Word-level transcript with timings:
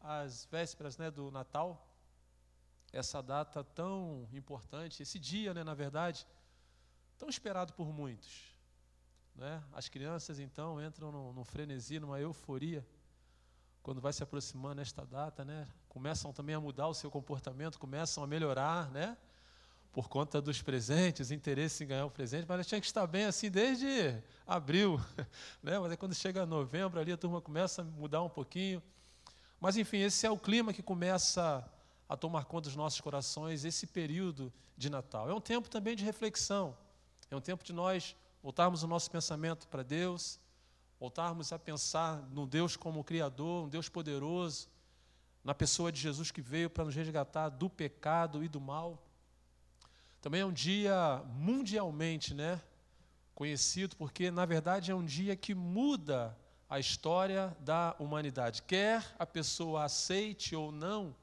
As 0.00 0.46
vésperas 0.50 0.98
né, 0.98 1.10
do 1.10 1.30
Natal, 1.30 1.86
essa 2.92 3.22
data 3.22 3.62
tão 3.62 4.28
importante, 4.32 5.02
esse 5.02 5.18
dia, 5.18 5.52
né, 5.54 5.62
na 5.62 5.74
verdade, 5.74 6.26
tão 7.18 7.28
esperado 7.28 7.72
por 7.74 7.92
muitos. 7.92 8.56
Né? 9.34 9.62
As 9.72 9.88
crianças, 9.88 10.38
então, 10.38 10.82
entram 10.82 11.12
num, 11.12 11.32
num 11.32 11.44
frenesi, 11.44 12.00
numa 12.00 12.18
euforia, 12.18 12.86
quando 13.82 14.00
vai 14.00 14.12
se 14.12 14.22
aproximando 14.22 14.80
esta 14.80 15.04
data, 15.04 15.44
né? 15.44 15.68
começam 15.88 16.32
também 16.32 16.54
a 16.54 16.60
mudar 16.60 16.88
o 16.88 16.94
seu 16.94 17.10
comportamento, 17.10 17.78
começam 17.78 18.24
a 18.24 18.26
melhorar, 18.26 18.90
né? 18.90 19.16
por 19.92 20.10
conta 20.10 20.42
dos 20.42 20.60
presentes, 20.60 21.30
interesse 21.30 21.84
em 21.84 21.86
ganhar 21.86 22.04
o 22.04 22.10
presente, 22.10 22.44
mas 22.46 22.66
tinha 22.66 22.78
que 22.78 22.86
estar 22.86 23.06
bem 23.06 23.24
assim 23.24 23.50
desde 23.50 24.20
abril, 24.46 25.00
né? 25.62 25.78
mas 25.78 25.90
aí 25.90 25.96
quando 25.96 26.14
chega 26.14 26.44
novembro 26.44 27.00
ali 27.00 27.12
a 27.12 27.16
turma 27.16 27.40
começa 27.40 27.80
a 27.80 27.84
mudar 27.84 28.22
um 28.22 28.28
pouquinho, 28.28 28.82
mas 29.60 29.76
enfim, 29.76 29.98
esse 29.98 30.26
é 30.26 30.30
o 30.30 30.38
clima 30.38 30.72
que 30.72 30.82
começa 30.82 31.68
a 32.08 32.16
tomar 32.16 32.44
conta 32.44 32.68
dos 32.68 32.76
nossos 32.76 33.00
corações, 33.00 33.64
esse 33.64 33.86
período 33.86 34.52
de 34.76 34.88
Natal. 34.88 35.28
É 35.28 35.34
um 35.34 35.40
tempo 35.40 35.68
também 35.68 35.96
de 35.96 36.04
reflexão, 36.04 36.76
é 37.30 37.36
um 37.36 37.40
tempo 37.40 37.64
de 37.64 37.72
nós 37.72 38.14
voltarmos 38.42 38.82
o 38.82 38.86
nosso 38.86 39.10
pensamento 39.10 39.66
para 39.68 39.82
Deus, 39.82 40.38
voltarmos 41.00 41.52
a 41.52 41.58
pensar 41.58 42.22
no 42.30 42.46
Deus 42.46 42.76
como 42.76 43.02
Criador, 43.02 43.64
um 43.64 43.68
Deus 43.68 43.88
poderoso, 43.88 44.68
na 45.42 45.54
pessoa 45.54 45.92
de 45.92 46.00
Jesus 46.00 46.30
que 46.30 46.40
veio 46.40 46.68
para 46.68 46.84
nos 46.84 46.94
resgatar 46.94 47.48
do 47.48 47.68
pecado 47.70 48.42
e 48.42 48.48
do 48.48 48.60
mal. 48.60 49.02
Também 50.20 50.40
é 50.40 50.46
um 50.46 50.52
dia 50.52 51.22
mundialmente 51.26 52.34
né, 52.34 52.60
conhecido, 53.34 53.96
porque, 53.96 54.30
na 54.30 54.44
verdade, 54.44 54.90
é 54.90 54.94
um 54.94 55.04
dia 55.04 55.36
que 55.36 55.54
muda 55.54 56.36
a 56.68 56.78
história 56.78 57.56
da 57.60 57.94
humanidade. 57.98 58.62
Quer 58.62 59.14
a 59.18 59.26
pessoa 59.26 59.84
aceite 59.84 60.54
ou 60.54 60.72
não, 60.72 61.14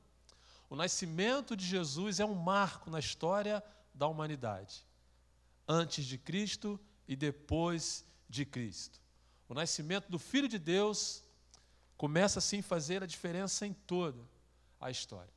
o 0.70 0.76
nascimento 0.76 1.56
de 1.56 1.66
Jesus 1.66 2.20
é 2.20 2.26
um 2.26 2.34
marco 2.34 2.90
na 2.90 3.00
história 3.00 3.64
da 3.94 4.08
humanidade. 4.08 4.86
Antes 5.68 6.06
de 6.06 6.18
Cristo 6.18 6.80
e 7.08 7.16
depois 7.16 8.04
de 8.28 8.46
Cristo. 8.46 9.00
O 9.48 9.54
nascimento 9.54 10.10
do 10.10 10.18
Filho 10.18 10.48
de 10.48 10.58
Deus 10.58 11.24
começa 11.96 12.40
assim 12.40 12.60
a 12.60 12.64
fazer 12.64 13.04
a 13.04 13.06
diferença 13.06 13.68
em 13.68 13.74
toda 13.74 14.20
a 14.80 14.90
história. 14.90 15.32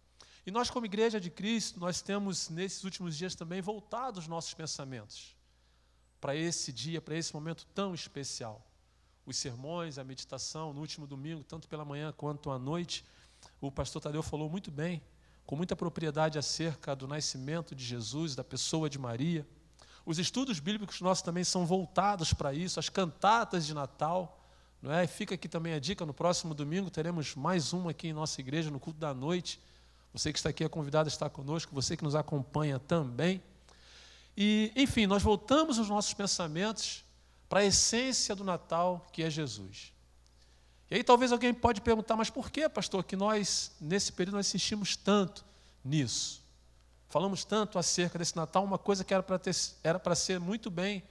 E 0.47 0.51
nós, 0.51 0.71
como 0.71 0.87
igreja 0.87 1.21
de 1.21 1.29
Cristo, 1.29 1.81
nós 1.81 2.01
temos 2.01 2.49
nesses 2.49 2.85
últimos 2.85 3.17
dias 3.17 3.35
também 3.35 3.61
voltado 3.61 4.19
os 4.19 4.29
nossos 4.29 4.55
pensamentos 4.55 5.37
para 6.21 6.35
esse 6.35 6.73
dia, 6.73 7.01
para 7.01 7.17
esse 7.17 7.35
momento 7.35 7.67
tão 7.75 7.93
especial. 7.93 8.65
Os 9.27 9.37
sermões, 9.37 9.99
a 9.99 10.05
meditação, 10.05 10.73
no 10.73 10.81
último 10.81 11.07
domingo, 11.07 11.45
tanto 11.45 11.69
pela 11.69 11.85
manhã 11.85 12.15
quanto 12.17 12.51
à 12.51 12.59
noite, 12.59 13.05
o 13.61 13.71
pastor 13.71 14.01
Tadeu 14.01 14.23
falou 14.23 14.49
muito 14.49 14.71
bem, 14.71 15.03
com 15.45 15.57
muita 15.57 15.77
propriedade 15.77 16.39
acerca 16.39 16.95
do 16.97 17.07
nascimento 17.07 17.75
de 17.75 17.85
Jesus, 17.85 18.35
da 18.35 18.45
pessoa 18.45 18.89
de 18.89 18.99
Maria. 18.99 19.47
Os 20.05 20.19
estudos 20.19 20.61
bíblicos 20.61 21.01
nossos 21.01 21.23
também 21.23 21.45
são 21.45 21.67
voltados 21.67 22.33
para 22.33 22.55
isso, 22.55 22.79
as 22.79 22.89
cantatas 22.89 23.67
de 23.67 23.75
Natal. 23.75 24.41
Não 24.81 24.93
é? 24.93 25.07
Fica 25.07 25.35
aqui 25.35 25.49
também 25.49 25.75
a 25.75 25.81
dica: 25.81 26.07
no 26.07 26.15
próximo 26.15 26.55
domingo 26.55 26.91
teremos 26.91 27.35
mais 27.35 27.73
uma 27.73 27.91
aqui 27.91 28.09
em 28.09 28.13
nossa 28.13 28.41
igreja, 28.41 28.71
no 28.71 28.79
culto 28.79 29.01
da 29.01 29.13
noite 29.13 29.61
você 30.17 30.33
que 30.33 30.39
está 30.39 30.49
aqui 30.49 30.65
é 30.65 30.69
convidado 30.69 31.09
a 31.09 31.13
estar 31.13 31.29
conosco, 31.29 31.75
você 31.75 31.95
que 31.95 32.03
nos 32.03 32.15
acompanha 32.15 32.79
também. 32.79 33.43
E, 34.35 34.73
enfim, 34.75 35.07
nós 35.07 35.23
voltamos 35.23 35.79
os 35.79 35.91
nossos 35.91 36.15
pensamentos 36.15 37.05
para 37.49 37.61
a 37.61 37.65
essência 37.65 38.35
do 38.35 38.45
Natal, 38.45 39.07
que 39.13 39.23
é 39.23 39.31
Jesus. 39.31 39.93
E 40.91 40.95
aí 40.95 41.05
talvez 41.05 41.33
alguém 41.33 41.53
pode 41.53 41.81
perguntar, 41.81 42.17
mas 42.17 42.31
por 42.31 42.51
que, 42.51 42.69
pastor, 42.69 43.05
que 43.05 43.17
nós, 43.17 43.73
nesse 43.81 44.13
período, 44.13 44.37
nós 44.37 44.47
insistimos 44.47 44.97
tanto 44.97 45.45
nisso? 45.85 46.45
Falamos 47.09 47.45
tanto 47.45 47.79
acerca 47.79 48.19
desse 48.19 48.37
Natal, 48.37 48.65
uma 48.65 48.79
coisa 48.79 49.05
que 49.05 49.15
era 49.15 49.23
para, 49.99 50.15
ser 50.15 50.39
muito 50.39 50.71
bem 50.71 51.03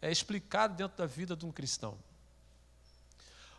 é, 0.00 0.10
explicada 0.10 0.74
dentro 0.74 0.96
da 0.96 1.06
vida 1.06 1.36
de 1.36 1.46
um 1.46 1.52
cristão. 1.52 1.96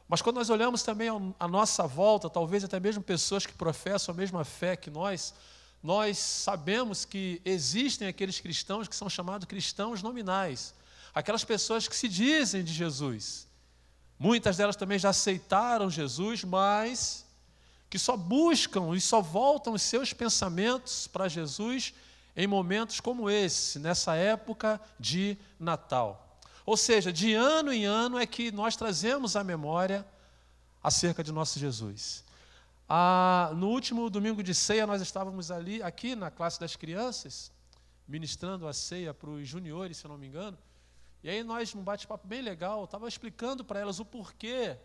Mas 0.07 0.22
quando 0.22 0.35
nós 0.35 0.50
olhamos 0.50 0.84
também 0.84 1.07
à 1.40 1.47
nossa 1.47 1.88
volta, 1.88 2.29
talvez 2.29 2.63
até 2.63 2.79
mesmo 2.79 3.01
pessoas 3.01 3.45
que 3.45 3.53
professam 3.53 4.13
a 4.13 4.17
mesma 4.17 4.44
fé 4.44 4.75
que 4.75 4.90
nós, 4.90 5.34
nós 5.81 6.17
sabemos 6.17 7.06
que 7.06 7.41
existem 7.45 8.07
aqueles 8.07 8.40
cristãos 8.40 8.88
que 8.88 8.95
são 8.95 9.09
chamados 9.09 9.47
cristãos 9.47 10.03
nominais, 10.03 10.73
aquelas 11.13 11.44
pessoas 11.44 11.88
que 11.88 11.95
se 11.95 12.07
dizem 12.07 12.63
de 12.63 12.73
Jesus. 12.73 13.47
Muitas 14.17 14.57
delas 14.57 14.75
também 14.75 14.99
já 14.99 15.09
aceitaram 15.09 15.89
Jesus, 15.89 16.44
mas 16.44 17.25
que 17.89 17.99
só 17.99 18.16
buscam 18.16 18.95
e 18.95 19.01
só 19.01 19.22
voltam 19.22 19.73
os 19.73 19.81
seus 19.81 20.13
pensamentos 20.13 21.07
para 21.07 21.27
Jesus 21.27 21.94
em 22.35 22.47
momentos 22.47 22.99
como 22.99 23.29
esse, 23.29 23.79
nessa 23.79 24.16
época 24.16 24.79
de 24.99 25.38
Natal. 25.59 26.39
Ou 26.66 26.77
seja, 26.77 27.11
de 27.11 27.33
ano 27.33 27.73
em 27.73 27.85
ano 27.85 28.17
é 28.17 28.25
que 28.25 28.51
nós 28.51 28.75
trazemos 28.75 29.35
a 29.35 29.43
memória 29.43 30.05
acerca 30.81 31.23
de 31.23 31.31
nosso 31.31 31.59
Jesus. 31.59 32.23
Ah, 32.88 33.51
no 33.55 33.69
último 33.69 34.09
domingo 34.09 34.43
de 34.43 34.53
ceia, 34.53 34.85
nós 34.85 35.01
estávamos 35.01 35.49
ali, 35.49 35.81
aqui 35.81 36.16
na 36.16 36.29
classe 36.29 36.59
das 36.59 36.75
crianças, 36.75 37.51
ministrando 38.07 38.67
a 38.67 38.73
ceia 38.73 39.13
para 39.13 39.29
os 39.29 39.47
juniores, 39.47 39.97
se 39.97 40.07
não 40.07 40.17
me 40.17 40.28
engano. 40.28 40.57
E 41.24 41.30
aí 41.30 41.44
nós, 41.44 41.74
num 41.74 41.84
bate-papo 41.84 42.28
bem 42.28 42.42
legal, 42.42 42.84
estava 42.84 43.08
explicando 43.08 43.64
para 43.64 43.80
elas 43.80 44.00
o 44.00 44.06
porquê 44.06 44.78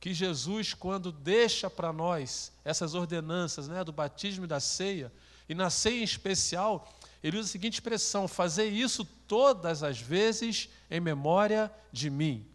que 0.00 0.14
Jesus, 0.14 0.74
quando 0.74 1.10
deixa 1.10 1.68
para 1.68 1.92
nós 1.92 2.52
essas 2.64 2.94
ordenanças 2.94 3.68
né, 3.68 3.82
do 3.82 3.92
batismo 3.92 4.44
e 4.44 4.48
da 4.48 4.60
ceia, 4.60 5.12
e 5.48 5.54
na 5.54 5.70
ceia 5.70 6.00
em 6.00 6.04
especial, 6.04 6.92
ele 7.22 7.38
usa 7.38 7.48
a 7.48 7.52
seguinte 7.52 7.74
expressão: 7.74 8.26
fazer 8.26 8.66
isso 8.66 9.04
todas 9.04 9.82
as 9.82 10.00
vezes 10.00 10.68
em 10.90 11.00
memória 11.00 11.70
de 11.92 12.10
mim. 12.10 12.46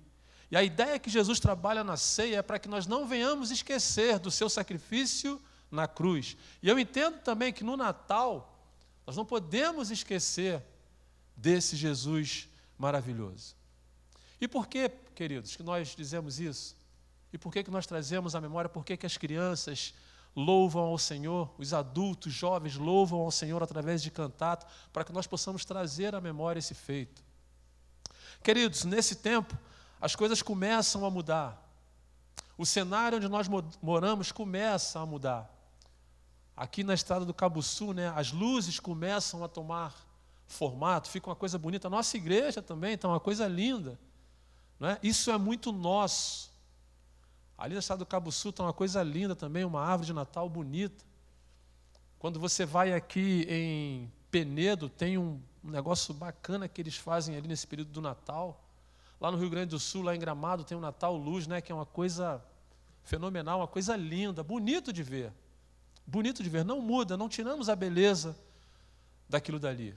E 0.49 0.57
a 0.57 0.63
ideia 0.63 0.99
que 0.99 1.09
Jesus 1.09 1.39
trabalha 1.39 1.83
na 1.83 1.95
ceia 1.95 2.37
é 2.37 2.41
para 2.41 2.59
que 2.59 2.67
nós 2.67 2.85
não 2.85 3.07
venhamos 3.07 3.51
esquecer 3.51 4.19
do 4.19 4.29
seu 4.29 4.49
sacrifício 4.49 5.41
na 5.69 5.87
cruz. 5.87 6.35
E 6.61 6.67
eu 6.67 6.77
entendo 6.77 7.19
também 7.19 7.53
que 7.53 7.63
no 7.63 7.77
Natal, 7.77 8.59
nós 9.07 9.15
não 9.15 9.25
podemos 9.25 9.89
esquecer 9.89 10.61
desse 11.37 11.77
Jesus 11.77 12.49
maravilhoso. 12.81 13.55
E 14.41 14.47
por 14.47 14.67
que, 14.67 14.89
queridos, 15.13 15.55
que 15.55 15.61
nós 15.61 15.95
dizemos 15.95 16.39
isso? 16.39 16.75
E 17.31 17.37
por 17.37 17.53
que, 17.53 17.63
que 17.63 17.69
nós 17.69 17.85
trazemos 17.85 18.33
a 18.33 18.41
memória? 18.41 18.67
Por 18.67 18.83
que, 18.83 18.97
que 18.97 19.05
as 19.05 19.17
crianças 19.17 19.93
louvam 20.35 20.85
ao 20.85 20.97
Senhor, 20.97 21.53
os 21.57 21.73
adultos, 21.73 22.33
jovens 22.33 22.75
louvam 22.75 23.19
ao 23.19 23.31
Senhor 23.31 23.61
através 23.61 24.01
de 24.01 24.09
cantato, 24.09 24.65
para 24.91 25.03
que 25.03 25.13
nós 25.13 25.27
possamos 25.27 25.63
trazer 25.63 26.15
à 26.15 26.21
memória 26.21 26.57
esse 26.59 26.73
feito. 26.73 27.23
Queridos, 28.43 28.83
nesse 28.83 29.15
tempo, 29.15 29.55
as 29.99 30.15
coisas 30.15 30.41
começam 30.41 31.05
a 31.05 31.11
mudar. 31.11 31.61
O 32.57 32.65
cenário 32.65 33.17
onde 33.17 33.27
nós 33.27 33.47
moramos 33.81 34.31
começa 34.31 34.99
a 34.99 35.05
mudar. 35.05 35.53
Aqui 36.55 36.83
na 36.83 36.93
estrada 36.93 37.25
do 37.25 37.33
Cabuçu, 37.33 37.93
né, 37.93 38.11
as 38.15 38.31
luzes 38.31 38.79
começam 38.79 39.43
a 39.43 39.47
tomar 39.47 39.93
formato, 40.51 41.09
fica 41.09 41.29
uma 41.29 41.35
coisa 41.35 41.57
bonita. 41.57 41.89
Nossa 41.89 42.17
igreja 42.17 42.61
também 42.61 42.93
está 42.93 43.07
uma 43.07 43.19
coisa 43.19 43.47
linda. 43.47 43.99
Né? 44.79 44.97
Isso 45.01 45.31
é 45.31 45.37
muito 45.37 45.71
nosso. 45.71 46.51
Ali 47.57 47.73
na 47.73 47.79
estrada 47.79 47.99
do 47.99 48.05
Cabo 48.05 48.31
Sul 48.31 48.49
está 48.49 48.63
uma 48.63 48.73
coisa 48.73 49.03
linda 49.03 49.35
também, 49.35 49.63
uma 49.63 49.81
árvore 49.81 50.07
de 50.07 50.13
Natal 50.13 50.49
bonita. 50.49 51.05
Quando 52.17 52.39
você 52.39 52.65
vai 52.65 52.93
aqui 52.93 53.45
em 53.49 54.11
Penedo, 54.29 54.89
tem 54.89 55.17
um, 55.17 55.39
um 55.63 55.69
negócio 55.69 56.13
bacana 56.13 56.67
que 56.67 56.81
eles 56.81 56.95
fazem 56.95 57.35
ali 57.35 57.47
nesse 57.47 57.67
período 57.67 57.91
do 57.91 58.01
Natal. 58.01 58.63
Lá 59.19 59.31
no 59.31 59.37
Rio 59.37 59.49
Grande 59.49 59.71
do 59.71 59.79
Sul, 59.79 60.03
lá 60.03 60.15
em 60.15 60.19
Gramado, 60.19 60.63
tem 60.63 60.75
o 60.75 60.81
Natal 60.81 61.15
Luz, 61.15 61.45
né, 61.45 61.61
que 61.61 61.71
é 61.71 61.75
uma 61.75 61.85
coisa 61.85 62.43
fenomenal, 63.03 63.59
uma 63.59 63.67
coisa 63.67 63.95
linda, 63.95 64.43
bonito 64.43 64.91
de 64.91 65.03
ver. 65.03 65.31
Bonito 66.05 66.41
de 66.41 66.49
ver, 66.49 66.65
não 66.65 66.81
muda, 66.81 67.15
não 67.15 67.29
tiramos 67.29 67.69
a 67.69 67.75
beleza 67.75 68.35
daquilo 69.29 69.59
dali. 69.59 69.95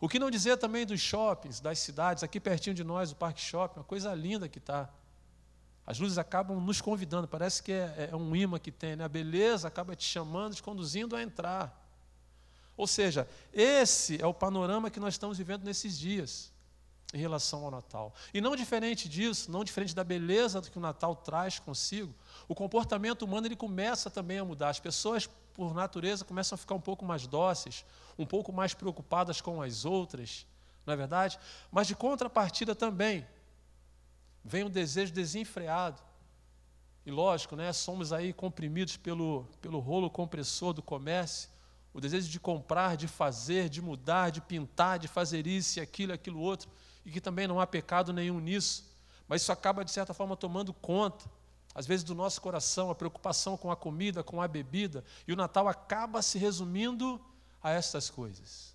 O 0.00 0.08
que 0.08 0.18
não 0.18 0.30
dizer 0.30 0.56
também 0.58 0.84
dos 0.84 1.00
shoppings, 1.00 1.60
das 1.60 1.78
cidades, 1.78 2.22
aqui 2.22 2.38
pertinho 2.38 2.74
de 2.74 2.84
nós, 2.84 3.12
o 3.12 3.16
Parque 3.16 3.40
Shopping, 3.40 3.80
uma 3.80 3.84
coisa 3.84 4.14
linda 4.14 4.48
que 4.48 4.58
está. 4.58 4.90
As 5.86 5.98
luzes 5.98 6.18
acabam 6.18 6.60
nos 6.60 6.80
convidando, 6.80 7.28
parece 7.28 7.62
que 7.62 7.72
é, 7.72 8.10
é 8.12 8.16
um 8.16 8.34
imã 8.34 8.58
que 8.58 8.72
tem, 8.72 8.96
né? 8.96 9.04
a 9.04 9.08
beleza 9.08 9.68
acaba 9.68 9.94
te 9.94 10.04
chamando, 10.04 10.54
te 10.54 10.62
conduzindo 10.62 11.14
a 11.14 11.22
entrar. 11.22 11.82
Ou 12.76 12.86
seja, 12.86 13.26
esse 13.52 14.20
é 14.20 14.26
o 14.26 14.34
panorama 14.34 14.90
que 14.90 15.00
nós 15.00 15.14
estamos 15.14 15.38
vivendo 15.38 15.64
nesses 15.64 15.98
dias 15.98 16.52
em 17.14 17.18
relação 17.18 17.64
ao 17.64 17.70
Natal. 17.70 18.12
E 18.34 18.40
não 18.40 18.56
diferente 18.56 19.08
disso, 19.08 19.50
não 19.50 19.64
diferente 19.64 19.94
da 19.94 20.04
beleza 20.04 20.60
que 20.60 20.76
o 20.76 20.80
Natal 20.80 21.14
traz 21.16 21.58
consigo, 21.58 22.14
o 22.48 22.54
comportamento 22.54 23.22
humano 23.22 23.46
ele 23.46 23.56
começa 23.56 24.10
também 24.10 24.38
a 24.38 24.44
mudar. 24.44 24.70
As 24.70 24.80
pessoas, 24.80 25.30
por 25.56 25.72
natureza, 25.72 26.22
começam 26.22 26.54
a 26.54 26.58
ficar 26.58 26.74
um 26.74 26.80
pouco 26.80 27.02
mais 27.02 27.26
dóceis, 27.26 27.82
um 28.18 28.26
pouco 28.26 28.52
mais 28.52 28.74
preocupadas 28.74 29.40
com 29.40 29.62
as 29.62 29.86
outras, 29.86 30.46
não 30.84 30.92
é 30.92 30.96
verdade? 30.96 31.38
Mas 31.72 31.86
de 31.86 31.96
contrapartida 31.96 32.74
também, 32.74 33.26
vem 34.44 34.64
um 34.64 34.70
desejo 34.70 35.12
desenfreado 35.12 36.00
E 37.06 37.10
lógico, 37.10 37.56
né, 37.56 37.72
somos 37.72 38.12
aí 38.12 38.32
comprimidos 38.34 38.98
pelo, 38.98 39.46
pelo 39.62 39.78
rolo 39.78 40.10
compressor 40.10 40.74
do 40.74 40.82
comércio, 40.82 41.48
o 41.94 42.00
desejo 42.00 42.28
de 42.28 42.38
comprar, 42.38 42.94
de 42.96 43.08
fazer, 43.08 43.70
de 43.70 43.80
mudar, 43.80 44.30
de 44.30 44.42
pintar, 44.42 44.98
de 44.98 45.08
fazer 45.08 45.46
isso 45.46 45.80
aquilo, 45.80 46.12
aquilo 46.12 46.38
outro, 46.38 46.68
e 47.02 47.10
que 47.10 47.20
também 47.20 47.48
não 47.48 47.58
há 47.58 47.66
pecado 47.66 48.12
nenhum 48.12 48.40
nisso, 48.40 48.84
mas 49.26 49.40
isso 49.40 49.52
acaba, 49.52 49.82
de 49.82 49.90
certa 49.90 50.12
forma, 50.12 50.36
tomando 50.36 50.74
conta, 50.74 51.24
às 51.76 51.86
vezes, 51.86 52.02
do 52.02 52.14
nosso 52.14 52.40
coração, 52.40 52.88
a 52.88 52.94
preocupação 52.94 53.54
com 53.54 53.70
a 53.70 53.76
comida, 53.76 54.24
com 54.24 54.40
a 54.40 54.48
bebida, 54.48 55.04
e 55.28 55.32
o 55.34 55.36
Natal 55.36 55.68
acaba 55.68 56.22
se 56.22 56.38
resumindo 56.38 57.20
a 57.62 57.70
estas 57.70 58.08
coisas. 58.08 58.74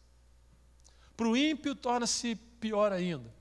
Para 1.18 1.28
o 1.28 1.36
ímpio, 1.36 1.74
torna-se 1.74 2.36
pior 2.36 2.92
ainda. 2.92 3.34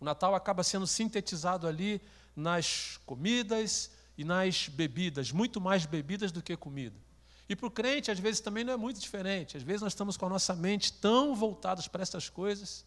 O 0.00 0.04
Natal 0.04 0.34
acaba 0.34 0.64
sendo 0.64 0.84
sintetizado 0.84 1.64
ali 1.64 2.02
nas 2.34 2.98
comidas 3.06 3.92
e 4.18 4.24
nas 4.24 4.66
bebidas, 4.66 5.30
muito 5.30 5.60
mais 5.60 5.86
bebidas 5.86 6.32
do 6.32 6.42
que 6.42 6.56
comida. 6.56 6.96
E 7.48 7.54
para 7.54 7.68
o 7.68 7.70
crente, 7.70 8.10
às 8.10 8.18
vezes, 8.18 8.40
também 8.40 8.64
não 8.64 8.72
é 8.72 8.76
muito 8.76 8.98
diferente. 8.98 9.56
Às 9.56 9.62
vezes, 9.62 9.80
nós 9.80 9.92
estamos 9.92 10.16
com 10.16 10.26
a 10.26 10.28
nossa 10.28 10.56
mente 10.56 10.92
tão 10.94 11.36
voltados 11.36 11.86
para 11.86 12.02
essas 12.02 12.28
coisas 12.28 12.84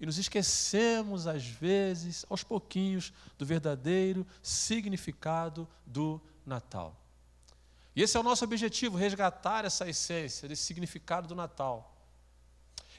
e 0.00 0.06
nos 0.06 0.18
esquecemos, 0.18 1.26
às 1.26 1.44
vezes, 1.44 2.26
aos 2.28 2.42
pouquinhos, 2.42 3.12
do 3.38 3.46
verdadeiro 3.46 4.26
significado 4.42 5.66
do 5.86 6.20
Natal. 6.44 6.94
E 7.94 8.02
esse 8.02 8.16
é 8.16 8.20
o 8.20 8.22
nosso 8.22 8.44
objetivo, 8.44 8.98
resgatar 8.98 9.64
essa 9.64 9.88
essência, 9.88 10.46
desse 10.46 10.62
significado 10.64 11.26
do 11.26 11.34
Natal. 11.34 11.94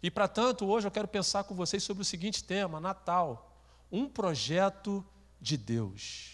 E, 0.02 0.10
para 0.10 0.28
tanto, 0.28 0.66
hoje 0.66 0.88
eu 0.88 0.92
quero 0.92 1.08
pensar 1.08 1.44
com 1.44 1.54
vocês 1.54 1.84
sobre 1.84 2.02
o 2.02 2.06
seguinte 2.06 2.44
tema: 2.44 2.80
Natal, 2.80 3.62
um 3.92 4.08
projeto 4.08 5.06
de 5.40 5.56
Deus. 5.56 6.32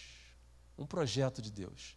Um 0.78 0.86
projeto 0.86 1.42
de 1.42 1.50
Deus. 1.50 1.96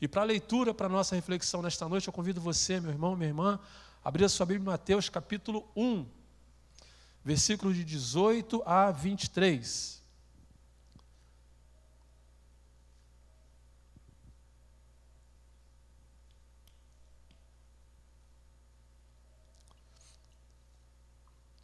E 0.00 0.08
para 0.08 0.22
a 0.22 0.24
leitura, 0.24 0.74
para 0.74 0.86
a 0.86 0.90
nossa 0.90 1.14
reflexão 1.14 1.62
nesta 1.62 1.88
noite, 1.88 2.08
eu 2.08 2.12
convido 2.12 2.40
você, 2.40 2.80
meu 2.80 2.90
irmão, 2.90 3.14
minha 3.14 3.28
irmã, 3.28 3.60
a 4.04 4.08
abrir 4.08 4.24
a 4.24 4.28
sua 4.28 4.44
Bíblia 4.44 4.62
em 4.62 4.66
Mateus 4.66 5.08
capítulo 5.08 5.68
1, 5.76 6.06
versículos 7.26 7.74
de 7.74 7.84
18 7.84 8.62
a 8.64 8.92
23. 8.92 10.00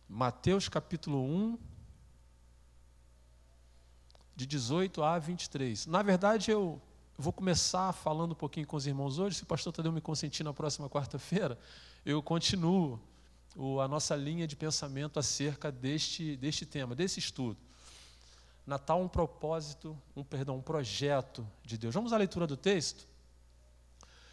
Mateus 0.08 0.68
capítulo 0.68 1.22
1, 1.22 1.58
de 4.34 4.46
18 4.46 5.00
a 5.04 5.16
23. 5.16 5.86
Na 5.86 6.02
verdade, 6.02 6.50
eu 6.50 6.82
vou 7.16 7.32
começar 7.32 7.92
falando 7.92 8.32
um 8.32 8.34
pouquinho 8.34 8.66
com 8.66 8.76
os 8.76 8.84
irmãos 8.84 9.20
hoje. 9.20 9.36
Se 9.36 9.44
o 9.44 9.46
pastor 9.46 9.72
Tadeu 9.72 9.92
me 9.92 10.00
consentir 10.00 10.42
na 10.42 10.52
próxima 10.52 10.90
quarta-feira, 10.90 11.56
eu 12.04 12.20
continuo 12.20 13.00
o, 13.56 13.80
a 13.80 13.88
nossa 13.88 14.16
linha 14.16 14.46
de 14.46 14.56
pensamento 14.56 15.18
acerca 15.18 15.70
deste, 15.70 16.36
deste 16.36 16.64
tema, 16.64 16.94
desse 16.94 17.18
estudo. 17.18 17.58
Natal 18.66 19.02
um 19.02 19.08
propósito, 19.08 20.00
um 20.14 20.22
perdão, 20.22 20.56
um 20.56 20.62
projeto 20.62 21.46
de 21.64 21.76
Deus. 21.76 21.94
Vamos 21.94 22.12
à 22.12 22.16
leitura 22.16 22.46
do 22.46 22.56
texto? 22.56 23.06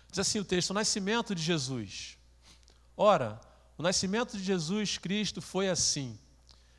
Diz 0.10 0.20
assim 0.20 0.40
o 0.40 0.46
texto: 0.46 0.70
o 0.70 0.74
nascimento 0.74 1.34
de 1.34 1.42
Jesus. 1.42 2.18
Ora, 2.96 3.40
o 3.78 3.84
nascimento 3.84 4.38
de 4.38 4.44
Jesus 4.44 4.98
Cristo 4.98 5.42
foi 5.42 5.70
assim. 5.70 6.18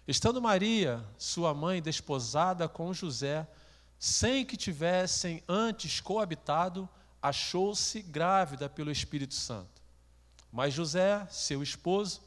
Estando 0.06 0.40
Maria, 0.40 1.04
sua 1.16 1.54
mãe, 1.54 1.80
desposada 1.80 2.68
com 2.68 2.92
José, 2.92 3.46
sem 3.98 4.44
que 4.44 4.56
tivessem 4.56 5.42
antes 5.48 6.00
coabitado, 6.00 6.88
achou-se 7.22 8.02
grávida 8.02 8.68
pelo 8.68 8.90
Espírito 8.90 9.34
Santo. 9.34 9.80
Mas 10.52 10.74
José, 10.74 11.26
seu 11.30 11.62
esposo, 11.62 12.20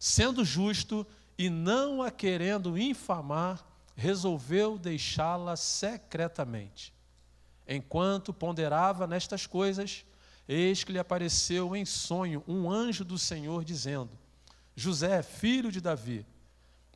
sendo 0.00 0.42
justo 0.46 1.06
e 1.36 1.50
não 1.50 2.02
a 2.02 2.10
querendo 2.10 2.78
infamar, 2.78 3.62
resolveu 3.94 4.78
deixá-la 4.78 5.56
secretamente. 5.56 6.94
Enquanto 7.68 8.32
ponderava 8.32 9.06
nestas 9.06 9.46
coisas, 9.46 10.06
eis 10.48 10.82
que 10.82 10.90
lhe 10.90 10.98
apareceu 10.98 11.76
em 11.76 11.84
sonho 11.84 12.42
um 12.48 12.70
anjo 12.70 13.04
do 13.04 13.18
Senhor, 13.18 13.62
dizendo: 13.62 14.10
José, 14.74 15.22
filho 15.22 15.70
de 15.70 15.82
Davi, 15.82 16.26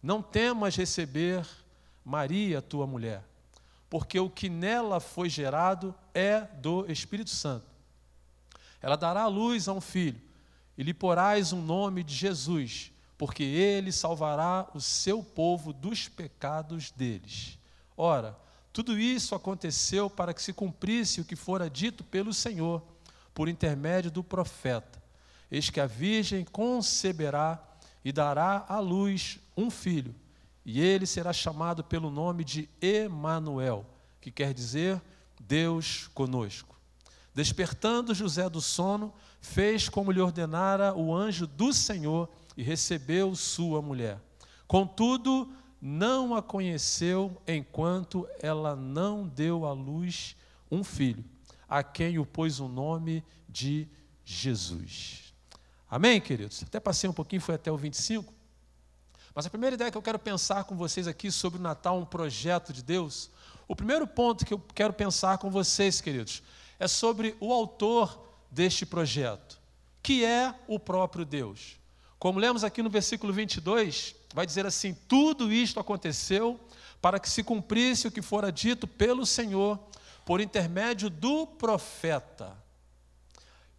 não 0.03 0.23
temas 0.23 0.75
receber 0.75 1.47
Maria, 2.03 2.62
tua 2.62 2.87
mulher, 2.87 3.23
porque 3.91 4.19
o 4.19 4.31
que 4.31 4.49
nela 4.49 4.99
foi 4.99 5.29
gerado 5.29 5.95
é 6.15 6.41
do 6.41 6.91
Espírito 6.91 7.31
Santo. 7.31 7.67
Ela 8.81 8.97
dará 8.97 9.27
luz 9.27 9.69
a 9.69 9.75
um 9.75 9.81
filho, 9.81 10.21
e 10.77 10.83
lhe 10.83 10.95
porás 10.95 11.53
um 11.53 11.61
nome 11.61 12.03
de 12.03 12.15
Jesus, 12.15 12.94
porque 13.16 13.43
ele 13.43 13.93
salvará 13.93 14.69
o 14.75 14.81
seu 14.81 15.22
povo 15.22 15.72
dos 15.72 16.08
pecados 16.08 16.90
deles. 16.90 17.58
Ora, 17.96 18.37
tudo 18.72 18.99
isso 18.99 19.34
aconteceu 19.34 20.11
para 20.11 20.34
que 20.34 20.43
se 20.43 20.52
cumprisse 20.52 21.20
o 21.20 21.25
que 21.25 21.37
fora 21.37 21.70
dito 21.70 22.02
pelo 22.02 22.34
Senhor, 22.34 22.82
por 23.32 23.49
intermédio 23.49 24.11
do 24.11 24.25
profeta. 24.25 25.02
Eis 25.50 25.70
que 25.70 25.81
a 25.81 25.87
virgem 25.87 26.44
conceberá 26.44 27.62
e 28.05 28.11
dará 28.11 28.64
à 28.69 28.81
luz 28.81 29.38
um 29.56 29.70
filho, 29.70 30.14
e 30.64 30.81
ele 30.81 31.06
será 31.06 31.32
chamado 31.32 31.84
pelo 31.84 32.11
nome 32.11 32.44
de 32.44 32.69
Emanuel, 32.82 33.87
que 34.20 34.31
quer 34.31 34.52
dizer 34.52 35.00
Deus 35.40 36.08
conosco. 36.12 36.75
Despertando 37.34 38.14
José 38.14 38.49
do 38.49 38.61
sono, 38.61 39.12
fez 39.40 39.88
como 39.88 40.11
lhe 40.11 40.20
ordenara 40.20 40.94
o 40.94 41.14
anjo 41.14 41.46
do 41.46 41.72
Senhor 41.72 42.28
e 42.56 42.62
recebeu 42.62 43.35
sua 43.35 43.83
mulher. 43.83 44.21
Contudo, 44.67 45.53
não 45.81 46.35
a 46.35 46.43
conheceu 46.43 47.41
enquanto 47.47 48.29
ela 48.41 48.75
não 48.75 49.27
deu 49.27 49.67
à 49.67 49.73
luz 49.73 50.37
um 50.71 50.83
filho, 50.83 51.25
a 51.69 51.83
quem 51.83 52.19
o 52.19 52.25
pôs 52.25 52.61
o 52.61 52.69
nome 52.69 53.23
de 53.49 53.89
Jesus. 54.25 55.35
Amém, 55.89 56.21
queridos? 56.21 56.62
Até 56.62 56.81
passei 56.81 57.09
um 57.09 57.12
pouquinho, 57.12 57.43
foi 57.43 57.55
até 57.55 57.71
o 57.71 57.77
25. 57.77 58.33
Mas 59.35 59.47
a 59.47 59.50
primeira 59.50 59.75
ideia 59.75 59.91
que 59.91 59.99
eu 59.99 60.03
quero 60.03 60.19
pensar 60.19 60.65
com 60.65 60.77
vocês 60.77 61.07
aqui 61.07 61.31
sobre 61.31 61.59
o 61.59 61.62
Natal, 61.62 61.99
um 61.99 62.05
projeto 62.05 62.73
de 62.73 62.83
Deus, 62.83 63.31
o 63.67 63.77
primeiro 63.77 64.07
ponto 64.07 64.45
que 64.45 64.55
eu 64.55 64.62
quero 64.75 64.93
pensar 64.93 65.39
com 65.39 65.50
vocês, 65.50 66.00
queridos, 66.00 66.43
é 66.79 66.87
sobre 66.87 67.37
o 67.41 67.53
autor 67.53 68.27
deste 68.50 68.87
projeto, 68.87 69.61
que 70.02 70.25
é 70.25 70.55
o 70.67 70.78
próprio 70.78 71.25
Deus. 71.25 71.78
Como 72.25 72.38
lemos 72.38 72.64
aqui 72.64 72.83
no 72.83 72.88
versículo 72.88 73.35
22, 73.35 74.16
vai 74.33 74.47
dizer 74.47 74.64
assim: 74.64 74.95
Tudo 75.07 75.52
isto 75.52 75.78
aconteceu 75.78 76.59
para 76.99 77.21
que 77.21 77.28
se 77.28 77.43
cumprisse 77.43 78.09
o 78.09 78.11
que 78.11 78.23
fora 78.23 78.50
dito 78.50 78.87
pelo 78.87 79.26
Senhor 79.26 79.78
por 80.25 80.40
intermédio 80.40 81.11
do 81.11 81.47
profeta. 81.47 82.57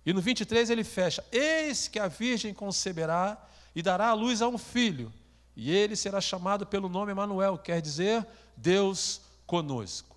E 0.06 0.14
no 0.14 0.22
23 0.22 0.70
ele 0.70 0.84
fecha: 0.84 1.26
Eis 1.32 1.88
que 1.88 1.98
a 1.98 2.08
virgem 2.08 2.54
conceberá 2.54 3.36
e 3.76 3.82
dará 3.82 4.10
à 4.10 4.14
luz 4.14 4.44
a 4.44 4.48
um 4.48 4.60
filho, 4.60 5.12
e 5.56 5.72
ele 5.72 5.96
será 5.96 6.22
chamado 6.22 6.68
pelo 6.68 6.88
nome 6.88 7.14
Emanuel, 7.14 7.58
quer 7.58 7.82
dizer 7.82 8.24
Deus 8.56 9.22
conosco. 9.48 10.16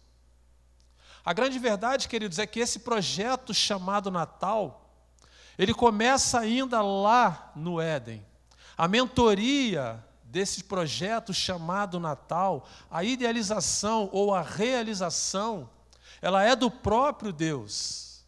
A 1.24 1.32
grande 1.32 1.58
verdade, 1.58 2.06
queridos, 2.06 2.38
é 2.38 2.46
que 2.46 2.60
esse 2.60 2.80
projeto 2.80 3.54
chamado 3.54 4.10
Natal, 4.10 4.87
ele 5.58 5.74
começa 5.74 6.38
ainda 6.38 6.80
lá 6.80 7.52
no 7.56 7.80
Éden. 7.80 8.24
A 8.76 8.86
mentoria 8.86 10.02
desse 10.22 10.62
projeto 10.62 11.34
chamado 11.34 11.98
Natal, 11.98 12.68
a 12.90 13.02
idealização 13.02 14.08
ou 14.12 14.32
a 14.32 14.40
realização, 14.40 15.68
ela 16.22 16.44
é 16.44 16.54
do 16.54 16.70
próprio 16.70 17.32
Deus. 17.32 18.24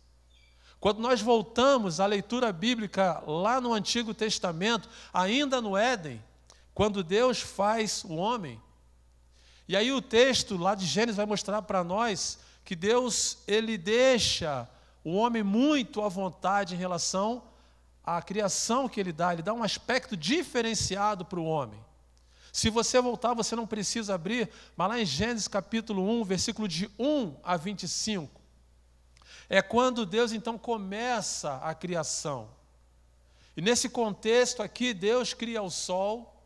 Quando 0.80 1.00
nós 1.00 1.20
voltamos 1.20 2.00
à 2.00 2.06
leitura 2.06 2.52
bíblica 2.52 3.22
lá 3.26 3.60
no 3.60 3.72
Antigo 3.72 4.14
Testamento, 4.14 4.88
ainda 5.12 5.60
no 5.60 5.76
Éden, 5.76 6.22
quando 6.74 7.04
Deus 7.04 7.40
faz 7.40 8.02
o 8.02 8.14
homem, 8.14 8.60
e 9.68 9.76
aí 9.76 9.92
o 9.92 10.02
texto 10.02 10.56
lá 10.56 10.74
de 10.74 10.86
Gênesis 10.86 11.16
vai 11.16 11.26
mostrar 11.26 11.62
para 11.62 11.84
nós 11.84 12.38
que 12.64 12.74
Deus 12.74 13.38
ele 13.46 13.76
deixa 13.78 14.68
o 15.04 15.14
homem 15.14 15.42
muito 15.42 16.02
à 16.02 16.08
vontade 16.08 16.74
em 16.74 16.78
relação 16.78 17.42
à 18.04 18.20
criação 18.20 18.88
que 18.88 19.00
ele 19.00 19.12
dá, 19.12 19.32
ele 19.32 19.42
dá 19.42 19.52
um 19.52 19.62
aspecto 19.62 20.16
diferenciado 20.16 21.24
para 21.24 21.40
o 21.40 21.44
homem. 21.44 21.82
Se 22.52 22.68
você 22.68 23.00
voltar, 23.00 23.32
você 23.34 23.54
não 23.54 23.66
precisa 23.66 24.14
abrir, 24.14 24.50
mas 24.76 24.88
lá 24.88 25.00
em 25.00 25.06
Gênesis 25.06 25.46
capítulo 25.46 26.02
1, 26.20 26.24
versículo 26.24 26.66
de 26.66 26.90
1 26.98 27.36
a 27.42 27.56
25, 27.56 28.40
é 29.48 29.62
quando 29.62 30.04
Deus 30.04 30.32
então 30.32 30.58
começa 30.58 31.56
a 31.56 31.74
criação. 31.74 32.48
E 33.56 33.60
nesse 33.60 33.88
contexto 33.88 34.62
aqui, 34.62 34.92
Deus 34.92 35.32
cria 35.32 35.62
o 35.62 35.70
sol, 35.70 36.42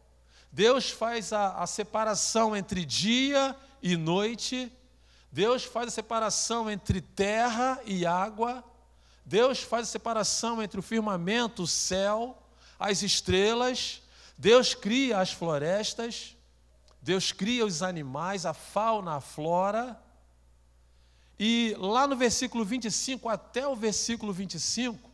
Deus 0.52 0.90
faz 0.90 1.32
a, 1.32 1.62
a 1.62 1.66
separação 1.66 2.56
entre 2.56 2.84
dia 2.84 3.56
e 3.82 3.96
noite, 3.96 4.70
Deus 5.34 5.64
faz 5.64 5.88
a 5.88 5.90
separação 5.90 6.70
entre 6.70 7.00
terra 7.00 7.80
e 7.84 8.06
água. 8.06 8.62
Deus 9.26 9.58
faz 9.58 9.88
a 9.88 9.90
separação 9.90 10.62
entre 10.62 10.78
o 10.78 10.82
firmamento, 10.82 11.64
o 11.64 11.66
céu, 11.66 12.40
as 12.78 13.02
estrelas. 13.02 14.00
Deus 14.38 14.76
cria 14.76 15.18
as 15.18 15.32
florestas. 15.32 16.36
Deus 17.02 17.32
cria 17.32 17.66
os 17.66 17.82
animais, 17.82 18.46
a 18.46 18.54
fauna, 18.54 19.16
a 19.16 19.20
flora. 19.20 20.00
E 21.36 21.74
lá 21.80 22.06
no 22.06 22.14
versículo 22.14 22.64
25 22.64 23.28
até 23.28 23.66
o 23.66 23.74
versículo 23.74 24.32
25, 24.32 25.10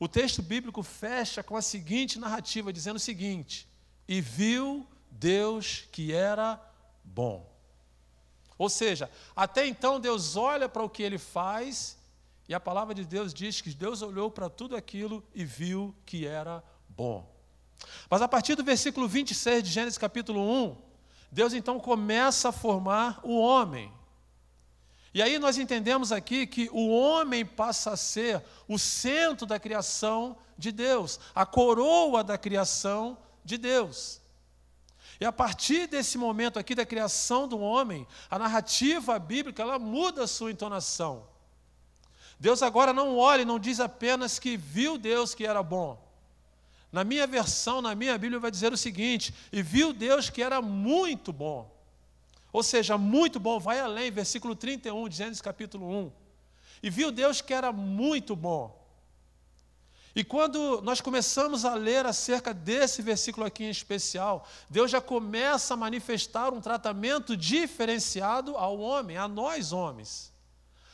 o 0.00 0.08
texto 0.08 0.40
bíblico 0.40 0.82
fecha 0.82 1.42
com 1.42 1.58
a 1.58 1.62
seguinte 1.62 2.18
narrativa, 2.18 2.72
dizendo 2.72 2.96
o 2.96 3.00
seguinte: 3.00 3.68
E 4.08 4.18
viu 4.18 4.86
Deus 5.10 5.86
que 5.92 6.10
era 6.10 6.58
bom. 7.04 7.51
Ou 8.58 8.68
seja, 8.68 9.10
até 9.34 9.66
então 9.66 10.00
Deus 10.00 10.36
olha 10.36 10.68
para 10.68 10.82
o 10.82 10.88
que 10.88 11.02
ele 11.02 11.18
faz, 11.18 11.98
e 12.48 12.54
a 12.54 12.60
palavra 12.60 12.94
de 12.94 13.04
Deus 13.04 13.32
diz 13.32 13.60
que 13.60 13.70
Deus 13.70 14.02
olhou 14.02 14.30
para 14.30 14.48
tudo 14.48 14.76
aquilo 14.76 15.22
e 15.34 15.44
viu 15.44 15.94
que 16.04 16.26
era 16.26 16.62
bom. 16.88 17.30
Mas 18.08 18.22
a 18.22 18.28
partir 18.28 18.54
do 18.54 18.64
versículo 18.64 19.08
26 19.08 19.62
de 19.62 19.70
Gênesis 19.70 19.98
capítulo 19.98 20.40
1, 20.40 20.76
Deus 21.30 21.52
então 21.52 21.80
começa 21.80 22.50
a 22.50 22.52
formar 22.52 23.20
o 23.22 23.38
homem. 23.38 23.92
E 25.14 25.20
aí 25.20 25.38
nós 25.38 25.58
entendemos 25.58 26.10
aqui 26.10 26.46
que 26.46 26.70
o 26.72 26.88
homem 26.88 27.44
passa 27.44 27.90
a 27.90 27.96
ser 27.96 28.42
o 28.66 28.78
centro 28.78 29.46
da 29.46 29.58
criação 29.58 30.38
de 30.56 30.72
Deus, 30.72 31.20
a 31.34 31.44
coroa 31.44 32.24
da 32.24 32.38
criação 32.38 33.18
de 33.44 33.58
Deus. 33.58 34.21
E 35.22 35.24
a 35.24 35.30
partir 35.30 35.86
desse 35.86 36.18
momento 36.18 36.58
aqui 36.58 36.74
da 36.74 36.84
criação 36.84 37.46
do 37.46 37.60
homem, 37.60 38.04
a 38.28 38.36
narrativa 38.40 39.16
bíblica 39.20 39.62
ela 39.62 39.78
muda 39.78 40.24
a 40.24 40.26
sua 40.26 40.50
entonação. 40.50 41.28
Deus 42.40 42.60
agora 42.60 42.92
não 42.92 43.16
olha 43.16 43.42
e 43.42 43.44
não 43.44 43.56
diz 43.56 43.78
apenas 43.78 44.40
que 44.40 44.56
viu 44.56 44.98
Deus 44.98 45.32
que 45.32 45.46
era 45.46 45.62
bom. 45.62 45.96
Na 46.90 47.04
minha 47.04 47.24
versão, 47.24 47.80
na 47.80 47.94
minha 47.94 48.18
Bíblia, 48.18 48.40
vai 48.40 48.50
dizer 48.50 48.72
o 48.72 48.76
seguinte: 48.76 49.32
e 49.52 49.62
viu 49.62 49.92
Deus 49.92 50.28
que 50.28 50.42
era 50.42 50.60
muito 50.60 51.32
bom. 51.32 51.72
Ou 52.52 52.64
seja, 52.64 52.98
muito 52.98 53.38
bom, 53.38 53.60
vai 53.60 53.78
além, 53.78 54.10
versículo 54.10 54.56
31 54.56 55.08
de 55.08 55.18
Gênesis 55.18 55.40
capítulo 55.40 55.88
1. 55.88 56.12
E 56.82 56.90
viu 56.90 57.12
Deus 57.12 57.40
que 57.40 57.54
era 57.54 57.72
muito 57.72 58.34
bom. 58.34 58.76
E 60.14 60.22
quando 60.22 60.82
nós 60.82 61.00
começamos 61.00 61.64
a 61.64 61.74
ler 61.74 62.04
acerca 62.04 62.52
desse 62.52 63.00
versículo 63.00 63.46
aqui 63.46 63.64
em 63.64 63.70
especial, 63.70 64.46
Deus 64.68 64.90
já 64.90 65.00
começa 65.00 65.72
a 65.72 65.76
manifestar 65.76 66.52
um 66.52 66.60
tratamento 66.60 67.34
diferenciado 67.34 68.56
ao 68.56 68.78
homem, 68.78 69.16
a 69.16 69.26
nós 69.26 69.72
homens. 69.72 70.30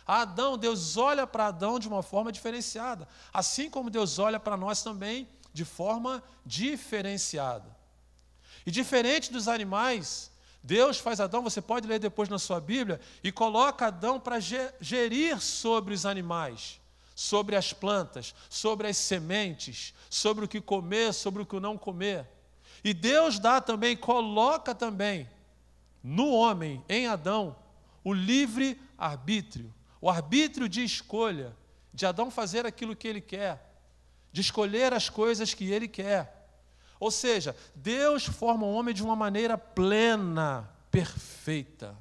A 0.06 0.22
Adão, 0.22 0.56
Deus 0.56 0.96
olha 0.96 1.26
para 1.26 1.48
Adão 1.48 1.78
de 1.78 1.88
uma 1.88 2.02
forma 2.02 2.30
diferenciada, 2.30 3.08
assim 3.32 3.68
como 3.68 3.90
Deus 3.90 4.18
olha 4.18 4.38
para 4.38 4.56
nós 4.56 4.82
também 4.82 5.28
de 5.52 5.64
forma 5.64 6.22
diferenciada. 6.46 7.76
E 8.64 8.70
diferente 8.70 9.32
dos 9.32 9.48
animais, 9.48 10.30
Deus 10.62 10.98
faz 10.98 11.20
Adão, 11.20 11.42
você 11.42 11.60
pode 11.60 11.86
ler 11.86 11.98
depois 11.98 12.28
na 12.28 12.38
sua 12.38 12.60
Bíblia, 12.60 13.00
e 13.22 13.32
coloca 13.32 13.86
Adão 13.86 14.20
para 14.20 14.38
gerir 14.38 15.40
sobre 15.40 15.92
os 15.92 16.06
animais, 16.06 16.77
sobre 17.18 17.56
as 17.56 17.72
plantas, 17.72 18.32
sobre 18.48 18.86
as 18.86 18.96
sementes, 18.96 19.92
sobre 20.08 20.44
o 20.44 20.48
que 20.48 20.60
comer, 20.60 21.12
sobre 21.12 21.42
o 21.42 21.46
que 21.46 21.58
não 21.58 21.76
comer. 21.76 22.24
E 22.84 22.94
Deus 22.94 23.40
dá 23.40 23.60
também, 23.60 23.96
coloca 23.96 24.72
também 24.72 25.28
no 26.00 26.30
homem, 26.30 26.80
em 26.88 27.08
Adão, 27.08 27.56
o 28.04 28.12
livre 28.12 28.80
arbítrio, 28.96 29.74
o 30.00 30.08
arbítrio 30.08 30.68
de 30.68 30.84
escolha, 30.84 31.56
de 31.92 32.06
Adão 32.06 32.30
fazer 32.30 32.64
aquilo 32.64 32.94
que 32.94 33.08
ele 33.08 33.20
quer, 33.20 33.68
de 34.30 34.40
escolher 34.40 34.94
as 34.94 35.10
coisas 35.10 35.52
que 35.52 35.68
ele 35.72 35.88
quer. 35.88 36.48
Ou 37.00 37.10
seja, 37.10 37.56
Deus 37.74 38.26
forma 38.26 38.64
o 38.64 38.72
homem 38.72 38.94
de 38.94 39.02
uma 39.02 39.16
maneira 39.16 39.58
plena, 39.58 40.70
perfeita. 40.88 41.96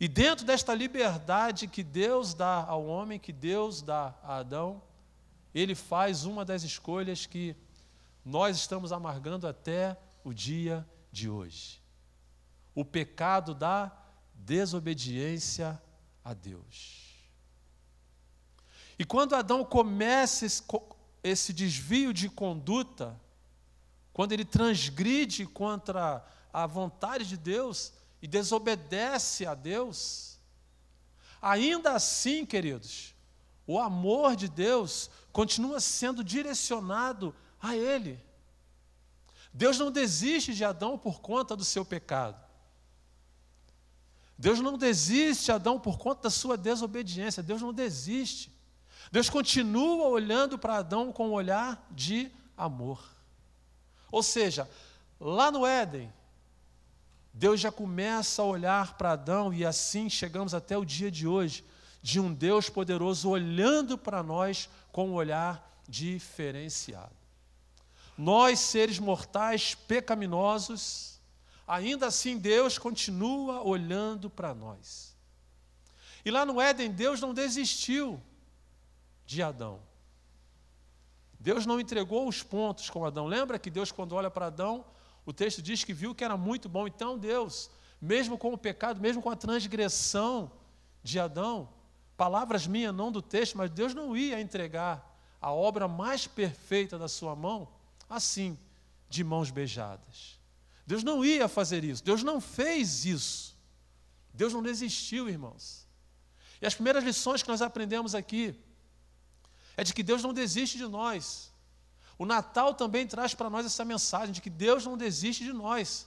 E 0.00 0.08
dentro 0.08 0.46
desta 0.46 0.74
liberdade 0.74 1.68
que 1.68 1.82
Deus 1.82 2.32
dá 2.32 2.64
ao 2.64 2.86
homem, 2.86 3.18
que 3.18 3.34
Deus 3.34 3.82
dá 3.82 4.14
a 4.22 4.36
Adão, 4.36 4.82
ele 5.54 5.74
faz 5.74 6.24
uma 6.24 6.42
das 6.42 6.62
escolhas 6.62 7.26
que 7.26 7.54
nós 8.24 8.56
estamos 8.56 8.92
amargando 8.92 9.46
até 9.46 10.00
o 10.24 10.32
dia 10.32 10.88
de 11.12 11.28
hoje. 11.28 11.82
O 12.74 12.82
pecado 12.82 13.54
da 13.54 13.92
desobediência 14.34 15.80
a 16.24 16.32
Deus. 16.32 17.10
E 18.98 19.04
quando 19.04 19.34
Adão 19.34 19.62
começa 19.64 20.46
esse, 21.22 21.52
desvio 21.52 22.14
de 22.14 22.30
conduta, 22.30 23.20
quando 24.14 24.32
ele 24.32 24.46
transgride 24.46 25.44
contra 25.44 26.24
a 26.50 26.66
vontade 26.66 27.26
de 27.26 27.36
Deus 27.36 27.92
e 28.22 28.26
desobedece 28.26 29.46
a 29.46 29.54
Deus, 29.54 30.38
ainda 31.40 31.92
assim, 31.92 32.44
queridos, 32.44 33.14
o 33.66 33.78
amor 33.78 34.36
de 34.36 34.48
Deus 34.48 35.10
continua 35.32 35.80
sendo 35.80 36.24
direcionado 36.24 37.34
a 37.60 37.76
Ele. 37.76 38.22
Deus 39.52 39.78
não 39.78 39.90
desiste 39.90 40.54
de 40.54 40.64
Adão 40.64 40.98
por 40.98 41.20
conta 41.20 41.56
do 41.56 41.64
seu 41.64 41.84
pecado. 41.84 42.40
Deus 44.38 44.60
não 44.60 44.78
desiste 44.78 45.46
de 45.46 45.52
Adão 45.52 45.78
por 45.78 45.98
conta 45.98 46.22
da 46.22 46.30
sua 46.30 46.56
desobediência. 46.56 47.42
Deus 47.42 47.60
não 47.60 47.74
desiste. 47.74 48.50
Deus 49.12 49.28
continua 49.28 50.06
olhando 50.06 50.58
para 50.58 50.78
Adão 50.78 51.12
com 51.12 51.28
um 51.28 51.32
olhar 51.32 51.86
de 51.90 52.30
amor. 52.56 53.02
Ou 54.10 54.22
seja, 54.22 54.68
lá 55.18 55.50
no 55.50 55.66
Éden, 55.66 56.12
Deus 57.32 57.60
já 57.60 57.70
começa 57.70 58.42
a 58.42 58.44
olhar 58.44 58.96
para 58.96 59.12
Adão 59.12 59.52
e 59.52 59.64
assim 59.64 60.10
chegamos 60.10 60.54
até 60.54 60.76
o 60.76 60.84
dia 60.84 61.10
de 61.10 61.26
hoje, 61.26 61.64
de 62.02 62.18
um 62.18 62.32
Deus 62.32 62.68
poderoso 62.68 63.28
olhando 63.28 63.96
para 63.96 64.22
nós 64.22 64.68
com 64.90 65.10
um 65.10 65.14
olhar 65.14 65.82
diferenciado. 65.88 67.14
Nós, 68.16 68.58
seres 68.58 68.98
mortais 68.98 69.74
pecaminosos, 69.74 71.20
ainda 71.66 72.06
assim 72.06 72.36
Deus 72.36 72.78
continua 72.78 73.62
olhando 73.62 74.28
para 74.28 74.54
nós. 74.54 75.16
E 76.24 76.30
lá 76.30 76.44
no 76.44 76.60
Éden, 76.60 76.90
Deus 76.90 77.20
não 77.20 77.32
desistiu 77.32 78.20
de 79.24 79.42
Adão. 79.42 79.80
Deus 81.38 81.64
não 81.64 81.80
entregou 81.80 82.28
os 82.28 82.42
pontos 82.42 82.90
com 82.90 83.04
Adão. 83.04 83.26
Lembra 83.26 83.58
que 83.58 83.70
Deus, 83.70 83.90
quando 83.90 84.14
olha 84.14 84.30
para 84.30 84.48
Adão, 84.48 84.84
o 85.24 85.32
texto 85.32 85.62
diz 85.62 85.84
que 85.84 85.92
viu 85.92 86.14
que 86.14 86.24
era 86.24 86.36
muito 86.36 86.68
bom. 86.68 86.86
Então, 86.86 87.18
Deus, 87.18 87.70
mesmo 88.00 88.38
com 88.38 88.52
o 88.52 88.58
pecado, 88.58 89.00
mesmo 89.00 89.22
com 89.22 89.30
a 89.30 89.36
transgressão 89.36 90.50
de 91.02 91.18
Adão, 91.18 91.68
palavras 92.16 92.66
minhas, 92.66 92.94
não 92.94 93.10
do 93.10 93.22
texto, 93.22 93.56
mas 93.56 93.70
Deus 93.70 93.94
não 93.94 94.16
ia 94.16 94.40
entregar 94.40 95.06
a 95.40 95.52
obra 95.52 95.88
mais 95.88 96.26
perfeita 96.26 96.98
da 96.98 97.08
sua 97.08 97.34
mão 97.34 97.68
assim, 98.10 98.58
de 99.08 99.22
mãos 99.22 99.50
beijadas. 99.50 100.38
Deus 100.86 101.04
não 101.04 101.24
ia 101.24 101.46
fazer 101.46 101.84
isso, 101.84 102.02
Deus 102.02 102.22
não 102.24 102.40
fez 102.40 103.04
isso. 103.04 103.56
Deus 104.34 104.52
não 104.52 104.62
desistiu, 104.62 105.28
irmãos. 105.28 105.86
E 106.60 106.66
as 106.66 106.74
primeiras 106.74 107.04
lições 107.04 107.42
que 107.42 107.48
nós 107.48 107.62
aprendemos 107.62 108.14
aqui 108.14 108.54
é 109.76 109.84
de 109.84 109.94
que 109.94 110.02
Deus 110.02 110.22
não 110.22 110.32
desiste 110.32 110.76
de 110.76 110.86
nós. 110.86 111.49
O 112.20 112.26
Natal 112.26 112.74
também 112.74 113.06
traz 113.06 113.32
para 113.32 113.48
nós 113.48 113.64
essa 113.64 113.82
mensagem 113.82 114.30
de 114.30 114.42
que 114.42 114.50
Deus 114.50 114.84
não 114.84 114.94
desiste 114.94 115.42
de 115.42 115.54
nós. 115.54 116.06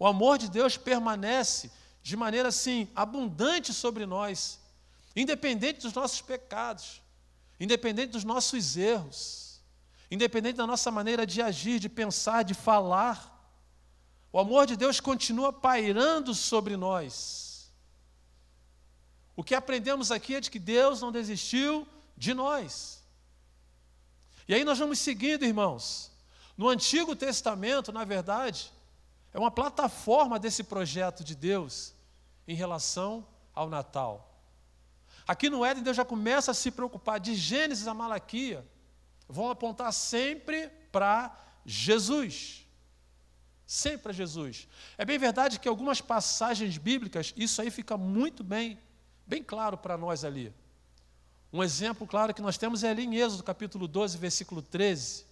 O 0.00 0.04
amor 0.04 0.36
de 0.36 0.50
Deus 0.50 0.76
permanece 0.76 1.70
de 2.02 2.16
maneira 2.16 2.48
assim 2.48 2.88
abundante 2.92 3.72
sobre 3.72 4.04
nós, 4.04 4.58
independente 5.14 5.82
dos 5.82 5.92
nossos 5.92 6.20
pecados, 6.20 7.00
independente 7.60 8.10
dos 8.10 8.24
nossos 8.24 8.76
erros, 8.76 9.62
independente 10.10 10.56
da 10.56 10.66
nossa 10.66 10.90
maneira 10.90 11.24
de 11.24 11.40
agir, 11.40 11.78
de 11.78 11.88
pensar, 11.88 12.42
de 12.42 12.52
falar. 12.52 13.30
O 14.32 14.40
amor 14.40 14.66
de 14.66 14.76
Deus 14.76 14.98
continua 14.98 15.52
pairando 15.52 16.34
sobre 16.34 16.76
nós. 16.76 17.72
O 19.36 19.44
que 19.44 19.54
aprendemos 19.54 20.10
aqui 20.10 20.34
é 20.34 20.40
de 20.40 20.50
que 20.50 20.58
Deus 20.58 21.00
não 21.00 21.12
desistiu 21.12 21.86
de 22.16 22.34
nós. 22.34 23.03
E 24.46 24.54
aí 24.54 24.64
nós 24.64 24.78
vamos 24.78 24.98
seguindo, 24.98 25.44
irmãos. 25.44 26.12
No 26.56 26.68
Antigo 26.68 27.16
Testamento, 27.16 27.92
na 27.92 28.04
verdade, 28.04 28.72
é 29.32 29.38
uma 29.38 29.50
plataforma 29.50 30.38
desse 30.38 30.62
projeto 30.62 31.24
de 31.24 31.34
Deus 31.34 31.94
em 32.46 32.54
relação 32.54 33.26
ao 33.54 33.68
Natal. 33.68 34.30
Aqui 35.26 35.48
no 35.48 35.64
Éden, 35.64 35.82
Deus 35.82 35.96
já 35.96 36.04
começa 36.04 36.50
a 36.50 36.54
se 36.54 36.70
preocupar, 36.70 37.18
de 37.18 37.34
Gênesis 37.34 37.88
a 37.88 37.94
Malaquia, 37.94 38.64
vão 39.28 39.50
apontar 39.50 39.92
sempre 39.92 40.68
para 40.92 41.34
Jesus. 41.64 42.66
Sempre 43.66 44.10
a 44.10 44.12
Jesus. 44.12 44.68
É 44.98 45.04
bem 45.04 45.18
verdade 45.18 45.58
que 45.58 45.66
algumas 45.66 46.00
passagens 46.00 46.76
bíblicas, 46.76 47.32
isso 47.36 47.62
aí 47.62 47.70
fica 47.70 47.96
muito 47.96 48.44
bem, 48.44 48.78
bem 49.26 49.42
claro 49.42 49.78
para 49.78 49.96
nós 49.96 50.24
ali. 50.24 50.54
Um 51.54 51.62
exemplo 51.62 52.04
claro 52.04 52.34
que 52.34 52.42
nós 52.42 52.58
temos 52.58 52.82
é 52.82 52.90
ali 52.90 53.04
em 53.04 53.14
Êxodo, 53.14 53.44
capítulo 53.44 53.86
12, 53.86 54.18
versículo 54.18 54.60
13, 54.60 55.24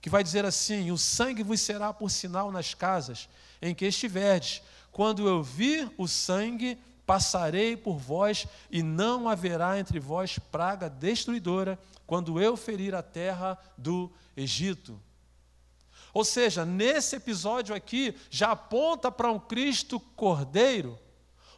que 0.00 0.08
vai 0.08 0.22
dizer 0.22 0.44
assim: 0.44 0.92
O 0.92 0.96
sangue 0.96 1.42
vos 1.42 1.60
será 1.60 1.92
por 1.92 2.12
sinal 2.12 2.52
nas 2.52 2.74
casas 2.74 3.28
em 3.60 3.74
que 3.74 3.84
estiverdes. 3.84 4.62
Quando 4.92 5.26
eu 5.26 5.42
vir 5.42 5.90
o 5.98 6.06
sangue, 6.06 6.78
passarei 7.04 7.76
por 7.76 7.98
vós, 7.98 8.46
e 8.70 8.84
não 8.84 9.28
haverá 9.28 9.80
entre 9.80 9.98
vós 9.98 10.38
praga 10.38 10.88
destruidora, 10.88 11.76
quando 12.06 12.40
eu 12.40 12.56
ferir 12.56 12.94
a 12.94 13.02
terra 13.02 13.58
do 13.76 14.12
Egito. 14.36 14.96
Ou 16.14 16.24
seja, 16.24 16.64
nesse 16.64 17.16
episódio 17.16 17.74
aqui, 17.74 18.14
já 18.30 18.52
aponta 18.52 19.10
para 19.10 19.32
um 19.32 19.40
Cristo 19.40 19.98
Cordeiro, 19.98 20.96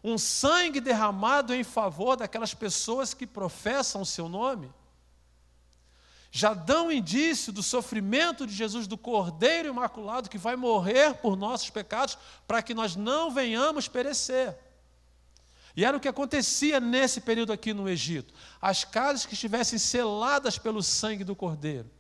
um 0.05 0.19
sangue 0.19 0.83
derramado 0.83 1.55
em 1.55 1.65
favor 1.65 2.15
daquelas 2.15 2.53
pessoas 2.53 3.15
que 3.15 3.27
professam 3.27 4.03
o 4.03 4.07
seu 4.07 4.29
nome. 4.29 4.71
Já 6.31 6.53
dão 6.53 6.93
indício 6.93 7.51
do 7.51 7.63
sofrimento 7.63 8.47
de 8.47 8.53
Jesus, 8.53 8.87
do 8.87 8.99
Cordeiro 8.99 9.69
Imaculado, 9.69 10.29
que 10.29 10.37
vai 10.37 10.57
morrer 10.57 11.15
por 11.15 11.37
nossos 11.37 11.71
pecados, 11.71 12.19
para 12.47 12.61
que 12.61 12.75
nós 12.75 12.95
não 12.95 13.31
venhamos 13.31 13.89
perecer. 13.89 14.59
E 15.77 15.85
era 15.85 15.97
o 15.97 16.01
que 16.01 16.09
acontecia 16.09 16.79
nesse 16.79 17.21
período 17.21 17.53
aqui 17.53 17.73
no 17.73 17.89
Egito. 17.89 18.35
As 18.61 18.85
casas 18.85 19.25
que 19.25 19.35
estivessem 19.35 19.79
seladas 19.79 20.59
pelo 20.59 20.83
sangue 20.83 21.25
do 21.25 21.35
Cordeiro 21.35 21.91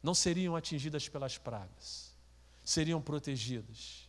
não 0.00 0.14
seriam 0.14 0.54
atingidas 0.54 1.08
pelas 1.08 1.36
pragas, 1.36 2.14
seriam 2.62 3.00
protegidas. 3.00 4.07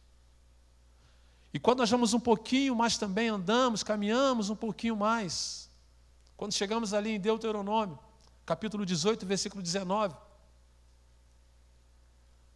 E 1.54 1.60
quando 1.60 1.80
nós 1.80 1.90
vamos 1.90 2.14
um 2.14 2.20
pouquinho 2.20 2.76
mais 2.76 2.98
também, 2.98 3.30
andamos, 3.30 3.84
caminhamos 3.84 4.50
um 4.50 4.56
pouquinho 4.56 4.96
mais, 4.96 5.70
quando 6.38 6.54
chegamos 6.54 6.94
ali 6.94 7.12
em 7.12 7.20
Deuteronômio, 7.20 7.98
capítulo 8.46 8.86
18, 8.86 9.26
versículo 9.26 9.62
19, 9.62 10.16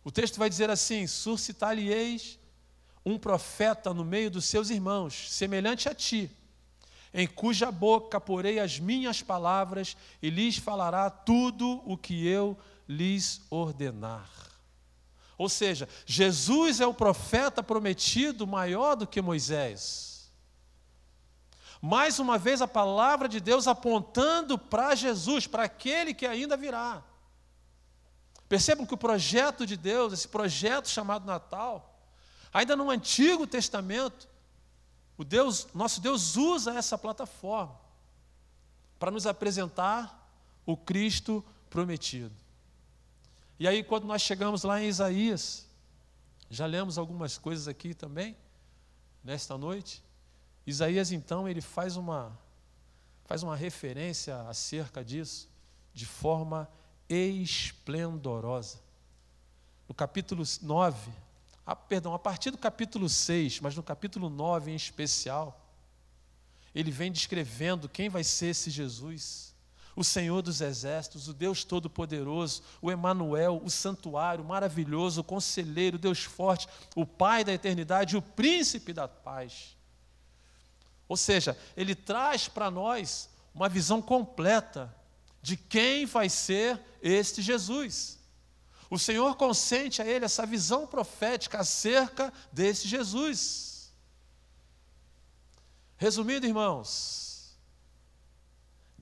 o 0.04 0.12
texto 0.12 0.38
vai 0.38 0.50
dizer 0.50 0.70
assim: 0.70 1.08
Suscitar-lhe-eis 1.08 2.38
um 3.06 3.18
profeta 3.18 3.94
no 3.94 4.06
meio 4.06 4.30
dos 4.30 4.46
seus 4.46 4.70
irmãos, 4.70 5.32
semelhante 5.32 5.90
a 5.90 5.96
ti, 5.96 6.30
em 7.14 7.28
cuja 7.28 7.72
boca 7.72 8.20
porei 8.20 8.60
as 8.60 8.80
minhas 8.80 9.22
palavras 9.22 9.98
e 10.22 10.30
lhes 10.30 10.58
falará 10.58 11.10
tudo 11.10 11.82
o 11.86 11.98
que 11.98 12.28
eu 12.28 12.58
lhes 12.88 13.42
ordenar. 13.50 14.43
Ou 15.44 15.50
seja, 15.50 15.90
Jesus 16.06 16.80
é 16.80 16.88
o 16.88 16.94
profeta 16.94 17.62
prometido 17.62 18.48
maior 18.48 18.96
do 18.96 19.06
que 19.06 19.22
Moisés. 19.22 20.32
Mais 21.82 22.18
uma 22.18 22.38
vez 22.38 22.62
a 22.62 22.68
palavra 22.68 23.28
de 23.28 23.40
Deus 23.40 23.68
apontando 23.68 24.58
para 24.58 24.96
Jesus, 24.96 25.46
para 25.46 25.64
aquele 25.64 26.14
que 26.14 26.26
ainda 26.26 26.56
virá. 26.56 27.04
Percebam 28.48 28.86
que 28.86 28.94
o 28.94 28.98
projeto 28.98 29.66
de 29.66 29.76
Deus, 29.76 30.14
esse 30.14 30.28
projeto 30.28 30.88
chamado 30.88 31.26
Natal, 31.26 31.94
Ainda 32.54 32.76
no 32.76 32.92
Antigo 32.92 33.48
Testamento, 33.48 34.30
o 35.18 35.24
Deus, 35.24 35.68
nosso 35.74 36.00
Deus 36.00 36.38
usa 36.38 36.74
essa 36.76 36.98
plataforma 36.98 37.76
para 39.00 39.10
nos 39.10 39.26
apresentar 39.26 40.30
o 40.66 40.78
Cristo 40.78 41.44
prometido. 41.70 42.44
E 43.64 43.68
aí, 43.68 43.82
quando 43.82 44.04
nós 44.04 44.22
chegamos 44.22 44.64
lá 44.64 44.82
em 44.82 44.90
Isaías, 44.90 45.66
já 46.50 46.66
lemos 46.66 46.98
algumas 46.98 47.38
coisas 47.38 47.66
aqui 47.66 47.94
também, 47.94 48.36
nesta 49.24 49.58
noite. 49.58 50.04
Isaías, 50.68 51.14
então, 51.14 51.48
ele 51.48 51.62
faz 51.62 51.96
uma, 51.96 52.38
faz 53.24 53.42
uma 53.42 53.56
referência 53.56 54.36
acerca 54.50 55.02
disso 55.02 55.48
de 55.94 56.06
forma 56.06 56.70
esplendorosa. 57.08 58.82
No 59.88 59.96
capítulo 59.96 60.44
9, 60.62 61.10
ah, 61.66 61.74
perdão, 61.74 62.14
a 62.14 62.20
partir 62.20 62.52
do 62.52 62.58
capítulo 62.58 63.08
6, 63.08 63.62
mas 63.62 63.78
no 63.78 63.82
capítulo 63.82 64.30
9 64.30 64.72
em 64.72 64.76
especial, 64.76 65.58
ele 66.76 66.92
vem 66.92 67.10
descrevendo 67.10 67.88
quem 67.88 68.10
vai 68.10 68.26
ser 68.26 68.48
esse 68.48 68.70
Jesus. 68.70 69.53
O 69.96 70.04
Senhor 70.04 70.42
dos 70.42 70.60
exércitos, 70.60 71.28
o 71.28 71.34
Deus 71.34 71.64
todo-poderoso, 71.64 72.64
o 72.82 72.92
Emanuel, 72.92 73.62
o 73.64 73.70
santuário 73.70 74.44
maravilhoso, 74.44 75.22
o 75.22 75.24
conselheiro, 75.24 75.98
o 75.98 76.00
Deus 76.00 76.24
forte, 76.24 76.68
o 76.96 77.06
Pai 77.06 77.44
da 77.44 77.54
eternidade, 77.54 78.18
o 78.18 78.22
príncipe 78.22 78.92
da 78.92 79.08
paz. 79.08 79.78
Ou 81.08 81.18
seja, 81.18 81.58
ele 81.78 81.94
traz 81.94 82.48
para 82.48 82.72
nós 82.72 83.30
uma 83.54 83.70
visão 83.70 84.02
completa 84.02 84.94
de 85.42 85.56
quem 85.56 86.06
vai 86.06 86.30
ser 86.30 86.80
este 87.02 87.42
Jesus. 87.42 88.18
O 88.90 88.98
Senhor 88.98 89.36
consente 89.36 90.02
a 90.02 90.06
ele 90.06 90.26
essa 90.26 90.46
visão 90.46 90.88
profética 90.88 91.60
acerca 91.60 92.34
desse 92.52 92.88
Jesus. 92.88 93.92
Resumindo, 95.98 96.46
irmãos, 96.46 97.23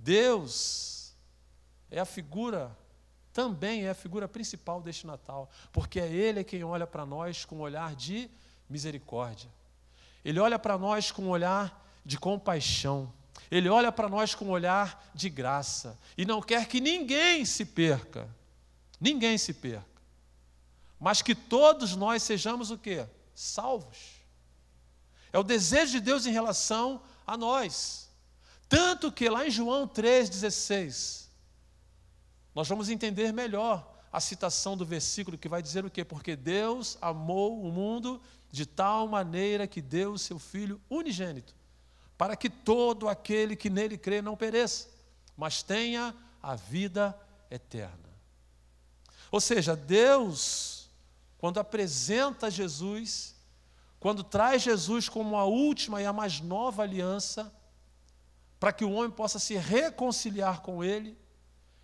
Deus 0.01 1.13
é 1.89 1.99
a 1.99 2.05
figura, 2.05 2.75
também 3.31 3.85
é 3.85 3.89
a 3.89 3.95
figura 3.95 4.27
principal 4.27 4.81
deste 4.81 5.07
Natal, 5.07 5.49
porque 5.71 5.99
é 5.99 6.11
Ele 6.11 6.43
quem 6.43 6.63
olha 6.63 6.85
para 6.85 7.05
nós 7.05 7.45
com 7.45 7.57
um 7.57 7.61
olhar 7.61 7.95
de 7.95 8.29
misericórdia. 8.69 9.49
Ele 10.23 10.39
olha 10.39 10.59
para 10.59 10.77
nós 10.77 11.11
com 11.11 11.23
um 11.23 11.29
olhar 11.29 11.85
de 12.05 12.17
compaixão. 12.17 13.11
Ele 13.49 13.69
olha 13.69 13.91
para 13.91 14.09
nós 14.09 14.35
com 14.35 14.45
um 14.45 14.51
olhar 14.51 15.09
de 15.13 15.29
graça 15.29 15.97
e 16.17 16.25
não 16.25 16.41
quer 16.41 16.67
que 16.67 16.79
ninguém 16.79 17.43
se 17.45 17.65
perca 17.65 18.29
ninguém 19.01 19.35
se 19.35 19.51
perca, 19.51 19.83
mas 20.99 21.23
que 21.23 21.33
todos 21.33 21.95
nós 21.95 22.21
sejamos 22.21 22.69
o 22.69 22.77
quê? 22.77 23.07
Salvos. 23.33 24.21
É 25.33 25.39
o 25.39 25.43
desejo 25.43 25.93
de 25.93 25.99
Deus 25.99 26.27
em 26.27 26.31
relação 26.31 27.01
a 27.25 27.35
nós. 27.35 28.11
Tanto 28.71 29.12
que 29.12 29.27
lá 29.27 29.45
em 29.45 29.51
João 29.51 29.86
3,16, 29.86 31.25
nós 32.55 32.69
vamos 32.69 32.88
entender 32.88 33.34
melhor 33.34 33.86
a 34.10 34.21
citação 34.21 34.77
do 34.77 34.86
versículo 34.86 35.38
que 35.38 35.49
vai 35.49 35.62
dizer 35.62 35.84
o 35.84 35.91
quê? 35.91 36.05
Porque 36.05 36.38
Deus 36.38 36.97
amou 37.01 37.62
o 37.62 37.69
mundo 37.69 38.21
de 38.49 38.65
tal 38.65 39.10
maneira 39.10 39.67
que 39.67 39.81
deu 39.81 40.13
o 40.13 40.17
seu 40.17 40.39
Filho 40.39 40.79
unigênito, 40.89 41.53
para 42.17 42.34
que 42.38 42.49
todo 42.49 43.10
aquele 43.10 43.57
que 43.57 43.69
nele 43.69 43.97
crê 43.97 44.21
não 44.21 44.38
pereça, 44.38 44.88
mas 45.36 45.62
tenha 45.62 46.15
a 46.41 46.55
vida 46.55 47.13
eterna. 47.49 48.10
Ou 49.29 49.41
seja, 49.41 49.75
Deus, 49.75 50.89
quando 51.38 51.60
apresenta 51.60 52.49
Jesus, 52.49 53.36
quando 53.99 54.23
traz 54.23 54.62
Jesus 54.62 55.10
como 55.10 55.36
a 55.36 55.43
última 55.43 56.01
e 56.01 56.05
a 56.05 56.13
mais 56.13 56.39
nova 56.39 56.84
aliança, 56.84 57.53
para 58.62 58.71
que 58.71 58.86
o 58.86 58.91
homem 58.91 59.10
possa 59.10 59.39
se 59.39 59.58
reconciliar 59.58 60.62
com 60.62 60.84
Ele, 60.84 61.17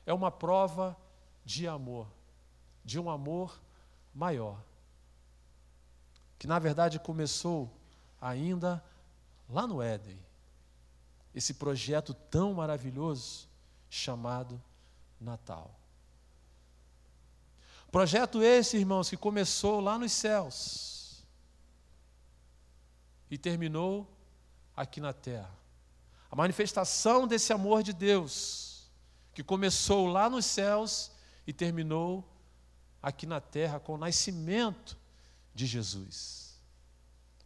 é 0.05 0.13
uma 0.13 0.29
prova 0.29 0.95
de 1.43 1.67
amor, 1.67 2.07
de 2.85 2.99
um 2.99 3.09
amor 3.09 3.59
maior. 4.13 4.61
Que 6.37 6.45
na 6.45 6.59
verdade 6.59 6.99
começou 6.99 7.67
ainda 8.21 8.83
lá 9.49 9.65
no 9.65 9.81
Éden, 9.81 10.19
esse 11.33 11.55
projeto 11.55 12.13
tão 12.13 12.53
maravilhoso 12.53 13.49
chamado 13.89 14.61
Natal. 15.19 15.73
Projeto 17.91 18.43
esse, 18.43 18.77
irmãos, 18.77 19.09
que 19.09 19.17
começou 19.17 19.79
lá 19.79 19.97
nos 19.97 20.11
céus 20.11 21.25
e 23.31 23.35
terminou 23.35 24.07
aqui 24.75 25.01
na 25.01 25.11
terra. 25.11 25.57
A 26.29 26.35
manifestação 26.35 27.27
desse 27.27 27.53
amor 27.53 27.83
de 27.83 27.93
Deus, 27.93 28.89
que 29.33 29.43
começou 29.43 30.07
lá 30.07 30.29
nos 30.29 30.45
céus 30.45 31.11
e 31.45 31.53
terminou 31.53 32.27
aqui 33.01 33.25
na 33.25 33.39
terra 33.39 33.79
com 33.79 33.93
o 33.93 33.97
nascimento 33.97 34.97
de 35.53 35.65
Jesus. 35.65 36.59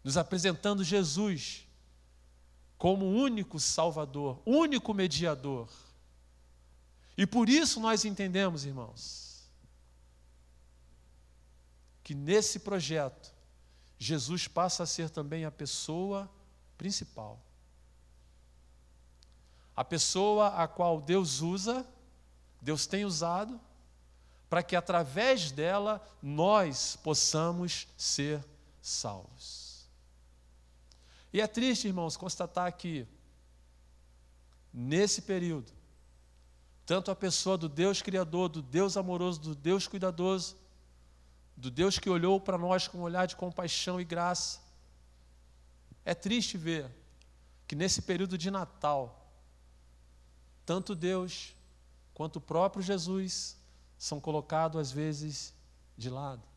Nos 0.03 0.17
apresentando 0.17 0.83
Jesus 0.83 1.67
como 2.77 3.05
único 3.05 3.59
Salvador, 3.59 4.41
único 4.45 4.93
mediador. 4.93 5.69
E 7.15 7.27
por 7.27 7.47
isso 7.47 7.79
nós 7.79 8.05
entendemos, 8.05 8.65
irmãos, 8.65 9.47
que 12.03 12.15
nesse 12.15 12.59
projeto, 12.59 13.31
Jesus 13.99 14.47
passa 14.47 14.81
a 14.83 14.87
ser 14.87 15.11
também 15.11 15.45
a 15.45 15.51
pessoa 15.51 16.27
principal. 16.77 17.39
A 19.81 19.83
pessoa 19.83 20.49
a 20.49 20.67
qual 20.67 21.01
Deus 21.01 21.41
usa, 21.41 21.83
Deus 22.61 22.85
tem 22.85 23.03
usado, 23.03 23.59
para 24.47 24.61
que 24.61 24.75
através 24.75 25.51
dela 25.51 25.99
nós 26.21 26.95
possamos 26.97 27.87
ser 27.97 28.45
salvos. 28.79 29.89
E 31.33 31.41
é 31.41 31.47
triste, 31.47 31.87
irmãos, 31.87 32.15
constatar 32.15 32.71
que 32.73 33.07
nesse 34.71 35.23
período, 35.23 35.71
tanto 36.85 37.09
a 37.09 37.15
pessoa 37.15 37.57
do 37.57 37.67
Deus 37.67 38.03
Criador, 38.03 38.49
do 38.49 38.61
Deus 38.61 38.95
amoroso, 38.95 39.39
do 39.39 39.55
Deus 39.55 39.87
cuidadoso, 39.87 40.57
do 41.57 41.71
Deus 41.71 41.97
que 41.97 42.07
olhou 42.07 42.39
para 42.39 42.55
nós 42.55 42.87
com 42.87 42.99
um 42.99 43.01
olhar 43.01 43.25
de 43.25 43.35
compaixão 43.35 43.99
e 43.99 44.05
graça, 44.05 44.59
é 46.05 46.13
triste 46.13 46.55
ver 46.55 46.87
que 47.67 47.75
nesse 47.75 48.03
período 48.03 48.37
de 48.37 48.51
Natal, 48.51 49.17
tanto 50.71 50.95
Deus 50.95 51.53
quanto 52.13 52.37
o 52.37 52.41
próprio 52.41 52.81
Jesus 52.81 53.57
são 53.97 54.21
colocados 54.21 54.79
às 54.79 54.89
vezes 54.89 55.53
de 55.97 56.09
lado. 56.09 56.47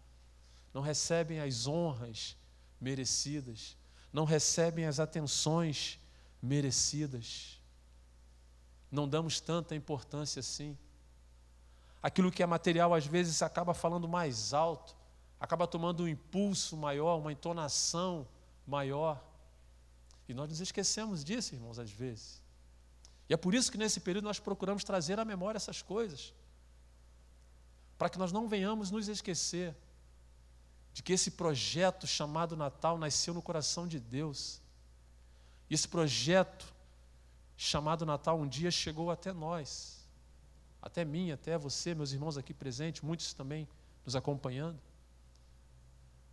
Não 0.72 0.80
recebem 0.80 1.40
as 1.40 1.66
honras 1.66 2.36
merecidas, 2.80 3.76
não 4.12 4.24
recebem 4.24 4.84
as 4.84 5.00
atenções 5.00 5.98
merecidas. 6.40 7.60
Não 8.88 9.08
damos 9.08 9.40
tanta 9.40 9.74
importância 9.74 10.38
assim. 10.38 10.78
Aquilo 12.00 12.30
que 12.30 12.40
é 12.40 12.46
material 12.46 12.94
às 12.94 13.04
vezes 13.04 13.42
acaba 13.42 13.74
falando 13.74 14.06
mais 14.06 14.54
alto, 14.54 14.94
acaba 15.40 15.66
tomando 15.66 16.04
um 16.04 16.08
impulso 16.08 16.76
maior, 16.76 17.18
uma 17.18 17.32
entonação 17.32 18.28
maior. 18.64 19.20
E 20.28 20.32
nós 20.32 20.48
nos 20.50 20.60
esquecemos 20.60 21.24
disso, 21.24 21.56
irmãos, 21.56 21.80
às 21.80 21.90
vezes. 21.90 22.43
E 23.28 23.34
é 23.34 23.36
por 23.36 23.54
isso 23.54 23.72
que 23.72 23.78
nesse 23.78 24.00
período 24.00 24.24
nós 24.24 24.38
procuramos 24.38 24.84
trazer 24.84 25.18
à 25.18 25.24
memória 25.24 25.56
essas 25.56 25.80
coisas. 25.80 26.34
Para 27.96 28.08
que 28.08 28.18
nós 28.18 28.32
não 28.32 28.48
venhamos 28.48 28.90
nos 28.90 29.08
esquecer 29.08 29.74
de 30.92 31.02
que 31.02 31.12
esse 31.12 31.32
projeto 31.32 32.06
chamado 32.06 32.56
Natal 32.56 32.98
nasceu 32.98 33.34
no 33.34 33.42
coração 33.42 33.86
de 33.88 33.98
Deus. 33.98 34.60
Esse 35.68 35.88
projeto 35.88 36.72
chamado 37.56 38.04
Natal 38.04 38.38
um 38.38 38.46
dia 38.46 38.70
chegou 38.70 39.10
até 39.10 39.32
nós, 39.32 40.04
até 40.82 41.04
mim, 41.04 41.32
até 41.32 41.56
você, 41.56 41.94
meus 41.94 42.12
irmãos 42.12 42.36
aqui 42.36 42.52
presentes, 42.52 43.00
muitos 43.00 43.32
também 43.32 43.66
nos 44.04 44.14
acompanhando. 44.14 44.78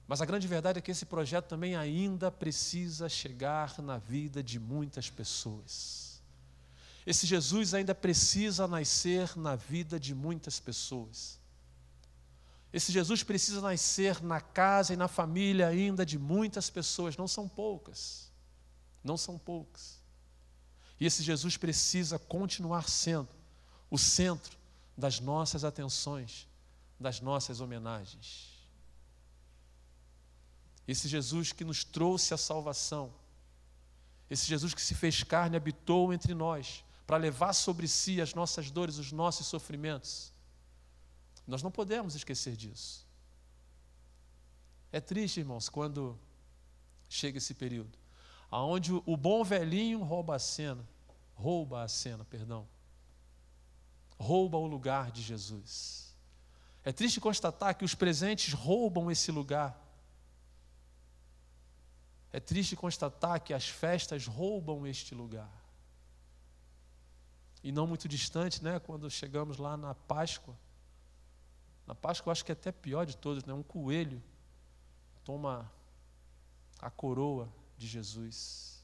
Mas 0.07 0.21
a 0.21 0.25
grande 0.25 0.45
verdade 0.45 0.77
é 0.77 0.81
que 0.81 0.91
esse 0.91 1.05
projeto 1.05 1.47
também 1.47 1.75
ainda 1.75 2.29
precisa 2.29 3.07
chegar 3.07 3.81
na 3.81 3.97
vida 3.97 4.43
de 4.43 4.59
muitas 4.59 5.09
pessoas. 5.09 6.10
Esse 7.05 7.25
Jesus 7.25 7.73
ainda 7.73 7.95
precisa 7.95 8.67
nascer 8.67 9.35
na 9.35 9.55
vida 9.55 9.99
de 9.99 10.13
muitas 10.13 10.59
pessoas. 10.59 11.39
Esse 12.71 12.91
Jesus 12.91 13.23
precisa 13.23 13.59
nascer 13.59 14.23
na 14.23 14.39
casa 14.39 14.93
e 14.93 14.97
na 14.97 15.07
família 15.07 15.67
ainda 15.67 16.05
de 16.05 16.17
muitas 16.17 16.69
pessoas, 16.69 17.17
não 17.17 17.27
são 17.27 17.47
poucas. 17.47 18.31
Não 19.03 19.17
são 19.17 19.37
poucas. 19.37 19.99
E 20.99 21.05
esse 21.05 21.23
Jesus 21.23 21.57
precisa 21.57 22.19
continuar 22.19 22.87
sendo 22.87 23.29
o 23.89 23.97
centro 23.97 24.57
das 24.95 25.19
nossas 25.19 25.63
atenções, 25.63 26.47
das 26.99 27.19
nossas 27.19 27.59
homenagens. 27.59 28.51
Esse 30.87 31.07
Jesus 31.07 31.51
que 31.51 31.65
nos 31.65 31.83
trouxe 31.83 32.33
a 32.33 32.37
salvação, 32.37 33.13
esse 34.29 34.45
Jesus 34.45 34.73
que 34.73 34.81
se 34.81 34.93
fez 34.93 35.23
carne, 35.23 35.57
habitou 35.57 36.13
entre 36.13 36.33
nós, 36.33 36.83
para 37.05 37.17
levar 37.17 37.53
sobre 37.53 37.87
si 37.87 38.21
as 38.21 38.33
nossas 38.33 38.71
dores, 38.71 38.97
os 38.97 39.11
nossos 39.11 39.47
sofrimentos. 39.47 40.31
Nós 41.45 41.61
não 41.61 41.71
podemos 41.71 42.15
esquecer 42.15 42.55
disso. 42.55 43.05
É 44.91 44.99
triste, 44.99 45.39
irmãos, 45.39 45.69
quando 45.69 46.19
chega 47.09 47.37
esse 47.37 47.53
período, 47.53 47.97
aonde 48.49 48.93
o 48.93 49.17
bom 49.17 49.43
velhinho 49.43 50.03
rouba 50.03 50.35
a 50.35 50.39
cena, 50.39 50.85
rouba 51.35 51.83
a 51.83 51.87
cena, 51.87 52.23
perdão, 52.25 52.67
rouba 54.17 54.57
o 54.57 54.67
lugar 54.67 55.11
de 55.11 55.21
Jesus. 55.21 56.15
É 56.83 56.91
triste 56.91 57.19
constatar 57.19 57.75
que 57.75 57.85
os 57.85 57.95
presentes 57.95 58.53
roubam 58.53 59.09
esse 59.11 59.31
lugar. 59.31 59.79
É 62.31 62.39
triste 62.39 62.75
constatar 62.75 63.41
que 63.41 63.53
as 63.53 63.67
festas 63.67 64.25
roubam 64.25 64.87
este 64.87 65.13
lugar. 65.13 65.60
E 67.63 67.71
não 67.71 67.85
muito 67.85 68.07
distante, 68.07 68.63
né, 68.63 68.79
quando 68.79 69.09
chegamos 69.09 69.57
lá 69.57 69.77
na 69.77 69.93
Páscoa. 69.93 70.57
Na 71.85 71.93
Páscoa 71.93 72.29
eu 72.29 72.31
acho 72.31 72.45
que 72.45 72.51
é 72.51 72.53
até 72.53 72.71
pior 72.71 73.05
de 73.05 73.15
todos, 73.17 73.43
né? 73.43 73.53
Um 73.53 73.63
coelho 73.63 74.21
toma 75.23 75.71
a 76.79 76.89
coroa 76.89 77.47
de 77.77 77.87
Jesus. 77.87 78.83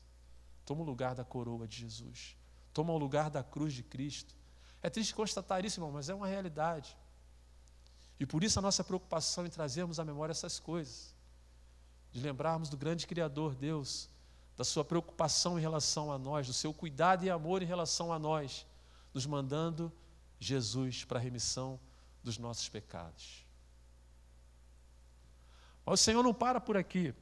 Toma 0.66 0.82
o 0.82 0.86
lugar 0.86 1.16
da 1.16 1.24
coroa 1.24 1.68
de 1.68 1.78
Jesus. 1.78 2.36
Toma 2.74 2.94
o 2.94 2.98
lugar 2.98 3.30
da 3.30 3.44
cruz 3.44 3.74
de 3.74 3.82
Cristo. 3.82 4.36
É 4.84 4.90
triste 4.90 5.16
constatar 5.16 5.66
isso, 5.66 5.80
irmão, 5.80 5.92
mas 5.92 6.10
é 6.10 6.14
uma 6.14 6.28
realidade. 6.28 6.96
E 8.20 8.26
por 8.26 8.44
isso 8.44 8.60
a 8.60 8.62
nossa 8.62 8.84
preocupação 8.84 9.46
em 9.46 9.50
trazermos 9.50 10.00
à 10.00 10.06
memória 10.06 10.32
essas 10.32 10.60
coisas 10.60 11.16
de 12.12 12.20
lembrarmos 12.20 12.70
do 12.70 12.78
grande 12.78 13.08
Criador, 13.08 13.56
Deus, 13.56 14.10
da 14.56 14.64
sua 14.64 14.84
preocupação 14.84 15.58
em 15.58 15.62
relação 15.62 16.12
a 16.12 16.18
nós, 16.18 16.48
do 16.48 16.54
seu 16.54 16.74
cuidado 16.74 17.24
e 17.24 17.30
amor 17.30 17.64
em 17.64 17.66
relação 17.66 18.12
a 18.12 18.20
nós, 18.20 18.66
nos 19.18 19.26
mandando 19.26 19.92
Jesus 20.40 21.04
para 21.04 21.18
a 21.18 21.22
remissão 21.22 21.80
dos 22.24 22.38
nossos 22.38 22.70
pecados. 22.70 23.44
Mas 25.84 26.00
o 26.00 26.04
Senhor 26.04 26.22
não 26.22 26.36
para 26.36 26.62
por 26.62 26.78
aqui. 26.78 27.16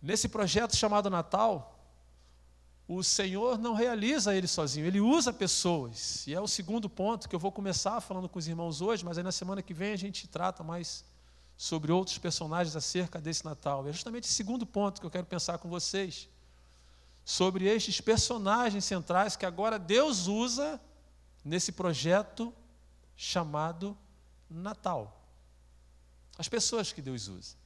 Nesse 0.00 0.28
projeto 0.28 0.76
chamado 0.76 1.10
Natal, 1.10 1.76
o 2.86 3.02
Senhor 3.02 3.58
não 3.58 3.74
realiza 3.74 4.36
ele 4.36 4.46
sozinho, 4.46 4.86
ele 4.86 5.00
usa 5.00 5.32
pessoas. 5.32 6.24
E 6.28 6.32
é 6.32 6.40
o 6.40 6.46
segundo 6.46 6.88
ponto 6.88 7.28
que 7.28 7.34
eu 7.34 7.40
vou 7.40 7.50
começar 7.50 8.00
falando 8.00 8.28
com 8.28 8.38
os 8.38 8.46
irmãos 8.46 8.80
hoje, 8.80 9.04
mas 9.04 9.18
aí 9.18 9.24
na 9.24 9.32
semana 9.32 9.62
que 9.62 9.74
vem 9.74 9.92
a 9.92 9.98
gente 9.98 10.28
trata 10.28 10.62
mais 10.62 11.04
sobre 11.56 11.90
outros 11.90 12.18
personagens 12.18 12.76
acerca 12.76 13.20
desse 13.20 13.44
Natal. 13.44 13.84
É 13.88 13.92
justamente 13.92 14.24
esse 14.24 14.34
segundo 14.34 14.64
ponto 14.64 15.00
que 15.00 15.06
eu 15.08 15.10
quero 15.10 15.26
pensar 15.26 15.58
com 15.58 15.68
vocês. 15.68 16.28
Sobre 17.24 17.66
estes 17.66 18.00
personagens 18.00 18.84
centrais 18.84 19.36
que 19.36 19.46
agora 19.46 19.78
Deus 19.78 20.26
usa 20.26 20.80
nesse 21.44 21.72
projeto 21.72 22.52
chamado 23.16 23.96
Natal. 24.50 25.20
As 26.36 26.48
pessoas 26.48 26.92
que 26.92 27.00
Deus 27.00 27.28
usa. 27.28 27.56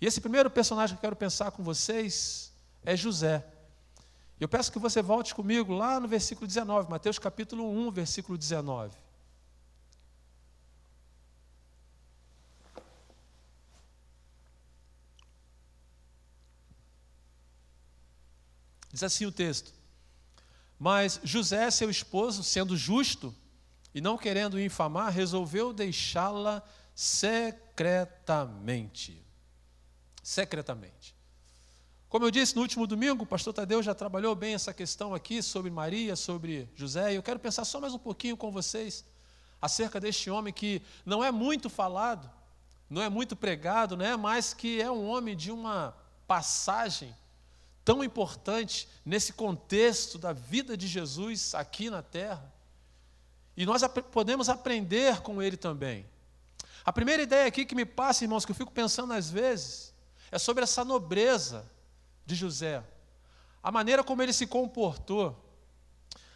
E 0.00 0.06
esse 0.06 0.20
primeiro 0.20 0.50
personagem 0.50 0.96
que 0.96 0.98
eu 0.98 1.08
quero 1.08 1.16
pensar 1.16 1.50
com 1.50 1.62
vocês 1.62 2.52
é 2.82 2.96
José. 2.96 3.46
Eu 4.38 4.48
peço 4.48 4.72
que 4.72 4.78
você 4.78 5.02
volte 5.02 5.34
comigo 5.34 5.74
lá 5.74 6.00
no 6.00 6.08
versículo 6.08 6.46
19, 6.46 6.88
Mateus 6.88 7.18
capítulo 7.18 7.68
1, 7.68 7.90
versículo 7.90 8.38
19. 8.38 8.96
Diz 18.92 19.02
assim 19.02 19.26
o 19.26 19.32
texto: 19.32 19.72
Mas 20.78 21.20
José, 21.22 21.70
seu 21.70 21.90
esposo, 21.90 22.42
sendo 22.42 22.76
justo 22.76 23.34
e 23.94 24.00
não 24.00 24.18
querendo 24.18 24.60
infamar, 24.60 25.12
resolveu 25.12 25.72
deixá-la 25.72 26.62
secretamente. 26.94 29.24
Secretamente. 30.22 31.14
Como 32.08 32.24
eu 32.24 32.30
disse 32.30 32.54
no 32.56 32.62
último 32.62 32.86
domingo, 32.86 33.22
o 33.22 33.26
pastor 33.26 33.54
Tadeu 33.54 33.82
já 33.82 33.94
trabalhou 33.94 34.34
bem 34.34 34.54
essa 34.54 34.74
questão 34.74 35.14
aqui 35.14 35.42
sobre 35.42 35.70
Maria, 35.70 36.16
sobre 36.16 36.68
José, 36.74 37.12
e 37.12 37.16
eu 37.16 37.22
quero 37.22 37.38
pensar 37.38 37.64
só 37.64 37.80
mais 37.80 37.94
um 37.94 37.98
pouquinho 37.98 38.36
com 38.36 38.50
vocês 38.50 39.04
acerca 39.62 40.00
deste 40.00 40.28
homem 40.28 40.52
que 40.52 40.82
não 41.06 41.22
é 41.22 41.30
muito 41.30 41.70
falado, 41.70 42.28
não 42.88 43.00
é 43.00 43.08
muito 43.08 43.36
pregado, 43.36 43.96
né? 43.96 44.16
mas 44.16 44.52
que 44.52 44.82
é 44.82 44.90
um 44.90 45.08
homem 45.08 45.36
de 45.36 45.52
uma 45.52 45.94
passagem 46.26 47.14
tão 47.84 48.04
importante 48.04 48.88
nesse 49.04 49.32
contexto 49.32 50.18
da 50.18 50.32
vida 50.32 50.76
de 50.76 50.86
Jesus 50.86 51.54
aqui 51.54 51.90
na 51.90 52.02
terra. 52.02 52.52
E 53.56 53.66
nós 53.66 53.82
ap 53.82 54.00
podemos 54.10 54.48
aprender 54.48 55.20
com 55.20 55.42
ele 55.42 55.56
também. 55.56 56.06
A 56.84 56.92
primeira 56.92 57.22
ideia 57.22 57.46
aqui 57.46 57.64
que 57.64 57.74
me 57.74 57.84
passa, 57.84 58.24
irmãos, 58.24 58.44
que 58.44 58.52
eu 58.52 58.56
fico 58.56 58.72
pensando 58.72 59.12
às 59.12 59.30
vezes, 59.30 59.94
é 60.30 60.38
sobre 60.38 60.64
essa 60.64 60.84
nobreza 60.84 61.70
de 62.24 62.34
José. 62.34 62.82
A 63.62 63.70
maneira 63.70 64.02
como 64.02 64.22
ele 64.22 64.32
se 64.32 64.46
comportou, 64.46 65.36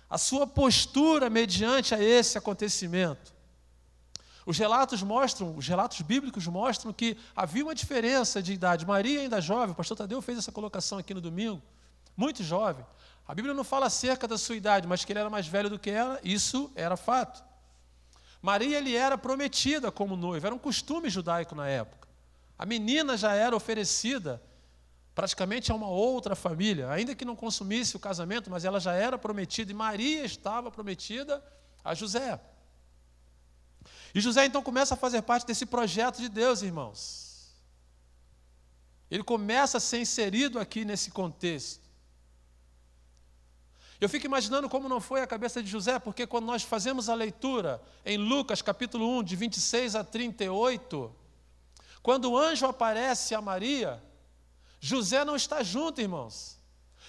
a 0.09 0.19
sua 0.19 0.47
postura 0.47 1.29
mediante 1.31 1.95
a 1.95 2.03
esse 2.03 2.39
acontecimento. 2.39 3.34
Os 4.47 4.59
relatos 4.59 5.03
mostram, 5.03 5.57
os 5.57 5.67
relatos 5.67 6.01
bíblicos 6.03 6.47
mostram 6.47 6.93
que 6.93 7.17
havia 7.35 7.65
uma 7.65 7.75
diferença 7.75 8.43
de 8.43 8.53
idade. 8.53 8.87
Maria 8.87 9.21
ainda 9.21 9.41
jovem, 9.41 9.73
o 9.73 9.75
pastor 9.75 9.97
Tadeu 9.97 10.21
fez 10.21 10.39
essa 10.39 10.53
colocação 10.53 10.99
aqui 10.99 11.15
no 11.15 11.21
domingo, 11.21 11.63
muito 12.17 12.43
jovem. 12.43 12.85
A 13.27 13.35
Bíblia 13.35 13.55
não 13.55 13.65
fala 13.65 13.87
acerca 13.87 14.29
da 14.29 14.37
sua 14.37 14.55
idade, 14.55 14.87
mas 14.87 15.05
que 15.05 15.13
ele 15.13 15.19
era 15.19 15.31
mais 15.31 15.47
velho 15.47 15.71
do 15.71 15.79
que 15.79 15.89
ela, 15.89 16.21
isso 16.23 16.71
era 16.75 16.97
fato. 16.97 17.43
Maria 18.43 18.77
ele 18.77 18.95
era 18.95 19.17
prometida 19.17 19.91
como 19.91 20.15
noiva, 20.15 20.49
era 20.49 20.55
um 20.55 20.59
costume 20.59 21.09
judaico 21.09 21.55
na 21.55 21.67
época. 21.67 22.07
A 22.59 22.67
menina 22.67 23.17
já 23.17 23.33
era 23.35 23.57
oferecida 23.57 24.43
praticamente 25.15 25.73
a 25.73 25.75
uma 25.75 25.89
outra 25.89 26.37
família, 26.37 26.91
ainda 26.91 27.15
que 27.15 27.25
não 27.25 27.35
consumisse 27.35 27.97
o 27.97 28.01
casamento, 28.01 28.51
mas 28.51 28.65
ela 28.65 28.79
já 28.79 28.93
era 28.93 29.17
prometida 29.17 29.71
e 29.71 29.75
Maria 29.75 30.25
estava 30.25 30.71
prometida 30.71 31.43
a 31.83 31.95
José. 31.95 32.39
E 34.15 34.21
José 34.21 34.47
então 34.47 34.63
começa 34.63 34.95
a 34.95 34.97
fazer 34.97 35.23
parte 35.23 35.45
desse 35.45 35.67
projeto 35.67 36.21
de 36.21 36.29
Deus, 36.29 36.63
irmãos. 36.63 37.53
Ele 39.11 39.25
começa 39.25 39.79
a 39.79 39.81
ser 39.81 40.01
inserido 40.01 40.59
aqui 40.59 40.85
nesse 40.85 41.11
contexto. 41.11 41.83
Eu 44.01 44.09
fico 44.09 44.27
imaginando 44.27 44.69
como 44.69 44.89
não 44.89 45.01
foi 45.01 45.21
a 45.21 45.27
cabeça 45.27 45.63
de 45.63 45.69
José, 45.69 45.99
porque 45.99 46.27
quando 46.27 46.47
nós 46.47 46.63
fazemos 46.63 47.09
a 47.09 47.15
leitura 47.15 47.83
em 48.05 48.17
Lucas 48.17 48.63
capítulo 48.63 49.19
1, 49.19 49.25
de 49.25 49.37
26 49.37 49.97
a 49.97 50.05
38, 50.05 51.15
quando 52.03 52.31
o 52.31 52.39
anjo 52.39 52.67
aparece 52.67 53.35
a 53.35 53.41
Maria, 53.41 54.03
José 54.79 55.25
não 55.25 55.35
está 55.35 55.63
junto, 55.63 56.01
irmãos. 56.01 56.59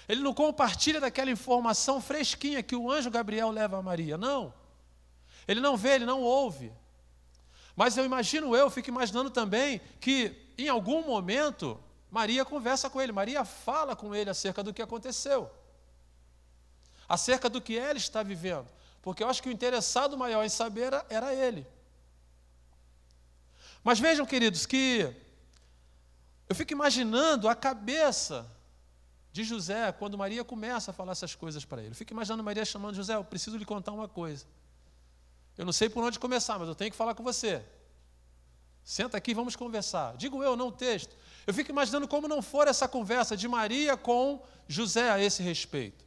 Ele 0.08 0.22
não 0.22 0.32
compartilha 0.32 1.00
daquela 1.00 1.30
informação 1.30 2.00
fresquinha 2.00 2.62
que 2.62 2.74
o 2.74 2.90
anjo 2.90 3.10
Gabriel 3.10 3.50
leva 3.50 3.78
a 3.78 3.82
Maria. 3.82 4.16
Não. 4.16 4.54
Ele 5.46 5.60
não 5.60 5.76
vê, 5.76 5.96
ele 5.96 6.06
não 6.06 6.22
ouve. 6.22 6.72
Mas 7.76 7.94
eu 7.98 8.06
imagino, 8.06 8.56
eu 8.56 8.70
fico 8.70 8.88
imaginando 8.88 9.28
também 9.28 9.82
que 10.00 10.34
em 10.56 10.68
algum 10.68 11.04
momento 11.04 11.78
Maria 12.10 12.42
conversa 12.42 12.88
com 12.88 13.02
ele, 13.02 13.12
Maria 13.12 13.44
fala 13.44 13.94
com 13.94 14.14
ele 14.14 14.30
acerca 14.30 14.62
do 14.62 14.72
que 14.72 14.80
aconteceu, 14.80 15.50
acerca 17.06 17.50
do 17.50 17.60
que 17.60 17.78
ela 17.78 17.98
está 17.98 18.22
vivendo, 18.22 18.66
porque 19.02 19.22
eu 19.22 19.28
acho 19.28 19.42
que 19.42 19.50
o 19.50 19.52
interessado 19.52 20.16
maior 20.16 20.42
em 20.42 20.48
saber 20.48 20.90
era, 21.10 21.34
ele. 21.34 21.66
Mas 23.84 24.00
vejam, 24.00 24.24
queridos, 24.24 24.64
que 24.64 25.14
eu 26.48 26.56
fico 26.56 26.72
imaginando 26.72 27.46
a 27.46 27.54
cabeça 27.54 28.50
de 29.30 29.44
José 29.44 29.92
quando 29.92 30.16
Maria 30.16 30.42
começa 30.42 30.92
a 30.92 30.94
falar 30.94 31.12
essas 31.12 31.34
coisas 31.34 31.62
para 31.62 31.82
ele. 31.82 31.90
Eu 31.90 31.94
fico 31.94 32.14
imaginando 32.14 32.42
Maria 32.42 32.64
chamando 32.64 32.94
José, 32.94 33.14
eu 33.14 33.22
preciso 33.22 33.58
lhe 33.58 33.66
contar 33.66 33.92
uma 33.92 34.08
coisa. 34.08 34.46
Eu 35.56 35.64
não 35.64 35.72
sei 35.72 35.88
por 35.88 36.04
onde 36.04 36.18
começar, 36.18 36.58
mas 36.58 36.68
eu 36.68 36.74
tenho 36.74 36.90
que 36.90 36.96
falar 36.96 37.14
com 37.14 37.22
você. 37.22 37.64
Senta 38.84 39.16
aqui, 39.16 39.34
vamos 39.34 39.56
conversar. 39.56 40.16
Digo 40.16 40.42
eu, 40.42 40.56
não 40.56 40.68
o 40.68 40.72
texto. 40.72 41.16
Eu 41.46 41.54
fico 41.54 41.70
imaginando 41.70 42.06
como 42.06 42.28
não 42.28 42.40
for 42.40 42.68
essa 42.68 42.86
conversa 42.86 43.36
de 43.36 43.48
Maria 43.48 43.96
com 43.96 44.42
José 44.68 45.10
a 45.10 45.20
esse 45.20 45.42
respeito. 45.42 46.04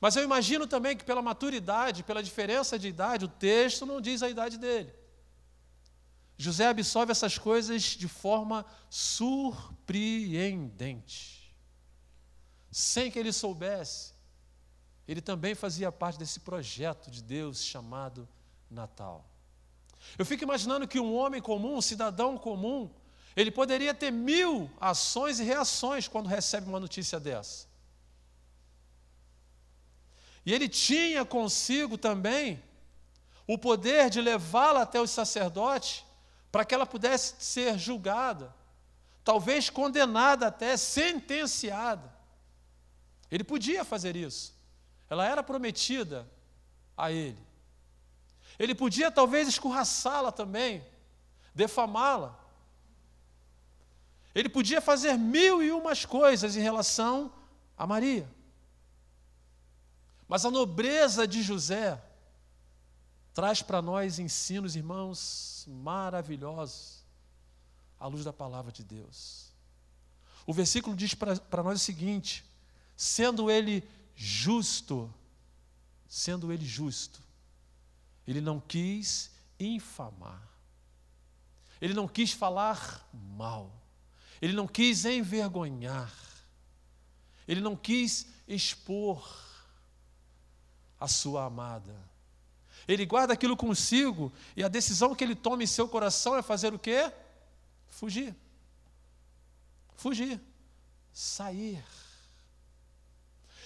Mas 0.00 0.16
eu 0.16 0.22
imagino 0.22 0.66
também 0.66 0.96
que 0.96 1.04
pela 1.04 1.20
maturidade, 1.20 2.02
pela 2.02 2.22
diferença 2.22 2.78
de 2.78 2.88
idade, 2.88 3.26
o 3.26 3.28
texto 3.28 3.84
não 3.84 4.00
diz 4.00 4.22
a 4.22 4.28
idade 4.28 4.58
dele. 4.58 4.92
José 6.36 6.66
absorve 6.66 7.12
essas 7.12 7.38
coisas 7.38 7.82
de 7.82 8.08
forma 8.08 8.66
surpreendente. 8.90 11.54
Sem 12.70 13.10
que 13.10 13.18
ele 13.18 13.32
soubesse, 13.32 14.12
ele 15.06 15.20
também 15.20 15.54
fazia 15.54 15.92
parte 15.92 16.18
desse 16.18 16.40
projeto 16.40 17.10
de 17.10 17.22
Deus 17.22 17.62
chamado 17.62 18.26
Natal. 18.74 19.24
Eu 20.18 20.26
fico 20.26 20.44
imaginando 20.44 20.86
que 20.86 21.00
um 21.00 21.14
homem 21.14 21.40
comum, 21.40 21.76
um 21.76 21.82
cidadão 21.82 22.36
comum, 22.36 22.90
ele 23.34 23.50
poderia 23.50 23.94
ter 23.94 24.10
mil 24.10 24.70
ações 24.80 25.40
e 25.40 25.44
reações 25.44 26.06
quando 26.06 26.26
recebe 26.26 26.68
uma 26.68 26.78
notícia 26.78 27.18
dessa. 27.18 27.66
E 30.46 30.52
ele 30.52 30.68
tinha 30.68 31.24
consigo 31.24 31.96
também 31.96 32.62
o 33.46 33.58
poder 33.58 34.10
de 34.10 34.20
levá-la 34.20 34.82
até 34.82 35.00
os 35.00 35.10
sacerdotes 35.10 36.04
para 36.52 36.64
que 36.64 36.74
ela 36.74 36.86
pudesse 36.86 37.34
ser 37.38 37.78
julgada, 37.78 38.54
talvez 39.24 39.70
condenada 39.70 40.46
até, 40.46 40.76
sentenciada. 40.76 42.14
Ele 43.30 43.42
podia 43.42 43.84
fazer 43.84 44.14
isso. 44.14 44.54
Ela 45.10 45.26
era 45.26 45.42
prometida 45.42 46.28
a 46.96 47.10
ele. 47.10 47.38
Ele 48.58 48.74
podia 48.74 49.10
talvez 49.10 49.48
escorraçá-la 49.48 50.30
também, 50.30 50.84
defamá-la. 51.54 52.38
Ele 54.34 54.48
podia 54.48 54.80
fazer 54.80 55.16
mil 55.16 55.62
e 55.62 55.70
umas 55.70 56.04
coisas 56.04 56.56
em 56.56 56.60
relação 56.60 57.32
a 57.76 57.86
Maria. 57.86 58.28
Mas 60.26 60.44
a 60.44 60.50
nobreza 60.50 61.26
de 61.26 61.42
José 61.42 62.02
traz 63.32 63.62
para 63.62 63.82
nós 63.82 64.18
ensinos, 64.18 64.76
irmãos, 64.76 65.66
maravilhosos, 65.68 67.04
à 67.98 68.06
luz 68.06 68.24
da 68.24 68.32
palavra 68.32 68.72
de 68.72 68.82
Deus. 68.82 69.52
O 70.46 70.52
versículo 70.52 70.96
diz 70.96 71.14
para 71.14 71.62
nós 71.62 71.80
o 71.80 71.84
seguinte: 71.84 72.44
sendo 72.96 73.50
ele 73.50 73.88
justo, 74.14 75.12
sendo 76.06 76.52
ele 76.52 76.64
justo, 76.64 77.20
ele 78.26 78.40
não 78.40 78.60
quis 78.60 79.30
infamar, 79.58 80.42
ele 81.80 81.94
não 81.94 82.08
quis 82.08 82.32
falar 82.32 83.08
mal, 83.12 83.70
ele 84.40 84.52
não 84.52 84.66
quis 84.66 85.04
envergonhar, 85.04 86.12
ele 87.46 87.60
não 87.60 87.76
quis 87.76 88.26
expor 88.48 89.26
a 90.98 91.08
sua 91.08 91.44
amada. 91.44 91.94
Ele 92.86 93.06
guarda 93.06 93.32
aquilo 93.32 93.56
consigo 93.56 94.32
e 94.56 94.62
a 94.62 94.68
decisão 94.68 95.14
que 95.14 95.24
ele 95.24 95.34
toma 95.34 95.62
em 95.62 95.66
seu 95.66 95.88
coração 95.88 96.36
é 96.36 96.42
fazer 96.42 96.74
o 96.74 96.78
quê? 96.78 97.10
Fugir. 97.88 98.34
Fugir. 99.96 100.40
Sair. 101.12 101.82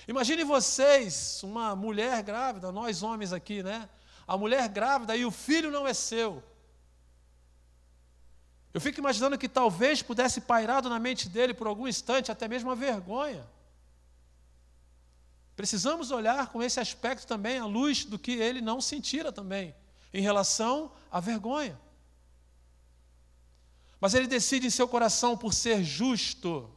Imagine 0.07 0.45
vocês, 0.45 1.43
uma 1.43 1.75
mulher 1.75 2.23
grávida, 2.23 2.73
nós 2.73 3.03
homens 3.03 3.33
aqui, 3.33 3.63
né? 3.63 3.89
A 4.29 4.37
mulher 4.37 4.69
grávida 4.69 5.17
e 5.17 5.25
o 5.25 5.31
filho 5.31 5.71
não 5.71 5.87
é 5.87 5.95
seu. 5.95 6.45
Eu 8.75 8.81
fico 8.81 9.01
imaginando 9.01 9.39
que 9.39 9.49
talvez 9.49 10.03
pudesse 10.03 10.43
pairado 10.43 10.91
na 10.91 10.99
mente 10.99 11.31
dele 11.31 11.55
por 11.55 11.67
algum 11.67 11.89
instante 11.89 12.31
até 12.31 12.47
mesmo 12.47 12.71
a 12.71 12.75
vergonha. 12.75 13.49
Precisamos 15.57 16.11
olhar 16.11 16.53
com 16.53 16.63
esse 16.63 16.79
aspecto 16.79 17.27
também 17.27 17.59
à 17.59 17.65
luz 17.65 18.05
do 18.05 18.19
que 18.19 18.33
ele 18.33 18.61
não 18.61 18.81
sentira 18.81 19.33
também, 19.33 19.75
em 20.13 20.21
relação 20.21 20.93
à 21.11 21.19
vergonha. 21.19 21.81
Mas 23.99 24.13
ele 24.13 24.27
decide 24.27 24.67
em 24.67 24.71
seu 24.71 24.87
coração, 24.87 25.37
por 25.37 25.55
ser 25.55 25.83
justo, 25.83 26.71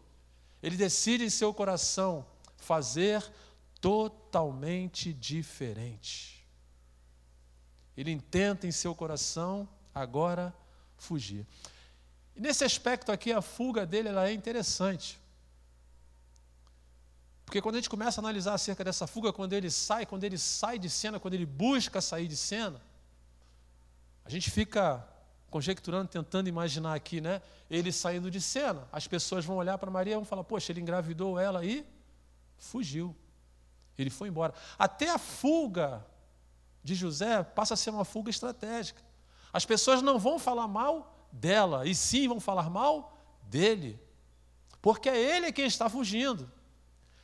ele 0.63 0.77
decide 0.77 1.25
em 1.25 1.29
seu 1.29 1.53
coração 1.53 2.25
fazer 2.57 3.21
totalmente 3.79 5.13
diferente. 5.13 6.40
Ele 7.95 8.11
intenta 8.11 8.65
em 8.65 8.71
seu 8.71 8.95
coração 8.95 9.67
agora 9.93 10.53
fugir. 10.97 11.45
E 12.35 12.39
nesse 12.39 12.63
aspecto 12.63 13.11
aqui, 13.11 13.31
a 13.31 13.41
fuga 13.41 13.85
dele 13.85 14.09
ela 14.09 14.27
é 14.27 14.33
interessante. 14.33 15.19
Porque 17.45 17.61
quando 17.61 17.75
a 17.75 17.77
gente 17.79 17.89
começa 17.89 18.21
a 18.21 18.23
analisar 18.23 18.53
acerca 18.53 18.83
dessa 18.83 19.05
fuga, 19.05 19.33
quando 19.33 19.51
ele 19.53 19.69
sai, 19.69 20.05
quando 20.05 20.23
ele 20.23 20.37
sai 20.37 20.79
de 20.79 20.89
cena, 20.89 21.19
quando 21.19 21.33
ele 21.33 21.45
busca 21.45 21.99
sair 21.99 22.27
de 22.27 22.37
cena, 22.37 22.81
a 24.23 24.29
gente 24.29 24.49
fica 24.49 25.05
conjecturando, 25.49 26.07
tentando 26.07 26.47
imaginar 26.47 26.93
aqui, 26.93 27.19
né? 27.19 27.41
Ele 27.69 27.91
saindo 27.91 28.31
de 28.31 28.39
cena. 28.39 28.87
As 28.89 29.05
pessoas 29.05 29.43
vão 29.43 29.57
olhar 29.57 29.77
para 29.77 29.91
Maria 29.91 30.13
e 30.13 30.15
vão 30.15 30.23
falar: 30.23 30.45
Poxa, 30.45 30.71
ele 30.71 30.79
engravidou 30.79 31.37
ela 31.37 31.65
e 31.65 31.85
fugiu. 32.57 33.13
Ele 33.97 34.09
foi 34.09 34.29
embora. 34.29 34.53
Até 34.79 35.09
a 35.09 35.17
fuga 35.17 36.05
de 36.83 36.95
José 36.95 37.43
passa 37.43 37.73
a 37.73 37.77
ser 37.77 37.89
uma 37.89 38.05
fuga 38.05 38.29
estratégica. 38.29 39.01
As 39.53 39.65
pessoas 39.65 40.01
não 40.01 40.17
vão 40.17 40.39
falar 40.39 40.67
mal 40.67 41.27
dela, 41.31 41.85
e 41.85 41.93
sim 41.93 42.27
vão 42.27 42.39
falar 42.39 42.69
mal 42.69 43.17
dele. 43.43 43.99
Porque 44.81 45.09
é 45.09 45.17
ele 45.17 45.51
quem 45.51 45.65
está 45.65 45.89
fugindo. 45.89 46.51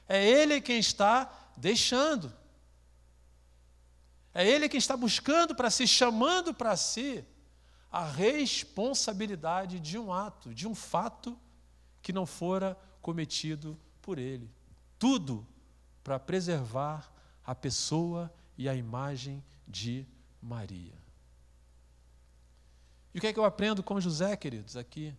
É 0.08 0.26
Ele 0.26 0.62
quem 0.62 0.80
está 0.80 1.30
deixando. 1.58 2.32
É 4.34 4.48
Ele 4.48 4.70
quem 4.70 4.78
está 4.78 4.96
buscando 4.96 5.54
para 5.54 5.70
si, 5.70 5.88
chamando 5.88 6.54
para 6.54 6.76
si 6.78 7.26
a 7.92 8.06
responsabilidade 8.06 9.80
de 9.80 9.98
um 9.98 10.14
ato, 10.14 10.54
de 10.54 10.68
um 10.68 10.76
fato 10.76 11.38
que 12.02 12.14
não 12.14 12.26
fora 12.26 12.78
cometido 13.02 13.78
por 14.02 14.18
Ele. 14.18 14.50
Tudo 14.98 15.46
para 16.04 16.20
preservar 16.20 17.12
a 17.46 17.54
pessoa 17.54 18.32
e 18.58 18.68
a 18.68 18.76
imagem 18.76 19.44
de 19.68 20.06
Maria. 20.42 20.96
E 23.14 23.18
o 23.18 23.22
que 23.22 23.28
é 23.28 23.34
que 23.34 23.40
eu 23.40 23.46
aprendo 23.46 23.84
com 23.84 24.00
José, 24.00 24.36
queridos, 24.36 24.76
aqui? 24.76 25.14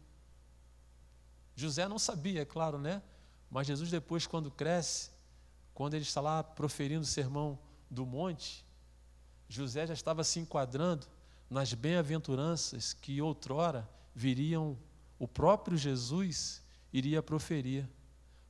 José 1.55 1.89
não 1.89 1.99
sabia, 1.99 2.43
é 2.43 2.45
claro, 2.45 2.79
né? 2.79 3.03
Mas 3.51 3.67
Jesus, 3.67 3.91
depois, 3.91 4.27
quando 4.27 4.51
cresce, 4.51 5.11
quando 5.75 5.95
ele 5.95 6.05
está 6.05 6.21
lá 6.21 6.43
proferindo 6.43 7.03
o 7.03 7.07
sermão 7.07 7.59
do 7.91 8.05
monte, 8.05 8.65
José 9.49 9.87
já 9.87 9.95
estava 9.95 10.23
se 10.23 10.39
enquadrando 10.39 11.07
nas 11.49 11.73
bem-aventuranças 11.73 12.93
que 12.93 13.21
outrora 13.23 13.89
viriam, 14.15 14.79
o 15.19 15.27
próprio 15.27 15.77
Jesus 15.77 16.63
iria 16.93 17.23
proferir, 17.23 17.89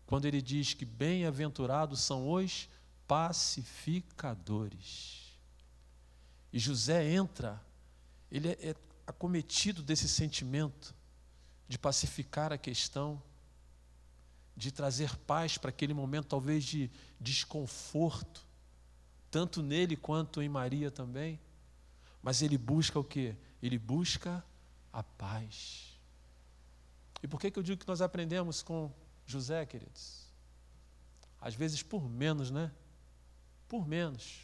quando 0.07 0.24
ele 0.24 0.42
diz 0.42 0.74
que 0.74 0.85
bem-aventurados 0.85 2.01
são 2.01 2.31
os 2.31 2.68
pacificadores. 3.09 5.37
E 6.53 6.59
José 6.59 7.11
entra, 7.11 7.59
ele 8.31 8.51
é, 8.51 8.71
é 8.71 8.75
acometido 9.07 9.83
desse 9.83 10.07
sentimento 10.09 10.94
de 11.66 11.79
pacificar 11.79 12.53
a 12.53 12.59
questão, 12.59 13.23
de 14.55 14.71
trazer 14.71 15.16
paz 15.16 15.57
para 15.57 15.71
aquele 15.71 15.94
momento, 15.94 16.27
talvez 16.27 16.62
de 16.64 16.90
desconforto, 17.21 18.47
tanto 19.31 19.62
nele 19.62 19.97
quanto 19.97 20.42
em 20.42 20.49
Maria 20.49 20.90
também. 20.90 21.40
Mas 22.23 22.42
ele 22.42 22.59
busca 22.59 22.99
o 22.99 23.05
que? 23.05 23.35
Ele 23.62 23.79
busca 23.79 24.44
a 24.92 25.03
paz. 25.03 25.99
E 27.23 27.29
por 27.29 27.40
que, 27.40 27.51
que 27.51 27.59
eu 27.59 27.62
digo 27.62 27.81
que 27.81 27.88
nós 27.88 28.03
aprendemos 28.03 28.62
com 28.62 28.92
José, 29.27 29.64
queridos? 29.64 30.27
Às 31.40 31.55
vezes 31.55 31.83
por 31.83 32.09
menos, 32.09 32.51
né? 32.51 32.71
Por 33.68 33.87
menos. 33.87 34.40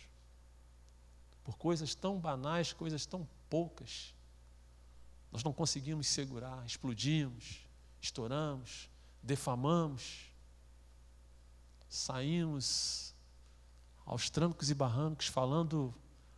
Por 1.42 1.56
coisas 1.56 1.94
tão 1.94 2.18
banais, 2.18 2.72
coisas 2.72 3.06
tão 3.06 3.26
poucas. 3.48 4.14
Nós 5.32 5.42
não 5.42 5.52
conseguimos 5.52 6.06
segurar, 6.06 6.64
explodimos, 6.64 7.60
estouramos, 8.00 8.88
defamamos, 9.22 10.30
saímos 11.88 13.14
aos 14.04 14.28
trancos 14.28 14.70
e 14.70 14.74
barrancos 14.74 15.26
falando 15.26 15.94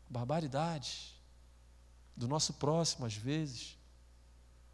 barbaridades 0.09 1.15
do 2.17 2.29
nosso 2.29 2.55
próximo, 2.55 3.05
às 3.05 3.15
vezes, 3.15 3.77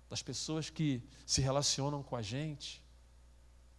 das 0.08 0.22
pessoas 0.22 0.70
que 0.70 1.02
se 1.26 1.40
relacionam 1.40 2.02
com 2.02 2.14
a 2.14 2.22
gente, 2.22 2.82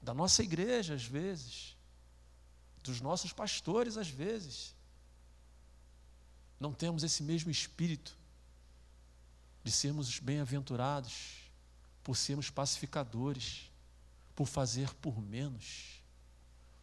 da 0.01 0.13
nossa 0.13 0.43
igreja, 0.43 0.95
às 0.95 1.05
vezes, 1.05 1.77
dos 2.83 3.01
nossos 3.01 3.33
pastores, 3.33 3.97
às 3.97 4.09
vezes. 4.09 4.75
Não 6.59 6.73
temos 6.73 7.03
esse 7.03 7.23
mesmo 7.23 7.49
espírito 7.49 8.17
de 9.63 9.71
sermos 9.71 10.19
bem-aventurados, 10.19 11.43
por 12.03 12.17
sermos 12.17 12.49
pacificadores, 12.49 13.71
por 14.35 14.45
fazer 14.45 14.93
por 14.95 15.21
menos, 15.21 16.01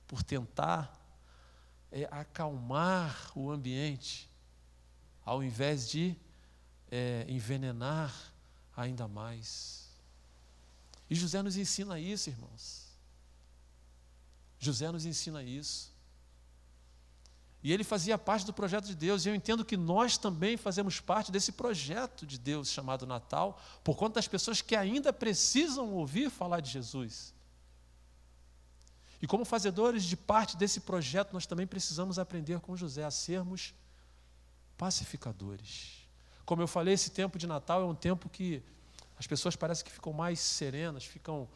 por 0.06 0.22
tentar 0.22 0.98
é, 1.92 2.08
acalmar 2.10 3.30
o 3.36 3.50
ambiente, 3.50 4.30
ao 5.24 5.42
invés 5.42 5.88
de 5.90 6.16
é, 6.90 7.26
envenenar 7.28 8.32
ainda 8.74 9.06
mais. 9.06 9.90
E 11.08 11.14
José 11.14 11.42
nos 11.42 11.56
ensina 11.56 11.98
isso, 11.98 12.30
irmãos. 12.30 12.88
José 14.58 14.90
nos 14.92 15.04
ensina 15.04 15.42
isso. 15.42 15.89
E 17.62 17.72
ele 17.72 17.84
fazia 17.84 18.16
parte 18.16 18.46
do 18.46 18.52
projeto 18.52 18.86
de 18.86 18.94
Deus, 18.94 19.24
e 19.24 19.28
eu 19.28 19.34
entendo 19.34 19.64
que 19.64 19.76
nós 19.76 20.16
também 20.16 20.56
fazemos 20.56 20.98
parte 20.98 21.30
desse 21.30 21.52
projeto 21.52 22.26
de 22.26 22.38
Deus 22.38 22.68
chamado 22.70 23.06
Natal, 23.06 23.60
por 23.84 23.96
conta 23.96 24.14
das 24.14 24.26
pessoas 24.26 24.62
que 24.62 24.74
ainda 24.74 25.12
precisam 25.12 25.92
ouvir 25.92 26.30
falar 26.30 26.60
de 26.60 26.70
Jesus. 26.70 27.34
E 29.20 29.26
como 29.26 29.44
fazedores 29.44 30.04
de 30.04 30.16
parte 30.16 30.56
desse 30.56 30.80
projeto, 30.80 31.34
nós 31.34 31.44
também 31.44 31.66
precisamos 31.66 32.18
aprender 32.18 32.58
com 32.60 32.74
José 32.74 33.04
a 33.04 33.10
sermos 33.10 33.74
pacificadores. 34.78 36.08
Como 36.46 36.62
eu 36.62 36.66
falei, 36.66 36.94
esse 36.94 37.10
tempo 37.10 37.38
de 37.38 37.46
Natal 37.46 37.82
é 37.82 37.84
um 37.84 37.94
tempo 37.94 38.30
que 38.30 38.62
as 39.18 39.26
pessoas 39.26 39.54
parecem 39.54 39.84
que 39.84 39.92
ficam 39.92 40.14
mais 40.14 40.40
serenas, 40.40 41.04
ficam 41.04 41.46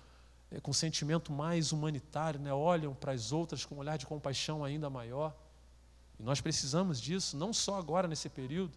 é, 0.51 0.61
com 0.61 0.71
um 0.71 0.75
sentimento 0.75 1.33
mais 1.33 1.73
humanitário, 1.73 2.38
né? 2.38 2.53
olham 2.53 2.95
para 2.95 3.12
as 3.12 3.33
outras 3.33 3.64
com 3.64 3.77
um 3.77 3.79
olhar 3.79 3.97
de 3.97 4.05
compaixão 4.05 4.62
ainda 4.62 4.90
maior. 4.90 5.35
E 6.18 6.22
nós 6.22 6.40
precisamos 6.40 7.00
disso, 7.00 7.37
não 7.37 7.53
só 7.53 7.79
agora 7.79 8.07
nesse 8.09 8.29
período, 8.29 8.77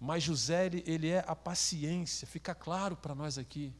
mas 0.00 0.22
José, 0.22 0.66
ele, 0.66 0.84
ele 0.86 1.08
é 1.08 1.24
a 1.26 1.34
paciência. 1.34 2.26
Fica 2.26 2.54
claro 2.54 2.96
para 2.96 3.14
nós 3.14 3.36
aqui 3.36 3.74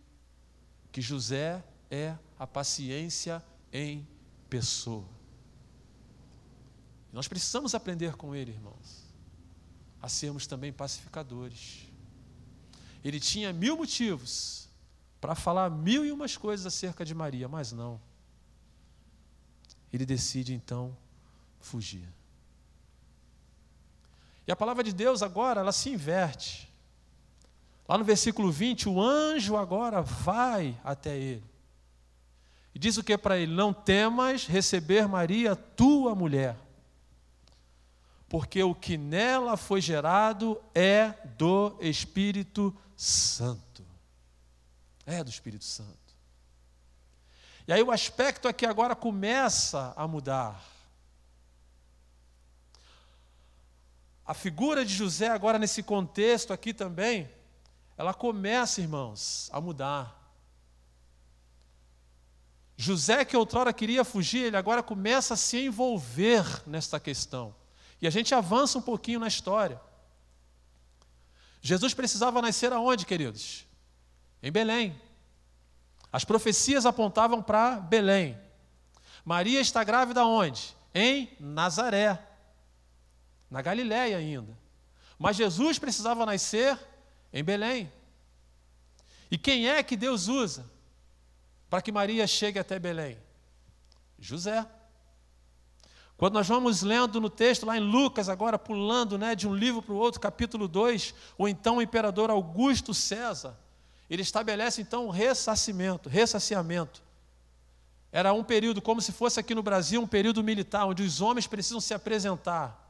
que 0.90 1.00
José 1.00 1.64
é 1.90 2.16
a 2.38 2.46
paciência 2.46 3.42
em 3.72 4.06
pessoa. 4.50 5.06
Nós 7.12 7.28
precisamos 7.28 7.74
aprender 7.74 8.16
com 8.16 8.34
ele, 8.34 8.50
irmãos 8.50 9.08
a 10.00 10.08
sermos 10.08 10.46
também 10.46 10.72
pacificadores. 10.72 11.86
Ele 13.04 13.20
tinha 13.20 13.52
mil 13.52 13.76
motivos 13.76 14.68
para 15.20 15.34
falar 15.34 15.70
mil 15.70 16.04
e 16.04 16.12
umas 16.12 16.36
coisas 16.36 16.66
acerca 16.66 17.04
de 17.04 17.14
Maria, 17.14 17.48
mas 17.48 17.72
não. 17.72 18.00
Ele 19.92 20.06
decide 20.06 20.52
então 20.52 20.96
fugir. 21.60 22.08
E 24.46 24.52
a 24.52 24.56
palavra 24.56 24.82
de 24.82 24.92
Deus 24.92 25.22
agora, 25.22 25.60
ela 25.60 25.72
se 25.72 25.90
inverte. 25.90 26.68
Lá 27.86 27.98
no 27.98 28.04
versículo 28.04 28.50
20, 28.50 28.88
o 28.88 29.00
anjo 29.00 29.56
agora 29.56 30.00
vai 30.02 30.78
até 30.82 31.16
ele. 31.16 31.44
E 32.74 32.78
diz 32.78 32.96
o 32.96 33.04
que 33.04 33.16
para 33.18 33.38
ele? 33.38 33.52
Não 33.54 33.72
temas 33.72 34.46
receber 34.46 35.06
Maria, 35.08 35.56
tua 35.56 36.14
mulher 36.14 36.56
porque 38.28 38.62
o 38.62 38.74
que 38.74 38.98
nela 38.98 39.56
foi 39.56 39.80
gerado 39.80 40.60
é 40.74 41.14
do 41.36 41.76
Espírito 41.80 42.76
Santo. 42.94 43.82
É 45.06 45.24
do 45.24 45.30
Espírito 45.30 45.64
Santo. 45.64 45.96
E 47.66 47.72
aí 47.72 47.82
o 47.82 47.90
aspecto 47.90 48.46
aqui 48.46 48.66
agora 48.66 48.94
começa 48.94 49.94
a 49.96 50.06
mudar. 50.06 50.62
A 54.28 54.34
figura 54.34 54.84
de 54.84 54.92
José 54.92 55.28
agora 55.28 55.58
nesse 55.58 55.82
contexto 55.82 56.52
aqui 56.52 56.74
também, 56.74 57.30
ela 57.96 58.12
começa, 58.12 58.78
irmãos, 58.78 59.48
a 59.50 59.58
mudar. 59.58 60.36
José, 62.76 63.24
que 63.24 63.34
outrora 63.34 63.72
queria 63.72 64.04
fugir, 64.04 64.44
ele 64.44 64.56
agora 64.58 64.82
começa 64.82 65.32
a 65.32 65.36
se 65.36 65.64
envolver 65.64 66.44
nesta 66.66 67.00
questão. 67.00 67.54
E 68.02 68.06
a 68.06 68.10
gente 68.10 68.34
avança 68.34 68.76
um 68.76 68.82
pouquinho 68.82 69.18
na 69.18 69.28
história. 69.28 69.80
Jesus 71.62 71.94
precisava 71.94 72.42
nascer 72.42 72.70
aonde, 72.70 73.06
queridos? 73.06 73.64
Em 74.42 74.52
Belém. 74.52 74.94
As 76.12 76.26
profecias 76.26 76.84
apontavam 76.84 77.42
para 77.42 77.76
Belém. 77.76 78.38
Maria 79.24 79.58
está 79.58 79.82
grávida 79.82 80.22
onde? 80.22 80.76
Em 80.94 81.34
Nazaré. 81.40 82.27
Na 83.50 83.62
Galiléia 83.62 84.16
ainda. 84.16 84.56
Mas 85.18 85.36
Jesus 85.36 85.78
precisava 85.78 86.24
nascer 86.24 86.78
em 87.32 87.42
Belém. 87.42 87.92
E 89.30 89.36
quem 89.36 89.68
é 89.68 89.82
que 89.82 89.96
Deus 89.96 90.28
usa 90.28 90.64
para 91.68 91.82
que 91.82 91.92
Maria 91.92 92.26
chegue 92.26 92.58
até 92.58 92.78
Belém? 92.78 93.18
José. 94.18 94.66
Quando 96.16 96.34
nós 96.34 96.48
vamos 96.48 96.82
lendo 96.82 97.20
no 97.20 97.30
texto, 97.30 97.64
lá 97.64 97.76
em 97.76 97.80
Lucas, 97.80 98.28
agora 98.28 98.58
pulando 98.58 99.16
né, 99.16 99.36
de 99.36 99.46
um 99.46 99.54
livro 99.54 99.80
para 99.80 99.94
o 99.94 99.96
outro, 99.96 100.20
capítulo 100.20 100.66
2, 100.66 101.14
ou 101.36 101.48
então 101.48 101.76
o 101.76 101.82
imperador 101.82 102.28
Augusto 102.28 102.92
César, 102.92 103.56
ele 104.10 104.22
estabelece 104.22 104.82
então 104.82 105.06
o 105.06 105.10
ressarcimento, 105.10 106.08
ressaciamento. 106.08 107.02
Era 108.10 108.32
um 108.32 108.42
período, 108.42 108.82
como 108.82 109.00
se 109.00 109.12
fosse 109.12 109.38
aqui 109.38 109.54
no 109.54 109.62
Brasil, 109.62 110.00
um 110.00 110.06
período 110.08 110.42
militar, 110.42 110.86
onde 110.86 111.02
os 111.02 111.20
homens 111.20 111.46
precisam 111.46 111.80
se 111.80 111.94
apresentar. 111.94 112.87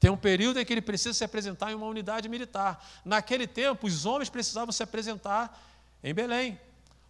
Tem 0.00 0.10
um 0.10 0.16
período 0.16 0.58
em 0.58 0.64
que 0.64 0.72
ele 0.72 0.80
precisa 0.80 1.12
se 1.12 1.22
apresentar 1.22 1.70
em 1.70 1.74
uma 1.74 1.86
unidade 1.86 2.26
militar. 2.26 2.82
Naquele 3.04 3.46
tempo, 3.46 3.86
os 3.86 4.06
homens 4.06 4.30
precisavam 4.30 4.72
se 4.72 4.82
apresentar 4.82 5.62
em 6.02 6.14
Belém, 6.14 6.58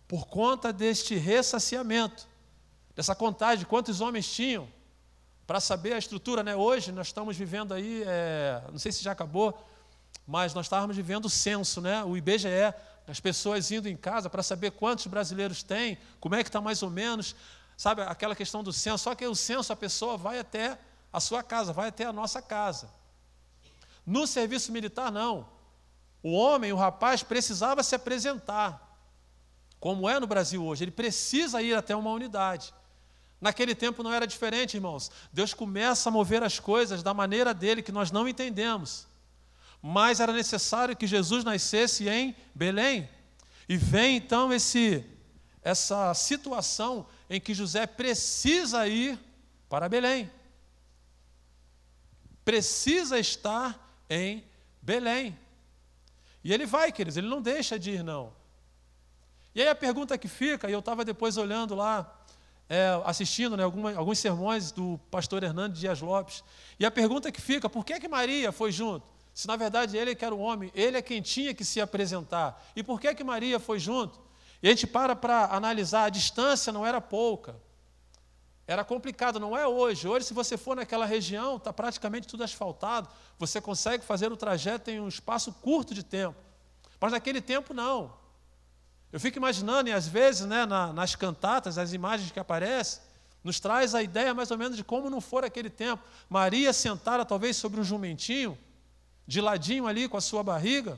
por 0.08 0.26
conta 0.26 0.72
deste 0.72 1.14
ressaciamento, 1.14 2.26
dessa 2.96 3.14
contagem 3.14 3.60
de 3.60 3.66
quantos 3.66 4.00
homens 4.00 4.28
tinham 4.28 4.68
para 5.46 5.60
saber 5.60 5.92
a 5.92 5.98
estrutura, 5.98 6.42
né? 6.42 6.56
Hoje 6.56 6.90
nós 6.90 7.06
estamos 7.06 7.36
vivendo 7.36 7.72
aí, 7.72 8.02
é, 8.04 8.60
não 8.72 8.78
sei 8.78 8.90
se 8.90 9.04
já 9.04 9.12
acabou, 9.12 9.64
mas 10.26 10.52
nós 10.52 10.66
estávamos 10.66 10.96
vivendo 10.96 11.26
o 11.26 11.30
censo, 11.30 11.80
né? 11.80 12.02
O 12.02 12.16
IBGE, 12.16 12.74
as 13.06 13.20
pessoas 13.20 13.70
indo 13.70 13.88
em 13.88 13.96
casa 13.96 14.28
para 14.28 14.42
saber 14.42 14.72
quantos 14.72 15.06
brasileiros 15.06 15.62
tem, 15.62 15.96
como 16.18 16.34
é 16.34 16.42
que 16.42 16.48
está 16.48 16.60
mais 16.60 16.82
ou 16.82 16.90
menos, 16.90 17.36
sabe 17.76 18.02
aquela 18.02 18.34
questão 18.34 18.64
do 18.64 18.72
censo. 18.72 19.04
Só 19.04 19.14
que 19.14 19.24
o 19.24 19.34
censo 19.36 19.72
a 19.72 19.76
pessoa 19.76 20.16
vai 20.16 20.40
até 20.40 20.76
a 21.12 21.20
sua 21.20 21.42
casa, 21.42 21.72
vai 21.72 21.88
até 21.88 22.04
a 22.04 22.12
nossa 22.12 22.40
casa. 22.40 22.90
No 24.06 24.26
serviço 24.26 24.72
militar 24.72 25.10
não. 25.10 25.48
O 26.22 26.32
homem, 26.32 26.72
o 26.72 26.76
rapaz 26.76 27.22
precisava 27.22 27.82
se 27.82 27.94
apresentar, 27.94 28.98
como 29.78 30.08
é 30.08 30.20
no 30.20 30.26
Brasil 30.26 30.64
hoje. 30.64 30.84
Ele 30.84 30.90
precisa 30.90 31.62
ir 31.62 31.74
até 31.74 31.96
uma 31.96 32.10
unidade. 32.10 32.74
Naquele 33.40 33.74
tempo 33.74 34.02
não 34.02 34.12
era 34.12 34.26
diferente, 34.26 34.74
irmãos. 34.74 35.10
Deus 35.32 35.54
começa 35.54 36.10
a 36.10 36.12
mover 36.12 36.42
as 36.42 36.60
coisas 36.60 37.02
da 37.02 37.14
maneira 37.14 37.54
dele 37.54 37.82
que 37.82 37.92
nós 37.92 38.10
não 38.10 38.28
entendemos. 38.28 39.08
mas 39.82 40.20
era 40.20 40.32
necessário 40.32 40.96
que 40.96 41.06
Jesus 41.06 41.42
nascesse 41.42 42.08
em 42.08 42.36
Belém. 42.54 43.08
E 43.68 43.76
vem 43.76 44.16
então 44.16 44.52
esse 44.52 45.04
essa 45.62 46.14
situação 46.14 47.06
em 47.28 47.40
que 47.40 47.52
José 47.52 47.86
precisa 47.86 48.88
ir 48.88 49.18
para 49.68 49.88
Belém. 49.88 50.30
Precisa 52.44 53.18
estar 53.18 54.04
em 54.08 54.44
Belém. 54.80 55.38
E 56.42 56.52
ele 56.52 56.66
vai, 56.66 56.90
queridos, 56.90 57.16
ele 57.16 57.28
não 57.28 57.42
deixa 57.42 57.78
de 57.78 57.92
ir, 57.92 58.02
não. 58.02 58.32
E 59.54 59.60
aí 59.60 59.68
a 59.68 59.74
pergunta 59.74 60.16
que 60.16 60.28
fica, 60.28 60.68
e 60.68 60.72
eu 60.72 60.78
estava 60.78 61.04
depois 61.04 61.36
olhando 61.36 61.74
lá, 61.74 62.20
é, 62.68 63.00
assistindo 63.04 63.56
né, 63.56 63.64
alguns 63.64 64.18
sermões 64.18 64.70
do 64.70 64.98
pastor 65.10 65.42
Hernando 65.42 65.74
Dias 65.74 66.00
Lopes, 66.00 66.44
e 66.78 66.86
a 66.86 66.90
pergunta 66.90 67.32
que 67.32 67.40
fica, 67.40 67.68
por 67.68 67.84
que, 67.84 67.98
que 67.98 68.08
Maria 68.08 68.52
foi 68.52 68.70
junto? 68.70 69.06
Se 69.34 69.46
na 69.46 69.56
verdade 69.56 69.96
ele 69.96 70.14
que 70.14 70.24
era 70.24 70.34
o 70.34 70.38
homem, 70.38 70.70
ele 70.74 70.96
é 70.96 71.02
quem 71.02 71.20
tinha 71.20 71.54
que 71.54 71.64
se 71.64 71.80
apresentar. 71.80 72.62
E 72.74 72.82
por 72.82 73.00
que, 73.00 73.14
que 73.14 73.24
Maria 73.24 73.58
foi 73.58 73.78
junto? 73.78 74.20
E 74.62 74.68
a 74.68 74.70
gente 74.70 74.86
para 74.86 75.16
para 75.16 75.46
analisar, 75.46 76.04
a 76.04 76.10
distância 76.10 76.72
não 76.72 76.86
era 76.86 77.00
pouca. 77.00 77.56
Era 78.70 78.84
complicado, 78.84 79.40
não 79.40 79.58
é 79.58 79.66
hoje. 79.66 80.06
Hoje, 80.06 80.26
se 80.26 80.32
você 80.32 80.56
for 80.56 80.76
naquela 80.76 81.04
região, 81.04 81.56
está 81.56 81.72
praticamente 81.72 82.28
tudo 82.28 82.44
asfaltado, 82.44 83.08
você 83.36 83.60
consegue 83.60 84.04
fazer 84.04 84.30
o 84.30 84.36
trajeto 84.36 84.92
em 84.92 85.00
um 85.00 85.08
espaço 85.08 85.52
curto 85.54 85.92
de 85.92 86.04
tempo. 86.04 86.38
Mas 87.00 87.10
naquele 87.10 87.40
tempo, 87.40 87.74
não. 87.74 88.16
Eu 89.10 89.18
fico 89.18 89.38
imaginando, 89.38 89.88
e 89.88 89.92
às 89.92 90.06
vezes, 90.06 90.46
né, 90.46 90.66
na, 90.66 90.92
nas 90.92 91.16
cantatas, 91.16 91.78
as 91.78 91.92
imagens 91.92 92.30
que 92.30 92.38
aparecem, 92.38 93.02
nos 93.42 93.58
traz 93.58 93.92
a 93.92 94.04
ideia 94.04 94.32
mais 94.32 94.52
ou 94.52 94.56
menos 94.56 94.76
de 94.76 94.84
como 94.84 95.10
não 95.10 95.20
for 95.20 95.44
aquele 95.44 95.68
tempo. 95.68 96.04
Maria 96.28 96.72
sentada 96.72 97.24
talvez 97.24 97.56
sobre 97.56 97.80
um 97.80 97.84
jumentinho, 97.84 98.56
de 99.26 99.40
ladinho 99.40 99.88
ali 99.88 100.08
com 100.08 100.16
a 100.16 100.20
sua 100.20 100.44
barriga, 100.44 100.96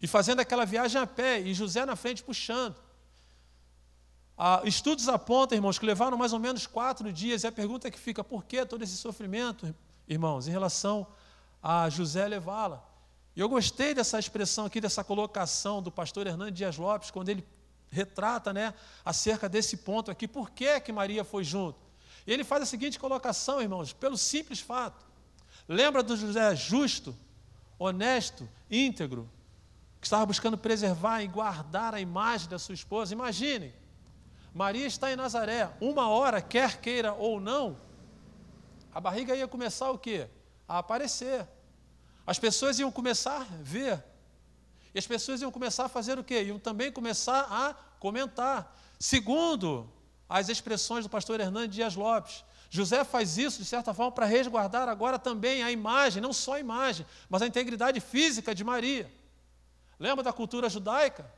e 0.00 0.06
fazendo 0.06 0.40
aquela 0.40 0.64
viagem 0.64 0.98
a 0.98 1.06
pé, 1.06 1.38
e 1.38 1.52
José 1.52 1.84
na 1.84 1.96
frente 1.96 2.22
puxando. 2.22 2.76
Ah, 4.36 4.62
estudos 4.64 5.08
apontam, 5.08 5.56
irmãos, 5.56 5.78
que 5.78 5.86
levaram 5.86 6.16
mais 6.16 6.32
ou 6.32 6.40
menos 6.40 6.66
quatro 6.66 7.12
dias, 7.12 7.44
e 7.44 7.46
a 7.46 7.52
pergunta 7.52 7.90
que 7.90 7.98
fica, 7.98 8.24
por 8.24 8.44
que 8.44 8.66
todo 8.66 8.82
esse 8.82 8.96
sofrimento, 8.96 9.74
irmãos, 10.08 10.48
em 10.48 10.50
relação 10.50 11.06
a 11.62 11.88
José 11.88 12.26
levá-la? 12.26 12.84
E 13.36 13.40
eu 13.40 13.48
gostei 13.48 13.94
dessa 13.94 14.18
expressão 14.18 14.66
aqui, 14.66 14.80
dessa 14.80 15.04
colocação 15.04 15.80
do 15.80 15.90
pastor 15.90 16.26
Hernando 16.26 16.50
Dias 16.50 16.76
Lopes, 16.76 17.10
quando 17.10 17.28
ele 17.28 17.44
retrata 17.90 18.52
né, 18.52 18.74
acerca 19.04 19.48
desse 19.48 19.78
ponto 19.78 20.10
aqui, 20.10 20.26
por 20.26 20.50
que, 20.50 20.80
que 20.80 20.92
Maria 20.92 21.24
foi 21.24 21.44
junto? 21.44 21.78
E 22.26 22.32
ele 22.32 22.42
faz 22.42 22.62
a 22.62 22.66
seguinte 22.66 22.98
colocação, 22.98 23.60
irmãos, 23.60 23.92
pelo 23.92 24.16
simples 24.16 24.60
fato. 24.60 25.04
Lembra 25.68 26.02
do 26.02 26.16
José 26.16 26.54
justo, 26.56 27.16
honesto, 27.78 28.48
íntegro, 28.70 29.30
que 30.00 30.06
estava 30.06 30.26
buscando 30.26 30.58
preservar 30.58 31.22
e 31.22 31.28
guardar 31.28 31.94
a 31.94 32.00
imagem 32.00 32.48
da 32.48 32.58
sua 32.58 32.74
esposa? 32.74 33.14
Imaginem, 33.14 33.72
Maria 34.54 34.86
está 34.86 35.12
em 35.12 35.16
Nazaré, 35.16 35.68
uma 35.80 36.08
hora, 36.08 36.40
quer 36.40 36.80
queira 36.80 37.12
ou 37.12 37.40
não, 37.40 37.76
a 38.94 39.00
barriga 39.00 39.34
ia 39.34 39.48
começar 39.48 39.90
o 39.90 39.98
quê? 39.98 40.28
A 40.68 40.78
aparecer. 40.78 41.44
As 42.24 42.38
pessoas 42.38 42.78
iam 42.78 42.92
começar 42.92 43.40
a 43.40 43.56
ver. 43.60 44.02
E 44.94 44.98
as 44.98 45.06
pessoas 45.06 45.42
iam 45.42 45.50
começar 45.50 45.86
a 45.86 45.88
fazer 45.88 46.16
o 46.16 46.22
quê? 46.22 46.44
Iam 46.44 46.60
também 46.60 46.92
começar 46.92 47.48
a 47.50 47.74
comentar. 47.98 48.78
Segundo 48.96 49.92
as 50.28 50.48
expressões 50.48 51.04
do 51.04 51.10
pastor 51.10 51.40
Hernandes 51.40 51.74
Dias 51.74 51.96
Lopes, 51.96 52.44
José 52.70 53.02
faz 53.02 53.36
isso, 53.36 53.58
de 53.58 53.64
certa 53.64 53.92
forma, 53.92 54.12
para 54.12 54.24
resguardar 54.24 54.88
agora 54.88 55.18
também 55.18 55.64
a 55.64 55.72
imagem, 55.72 56.22
não 56.22 56.32
só 56.32 56.54
a 56.54 56.60
imagem, 56.60 57.04
mas 57.28 57.42
a 57.42 57.46
integridade 57.48 57.98
física 57.98 58.54
de 58.54 58.62
Maria. 58.62 59.12
Lembra 59.98 60.22
da 60.22 60.32
cultura 60.32 60.70
judaica? 60.70 61.28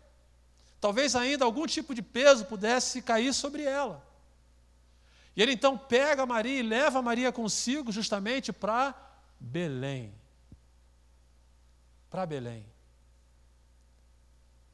Talvez 0.81 1.15
ainda 1.17 1.45
algum 1.45 1.67
tipo 1.67 1.95
de 1.95 2.03
peso 2.03 2.45
pudesse 2.45 3.03
cair 3.03 3.33
sobre 3.33 3.63
ela. 3.63 4.07
E 5.35 5.43
ele 5.43 5.53
então 5.53 5.77
pega 5.77 6.25
Maria 6.25 6.59
e 6.59 6.63
leva 6.63 7.03
Maria 7.03 7.33
consigo 7.33 7.93
justamente 7.93 8.53
para 8.53 8.95
Belém 9.39 10.15
para 12.17 12.25
Belém. 12.25 12.67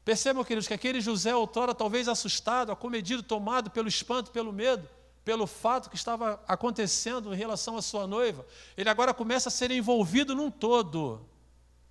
Percebam, 0.04 0.44
queridos, 0.44 0.68
que 0.68 0.74
aquele 0.74 1.00
José, 1.00 1.34
outrora, 1.34 1.74
talvez 1.74 2.06
assustado, 2.06 2.70
acomedido, 2.70 3.20
tomado 3.20 3.68
pelo 3.68 3.88
espanto, 3.88 4.30
pelo 4.30 4.52
medo, 4.52 4.88
pelo 5.24 5.44
fato 5.44 5.90
que 5.90 5.96
estava 5.96 6.40
acontecendo 6.46 7.34
em 7.34 7.36
relação 7.36 7.76
à 7.76 7.82
sua 7.82 8.06
noiva, 8.06 8.46
ele 8.76 8.88
agora 8.88 9.12
começa 9.12 9.48
a 9.48 9.52
ser 9.52 9.72
envolvido 9.72 10.36
num 10.36 10.52
todo, 10.52 11.26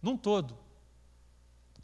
num 0.02 0.16
todo, 0.16 0.58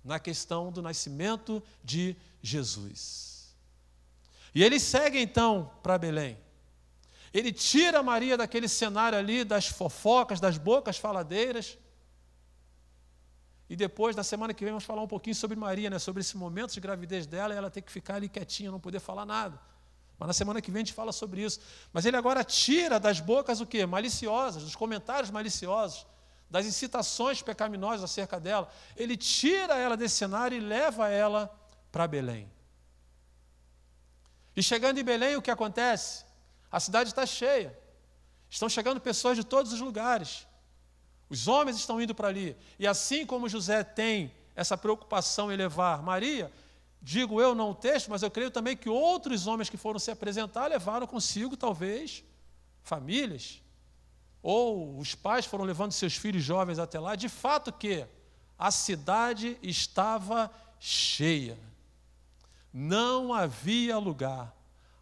na 0.08 0.20
questão 0.20 0.72
do 0.72 0.82
nascimento 0.82 1.62
de 1.84 2.16
Jesus. 2.41 3.55
E 4.55 4.64
ele 4.64 4.80
segue 4.80 5.20
então 5.20 5.72
para 5.84 5.97
Belém. 5.97 6.38
Ele 7.34 7.51
tira 7.51 8.01
Maria 8.01 8.38
daquele 8.38 8.68
cenário 8.68 9.18
ali 9.18 9.43
das 9.43 9.68
fofocas, 9.68 10.39
das 10.39 10.58
bocas 10.58 10.97
faladeiras, 10.97 11.78
e 13.70 13.76
depois, 13.76 14.16
na 14.16 14.24
semana 14.24 14.53
que 14.53 14.64
vem, 14.64 14.72
vamos 14.72 14.86
falar 14.86 15.01
um 15.01 15.08
pouquinho 15.08 15.36
sobre 15.36 15.58
Maria, 15.58 15.89
né? 15.89 15.99
sobre 15.99 16.22
esse 16.22 16.38
momento 16.38 16.74
de 16.74 16.80
gravidez 16.80 17.28
dela, 17.28 17.53
e 17.53 17.58
ela 17.58 17.70
ter 17.70 17.82
que 17.82 17.91
ficar 17.91 18.16
ali 18.16 18.30
quietinha, 18.30 18.72
não 18.72 18.80
poder 18.80 18.99
falar 18.99 19.26
nada. 19.26 19.60
Mas 20.18 20.28
na 20.28 20.34
semana 20.34 20.62
que 20.62 20.72
vem 20.72 20.82
a 20.82 20.86
gente 20.86 20.93
fala 20.93 21.12
sobre 21.12 21.43
isso. 21.43 21.60
Mas 21.91 22.05
ele 22.05 22.16
agora 22.16 22.43
tira 22.43 22.99
das 22.99 23.20
bocas 23.20 23.60
o 23.60 23.66
quê? 23.66 23.86
Maliciosas, 23.86 24.64
dos 24.64 24.76
comentários 24.76 25.30
maliciosos, 25.30 26.08
das 26.49 26.65
incitações 26.65 27.41
pecaminosas 27.41 28.03
acerca 28.03 28.39
dela. 28.39 28.71
Ele 28.95 29.17
tira 29.17 29.75
ela 29.75 29.97
desse 29.97 30.15
cenário 30.15 30.57
e 30.57 30.61
leva 30.61 31.09
ela 31.09 31.53
para 31.91 32.07
Belém. 32.07 32.49
E 34.55 34.63
chegando 34.63 34.99
em 34.99 35.03
Belém, 35.03 35.35
o 35.35 35.41
que 35.41 35.51
acontece? 35.51 36.25
A 36.71 36.79
cidade 36.79 37.09
está 37.09 37.25
cheia. 37.25 37.77
Estão 38.49 38.69
chegando 38.69 38.99
pessoas 38.99 39.37
de 39.37 39.43
todos 39.43 39.73
os 39.73 39.81
lugares. 39.81 40.47
Os 41.29 41.47
homens 41.47 41.77
estão 41.77 42.01
indo 42.01 42.15
para 42.15 42.29
ali. 42.29 42.55
E 42.79 42.87
assim 42.87 43.25
como 43.25 43.49
José 43.49 43.83
tem 43.83 44.33
essa 44.55 44.77
preocupação 44.77 45.51
em 45.51 45.57
levar 45.57 46.01
Maria, 46.01 46.51
digo 47.01 47.39
eu 47.41 47.53
não 47.53 47.71
o 47.71 47.75
texto, 47.75 48.09
mas 48.09 48.23
eu 48.23 48.31
creio 48.31 48.49
também 48.49 48.75
que 48.75 48.89
outros 48.89 49.45
homens 49.45 49.69
que 49.69 49.77
foram 49.77 49.99
se 49.99 50.09
apresentar 50.09 50.67
levaram 50.67 51.05
consigo, 51.05 51.55
talvez, 51.55 52.23
famílias. 52.81 53.61
Ou 54.41 54.97
os 54.99 55.15
pais 55.15 55.45
foram 55.45 55.65
levando 55.65 55.91
seus 55.91 56.15
filhos 56.15 56.43
jovens 56.43 56.79
até 56.79 56.99
lá. 56.99 57.15
De 57.15 57.29
fato 57.29 57.71
que 57.71 58.05
a 58.57 58.71
cidade 58.71 59.57
estava 59.61 60.51
cheia. 60.79 61.57
Não 62.73 63.33
havia 63.33 63.97
lugar. 63.97 64.55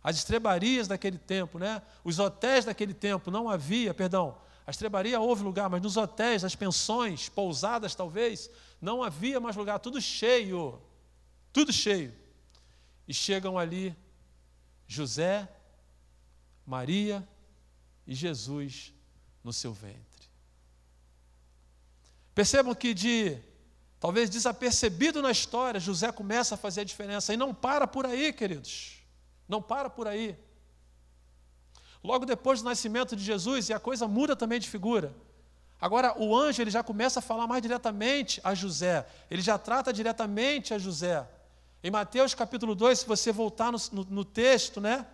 As 0.04 0.18
estrebarias 0.18 0.88
daquele 0.88 1.18
tempo, 1.18 1.58
né? 1.58 1.82
os 2.04 2.20
hotéis 2.20 2.66
daquele 2.66 2.94
tempo, 2.94 3.32
não 3.32 3.50
havia, 3.50 3.94
perdão, 3.94 4.38
a 4.68 4.72
estrebaria 4.72 5.20
houve 5.20 5.44
lugar, 5.44 5.70
mas 5.70 5.82
nos 5.82 5.98
hotéis, 5.98 6.44
as 6.44 6.56
pensões, 6.56 7.30
pousadas 7.30 7.96
talvez, 7.96 8.50
não 8.82 9.04
havia 9.04 9.40
mais 9.40 9.56
lugar, 9.56 9.80
tudo 9.80 10.02
cheio, 10.02 10.82
tudo 11.52 11.72
cheio. 11.72 12.14
E 13.08 13.14
chegam 13.14 13.58
ali 13.58 13.96
José, 14.88 15.48
Maria 16.66 17.28
e 18.08 18.16
Jesus 18.16 18.95
no 19.46 19.54
seu 19.54 19.72
ventre. 19.72 20.28
Percebam 22.34 22.74
que 22.74 22.96
de 22.96 23.38
talvez 24.00 24.28
desapercebido 24.28 25.22
na 25.22 25.30
história, 25.30 25.80
José 25.80 26.12
começa 26.12 26.56
a 26.56 26.58
fazer 26.58 26.82
a 26.82 26.84
diferença 26.84 27.32
e 27.32 27.38
não 27.38 27.54
para 27.54 27.86
por 27.86 28.08
aí, 28.08 28.34
queridos. 28.34 29.04
Não 29.48 29.62
para 29.62 29.88
por 29.88 30.08
aí. 30.08 30.36
Logo 32.04 32.26
depois 32.26 32.62
do 32.62 32.66
nascimento 32.66 33.16
de 33.16 33.24
Jesus, 33.24 33.70
e 33.70 33.74
a 33.74 33.80
coisa 33.80 34.08
muda 34.08 34.36
também 34.36 34.60
de 34.60 34.68
figura. 34.68 35.16
Agora, 35.80 36.20
o 36.20 36.36
anjo 36.36 36.62
ele 36.62 36.72
já 36.72 36.82
começa 36.82 37.20
a 37.20 37.22
falar 37.22 37.46
mais 37.46 37.62
diretamente 37.62 38.42
a 38.44 38.56
José, 38.56 39.08
ele 39.30 39.44
já 39.44 39.60
trata 39.60 39.94
diretamente 39.94 40.74
a 40.74 40.80
José. 40.80 41.28
Em 41.84 41.92
Mateus 41.92 42.34
capítulo 42.34 42.74
2, 42.74 43.00
se 43.00 43.06
você 43.06 43.32
voltar 43.32 43.72
no, 43.72 43.78
no, 43.92 44.06
no 44.06 44.26
texto, 44.26 44.82
né? 44.82 45.06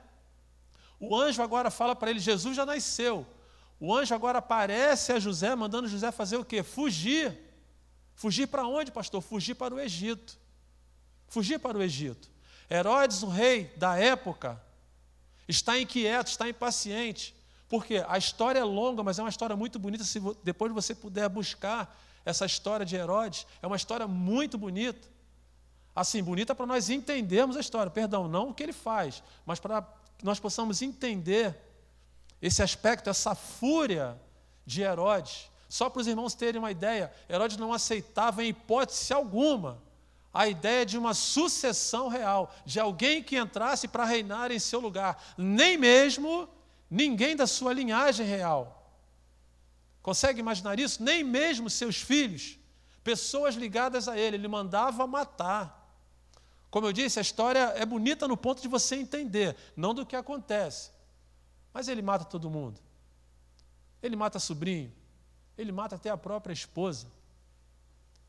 O 0.98 1.18
anjo 1.18 1.42
agora 1.42 1.70
fala 1.70 1.94
para 1.94 2.10
ele: 2.10 2.20
Jesus 2.20 2.56
já 2.56 2.66
nasceu. 2.66 3.28
O 3.84 3.96
anjo 3.96 4.14
agora 4.14 4.38
aparece 4.38 5.12
a 5.12 5.20
José, 5.20 5.56
mandando 5.56 5.88
José 5.88 6.12
fazer 6.12 6.38
o 6.38 6.46
quê? 6.46 6.62
Fugir. 6.62 7.36
Fugir 8.14 8.46
para 8.46 8.68
onde, 8.68 8.92
pastor? 8.92 9.24
Fugir 9.24 9.56
para 9.56 9.74
o 9.74 9.80
Egito. 9.80 10.38
Fugir 11.28 11.58
para 11.58 11.80
o 11.80 11.82
Egito. 11.82 12.30
Herodes, 12.70 13.24
o 13.24 13.28
rei 13.28 13.74
da 13.78 13.98
época, 13.98 14.62
está 15.48 15.80
inquieto, 15.80 16.28
está 16.28 16.48
impaciente. 16.48 17.36
Porque 17.68 18.06
a 18.08 18.20
história 18.20 18.60
é 18.60 18.64
longa, 18.64 19.02
mas 19.02 19.18
é 19.18 19.24
uma 19.24 19.30
história 19.30 19.56
muito 19.56 19.80
bonita. 19.80 20.04
Se 20.04 20.20
depois 20.44 20.72
você 20.72 20.94
puder 20.94 21.28
buscar 21.28 22.00
essa 22.24 22.46
história 22.46 22.86
de 22.86 22.96
Herodes, 22.96 23.48
é 23.64 23.66
uma 23.66 23.78
história 23.78 24.08
muito 24.08 24.60
bonita. 24.60 25.08
Assim, 25.96 26.22
bonita 26.22 26.54
para 26.54 26.68
nós 26.68 26.92
entendermos 26.92 27.58
a 27.58 27.60
história. 27.60 27.90
Perdão, 27.90 28.28
não 28.28 28.50
o 28.50 28.54
que 28.54 28.62
ele 28.62 28.74
faz, 28.74 29.24
mas 29.44 29.60
para 29.60 29.82
que 30.20 30.24
nós 30.24 30.40
possamos 30.40 30.84
entender 30.84 31.71
esse 32.42 32.64
aspecto, 32.64 33.10
essa 33.10 33.36
fúria 33.36 34.20
de 34.66 34.82
Herodes. 34.82 35.50
Só 35.70 35.90
para 35.90 36.02
os 36.02 36.08
irmãos 36.08 36.34
terem 36.34 36.60
uma 36.60 36.72
ideia, 36.72 37.12
Herodes 37.30 37.58
não 37.58 37.72
aceitava 37.72 38.44
em 38.44 38.50
hipótese 38.50 39.14
alguma 39.14 39.82
a 40.34 40.48
ideia 40.48 40.86
de 40.86 40.98
uma 40.98 41.14
sucessão 41.14 42.08
real, 42.08 42.54
de 42.66 42.80
alguém 42.80 43.22
que 43.22 43.38
entrasse 43.38 43.88
para 43.88 44.06
reinar 44.06 44.52
em 44.52 44.60
seu 44.60 44.80
lugar, 44.80 45.22
nem 45.38 45.78
mesmo 45.78 46.48
ninguém 46.90 47.36
da 47.36 47.46
sua 47.46 47.74
linhagem 47.74 48.26
real. 48.26 48.78
Consegue 50.02 50.40
imaginar 50.40 50.80
isso? 50.80 51.04
Nem 51.04 51.24
mesmo 51.24 51.70
seus 51.70 51.98
filhos, 51.98 52.58
pessoas 53.04 53.56
ligadas 53.56 54.08
a 54.08 54.18
ele, 54.18 54.38
ele 54.38 54.48
mandava 54.48 55.06
matar. 55.06 55.80
Como 56.70 56.88
eu 56.88 56.94
disse, 56.94 57.20
a 57.20 57.22
história 57.22 57.74
é 57.76 57.86
bonita 57.86 58.28
no 58.28 58.38
ponto 58.38 58.62
de 58.62 58.68
você 58.68 58.96
entender, 58.96 59.56
não 59.76 59.94
do 59.94 60.06
que 60.06 60.16
acontece. 60.16 60.92
Mas 61.74 61.88
ele 61.88 62.02
mata 62.02 62.26
todo 62.26 62.50
mundo. 62.50 62.80
Ele 64.02 64.16
mata 64.16 64.40
sobrinho, 64.40 64.92
ele 65.58 65.72
mata 65.72 65.96
até 65.96 66.10
a 66.10 66.18
própria 66.18 66.54
esposa. 66.54 67.08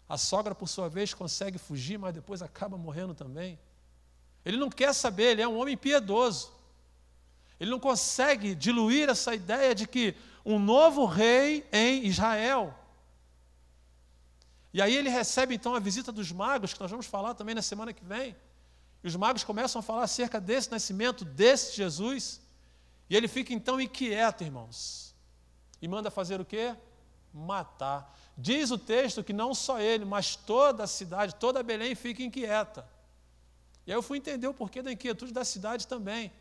A 0.09 0.18
sogra, 0.18 0.55
por 0.55 0.68
sua 0.68 0.88
vez, 0.88 1.14
consegue 1.14 1.57
fugir, 1.57 1.99
mas 1.99 2.12
depois 2.12 2.43
acaba 2.43 2.76
morrendo 2.76 3.14
também. 3.14 3.59
Ele 4.45 4.59
não 4.59 4.68
quer 4.68 4.93
saber, 4.93 5.30
ele 5.30 5.43
é 5.43 5.49
um 5.49 5.59
homem 5.59 5.76
piedoso. 5.76 6.53
Ele 7.59 7.70
não 7.70 7.80
consegue 7.80 8.55
diluir 8.55 9.09
essa 9.09 9.34
ideia 9.34 9.74
de 9.74 9.86
que 9.86 10.14
um 10.45 10.59
novo 10.59 11.07
rei 11.07 11.66
em 11.72 12.05
Israel. 12.05 12.74
E 14.74 14.82
aí 14.82 14.95
ele 14.95 15.09
recebe 15.09 15.55
então 15.55 15.74
a 15.74 15.80
visita 15.80 16.12
dos 16.12 16.30
magos, 16.32 16.74
que 16.74 16.80
nós 16.80 16.90
vamos 16.90 17.07
falar 17.07 17.32
também 17.34 17.55
na 17.55 17.62
semana 17.62 17.95
que 17.95 18.05
vem. 18.05 18.36
E 19.03 19.07
os 19.07 19.16
magos 19.16 19.45
começam 19.45 19.78
a 19.78 19.82
falar 19.82 20.03
acerca 20.03 20.38
desse 20.38 20.70
nascimento, 20.70 21.24
desse 21.24 21.74
Jesus. 21.74 22.41
E 23.09 23.16
ele 23.16 23.28
fica 23.28 23.53
então 23.53 23.80
inquieto, 23.80 24.42
irmãos. 24.42 25.14
E 25.80 25.88
manda 25.88 26.11
fazer 26.11 26.40
o 26.40 26.44
quê? 26.44 26.74
Matar. 27.32 28.16
Diz 28.36 28.70
o 28.70 28.78
texto 28.78 29.24
que 29.24 29.32
não 29.32 29.55
só 29.55 29.80
ele, 29.80 30.05
mas 30.05 30.36
toda 30.36 30.84
a 30.84 30.86
cidade, 30.86 31.34
toda 31.34 31.62
Belém 31.62 31.94
fica 31.94 32.22
inquieta. 32.22 32.88
E 33.86 33.90
aí 33.90 33.96
eu 33.96 34.03
fui 34.03 34.18
entender 34.18 34.46
o 34.46 34.55
porquê 34.55 34.80
da 34.80 34.92
inquietude 34.92 35.32
da 35.32 35.44
cidade 35.44 35.86
também. 35.86 36.32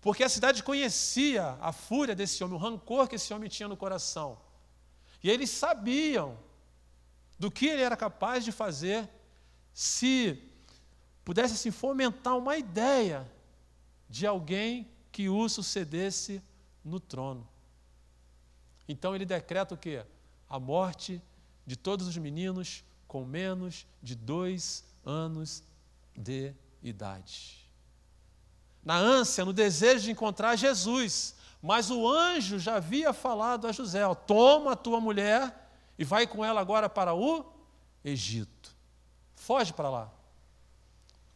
Porque 0.00 0.24
a 0.24 0.28
cidade 0.28 0.62
conhecia 0.62 1.56
a 1.60 1.72
fúria 1.72 2.14
desse 2.14 2.42
homem, 2.42 2.56
o 2.56 2.60
rancor 2.60 3.08
que 3.08 3.14
esse 3.14 3.32
homem 3.32 3.48
tinha 3.48 3.68
no 3.68 3.76
coração. 3.76 4.38
E 5.22 5.30
eles 5.30 5.48
sabiam 5.50 6.36
do 7.38 7.50
que 7.50 7.66
ele 7.66 7.82
era 7.82 7.96
capaz 7.96 8.44
de 8.44 8.52
fazer 8.52 9.08
se 9.72 10.42
pudesse 11.24 11.54
assim, 11.54 11.70
fomentar 11.70 12.36
uma 12.36 12.56
ideia 12.56 13.30
de 14.08 14.26
alguém 14.26 14.90
que 15.12 15.28
o 15.28 15.48
sucedesse 15.48 16.42
no 16.84 16.98
trono. 16.98 17.46
Então 18.88 19.14
ele 19.14 19.24
decreta 19.24 19.74
o 19.74 19.78
quê? 19.78 20.04
a 20.52 20.60
morte 20.60 21.22
de 21.66 21.76
todos 21.76 22.06
os 22.06 22.18
meninos 22.18 22.84
com 23.08 23.24
menos 23.24 23.86
de 24.02 24.14
dois 24.14 24.84
anos 25.02 25.64
de 26.14 26.52
idade. 26.82 27.66
Na 28.84 28.96
ânsia, 28.96 29.46
no 29.46 29.52
desejo 29.54 30.04
de 30.04 30.10
encontrar 30.10 30.56
Jesus, 30.56 31.34
mas 31.62 31.90
o 31.90 32.06
anjo 32.06 32.58
já 32.58 32.76
havia 32.76 33.14
falado 33.14 33.66
a 33.66 33.72
José: 33.72 34.06
ó, 34.06 34.14
toma 34.14 34.72
a 34.72 34.76
tua 34.76 35.00
mulher 35.00 35.70
e 35.98 36.04
vai 36.04 36.26
com 36.26 36.44
ela 36.44 36.60
agora 36.60 36.86
para 36.86 37.14
o 37.14 37.46
Egito. 38.04 38.76
Foge 39.34 39.72
para 39.72 39.88
lá. 39.88 40.12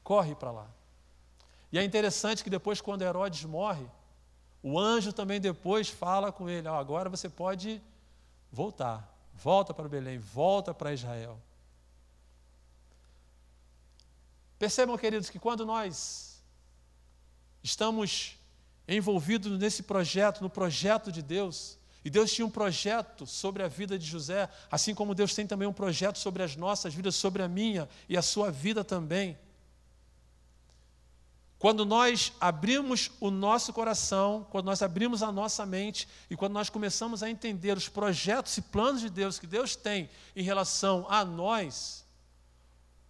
Corre 0.04 0.34
para 0.34 0.50
lá. 0.50 0.75
E 1.76 1.78
é 1.78 1.84
interessante 1.84 2.42
que 2.42 2.48
depois, 2.48 2.80
quando 2.80 3.02
Herodes 3.02 3.44
morre, 3.44 3.84
o 4.62 4.80
anjo 4.80 5.12
também 5.12 5.38
depois 5.38 5.90
fala 5.90 6.32
com 6.32 6.48
ele: 6.48 6.66
ó, 6.66 6.74
agora 6.74 7.10
você 7.10 7.28
pode 7.28 7.82
voltar. 8.50 9.14
Volta 9.34 9.74
para 9.74 9.86
Belém, 9.86 10.16
volta 10.16 10.72
para 10.72 10.94
Israel. 10.94 11.38
Percebam, 14.58 14.96
queridos, 14.96 15.28
que 15.28 15.38
quando 15.38 15.66
nós 15.66 16.42
estamos 17.62 18.38
envolvidos 18.88 19.58
nesse 19.58 19.82
projeto, 19.82 20.40
no 20.40 20.48
projeto 20.48 21.12
de 21.12 21.20
Deus, 21.20 21.78
e 22.02 22.08
Deus 22.08 22.32
tinha 22.32 22.46
um 22.46 22.50
projeto 22.50 23.26
sobre 23.26 23.62
a 23.62 23.68
vida 23.68 23.98
de 23.98 24.06
José, 24.06 24.48
assim 24.70 24.94
como 24.94 25.14
Deus 25.14 25.34
tem 25.34 25.46
também 25.46 25.68
um 25.68 25.74
projeto 25.74 26.16
sobre 26.16 26.42
as 26.42 26.56
nossas 26.56 26.94
vidas, 26.94 27.16
sobre 27.16 27.42
a 27.42 27.48
minha 27.48 27.86
e 28.08 28.16
a 28.16 28.22
sua 28.22 28.50
vida 28.50 28.82
também. 28.82 29.36
Quando 31.58 31.86
nós 31.86 32.32
abrimos 32.38 33.10
o 33.18 33.30
nosso 33.30 33.72
coração, 33.72 34.46
quando 34.50 34.66
nós 34.66 34.82
abrimos 34.82 35.22
a 35.22 35.32
nossa 35.32 35.64
mente 35.64 36.06
e 36.28 36.36
quando 36.36 36.52
nós 36.52 36.68
começamos 36.68 37.22
a 37.22 37.30
entender 37.30 37.76
os 37.76 37.88
projetos 37.88 38.56
e 38.58 38.62
planos 38.62 39.00
de 39.00 39.08
Deus 39.08 39.38
que 39.38 39.46
Deus 39.46 39.74
tem 39.74 40.10
em 40.34 40.42
relação 40.42 41.06
a 41.08 41.24
nós, 41.24 42.04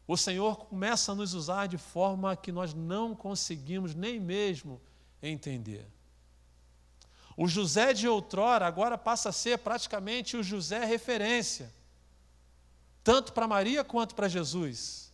o 0.07 0.17
Senhor 0.17 0.57
começa 0.57 1.11
a 1.11 1.15
nos 1.15 1.35
usar 1.35 1.67
de 1.67 1.77
forma 1.77 2.37
que 2.37 2.53
nós 2.53 2.73
não 2.73 3.17
conseguimos 3.17 3.95
nem 3.95 4.21
mesmo 4.21 4.81
entender. 5.21 5.85
O 7.37 7.49
José 7.49 7.93
de 7.93 8.07
outrora 8.07 8.65
agora 8.67 8.97
passa 8.97 9.31
a 9.31 9.33
ser 9.33 9.59
praticamente 9.59 10.37
o 10.37 10.43
José 10.43 10.85
referência, 10.85 11.75
tanto 13.03 13.33
para 13.33 13.49
Maria 13.49 13.83
quanto 13.83 14.15
para 14.15 14.29
Jesus. 14.29 15.06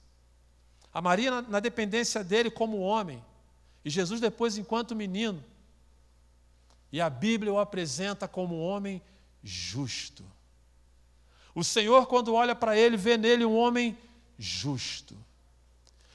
A 0.92 1.00
Maria 1.00 1.30
na, 1.30 1.42
na 1.42 1.60
dependência 1.60 2.22
dele 2.22 2.50
como 2.50 2.78
homem, 2.78 3.22
e 3.84 3.90
Jesus 3.90 4.20
depois 4.20 4.56
enquanto 4.56 4.94
menino. 4.94 5.42
E 6.92 7.00
a 7.00 7.08
Bíblia 7.08 7.52
o 7.52 7.58
apresenta 7.58 8.28
como 8.28 8.56
um 8.56 8.62
homem 8.62 9.00
justo. 9.42 10.24
O 11.54 11.64
Senhor, 11.64 12.06
quando 12.06 12.34
olha 12.34 12.54
para 12.54 12.76
ele, 12.76 12.96
vê 12.96 13.16
nele 13.16 13.44
um 13.44 13.56
homem 13.56 13.96
justo. 14.38 15.16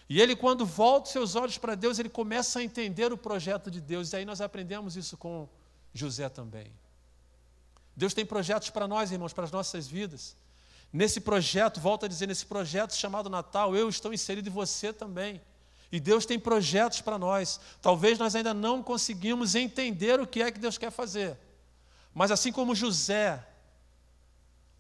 E 0.10 0.22
ele, 0.22 0.36
quando 0.36 0.66
volta 0.66 1.10
seus 1.10 1.36
olhos 1.36 1.58
para 1.58 1.76
Deus, 1.76 2.00
ele 2.00 2.10
começa 2.10 2.60
a 2.60 2.64
entender 2.64 3.12
o 3.12 3.18
projeto 3.18 3.70
de 3.70 3.82
Deus. 3.82 4.14
E 4.14 4.18
aí 4.18 4.26
nós 4.26 4.40
aprendemos 4.40 4.96
isso 4.96 5.18
com 5.18 5.50
José 5.94 6.30
também. 6.30 6.72
Deus 7.96 8.14
tem 8.14 8.26
projetos 8.26 8.70
para 8.70 8.88
nós, 8.88 9.12
irmãos, 9.12 9.34
para 9.34 9.44
as 9.44 9.52
nossas 9.52 9.88
vidas. 9.88 10.36
Nesse 10.92 11.20
projeto, 11.20 11.80
volta 11.80 12.06
a 12.06 12.10
dizer, 12.10 12.28
nesse 12.28 12.46
projeto 12.46 12.96
chamado 12.96 13.30
Natal, 13.30 13.76
eu 13.76 13.90
estou 13.90 14.14
inserido 14.14 14.48
e 14.48 14.52
você 14.52 14.94
também. 14.94 15.42
E 15.92 16.00
Deus 16.00 16.26
tem 16.26 16.40
projetos 16.40 17.02
para 17.02 17.18
nós. 17.18 17.60
Talvez 17.82 18.18
nós 18.18 18.36
ainda 18.36 18.54
não 18.54 18.84
conseguimos 18.84 19.56
entender 19.56 20.20
o 20.20 20.28
que 20.28 20.42
é 20.42 20.52
que 20.52 20.60
Deus 20.60 20.78
quer 20.78 20.92
fazer. 20.92 21.38
Mas 22.14 22.32
assim 22.32 22.52
como 22.52 22.76
José, 22.76 23.46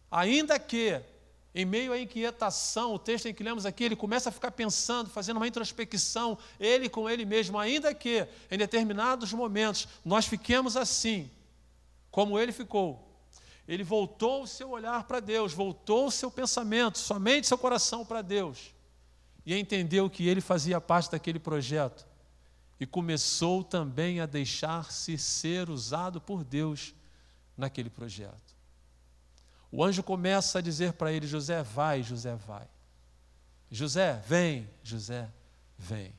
ainda 0.10 0.58
que 0.58 1.02
em 1.58 1.66
meio 1.66 1.92
à 1.92 2.00
inquietação, 2.00 2.94
o 2.94 3.00
texto 3.00 3.26
em 3.26 3.34
que 3.34 3.42
lemos 3.42 3.66
aqui, 3.66 3.84
ele 3.84 3.96
começa 3.96 4.30
a 4.30 4.32
ficar 4.32 4.52
pensando, 4.52 5.10
fazendo 5.10 5.38
uma 5.38 5.48
introspecção, 5.48 6.38
ele 6.60 6.88
com 6.88 7.10
ele 7.10 7.26
mesmo, 7.26 7.58
ainda 7.58 7.96
que 7.96 8.28
em 8.52 8.58
determinados 8.60 9.34
momentos 9.34 9.88
nós 10.06 10.28
fiquemos 10.28 10.78
assim, 10.78 11.32
como 12.12 12.38
ele 12.38 12.52
ficou, 12.52 13.07
ele 13.68 13.84
voltou 13.84 14.44
o 14.44 14.48
seu 14.48 14.70
olhar 14.72 15.04
para 15.04 15.20
Deus, 15.20 15.54
voltou 15.54 16.08
o 16.08 16.12
seu 16.12 16.32
pensamento, 16.32 16.98
somente 16.98 17.48
seu 17.48 17.58
coração 17.58 18.06
para 18.06 18.22
Deus, 18.22 18.74
e 19.46 19.54
entendeu 19.54 20.10
que 20.10 20.28
ele 20.28 20.40
fazia 20.40 20.80
parte 20.80 21.12
daquele 21.12 21.40
projeto, 21.40 22.08
e 22.80 22.86
começou 22.86 23.64
também 23.64 24.22
a 24.22 24.26
deixar-se 24.26 25.18
ser 25.18 25.70
usado 25.70 26.22
por 26.22 26.44
Deus 26.44 26.94
naquele 27.58 27.90
projeto. 27.90 28.56
O 29.72 29.84
anjo 29.84 30.02
começa 30.02 30.60
a 30.60 30.62
dizer 30.62 30.94
para 30.94 31.12
ele: 31.12 31.28
José, 31.28 31.62
vai, 31.64 32.04
José, 32.04 32.36
vai. 32.36 32.68
José, 33.70 34.22
vem, 34.26 34.70
José, 34.82 35.30
vem. 35.78 36.14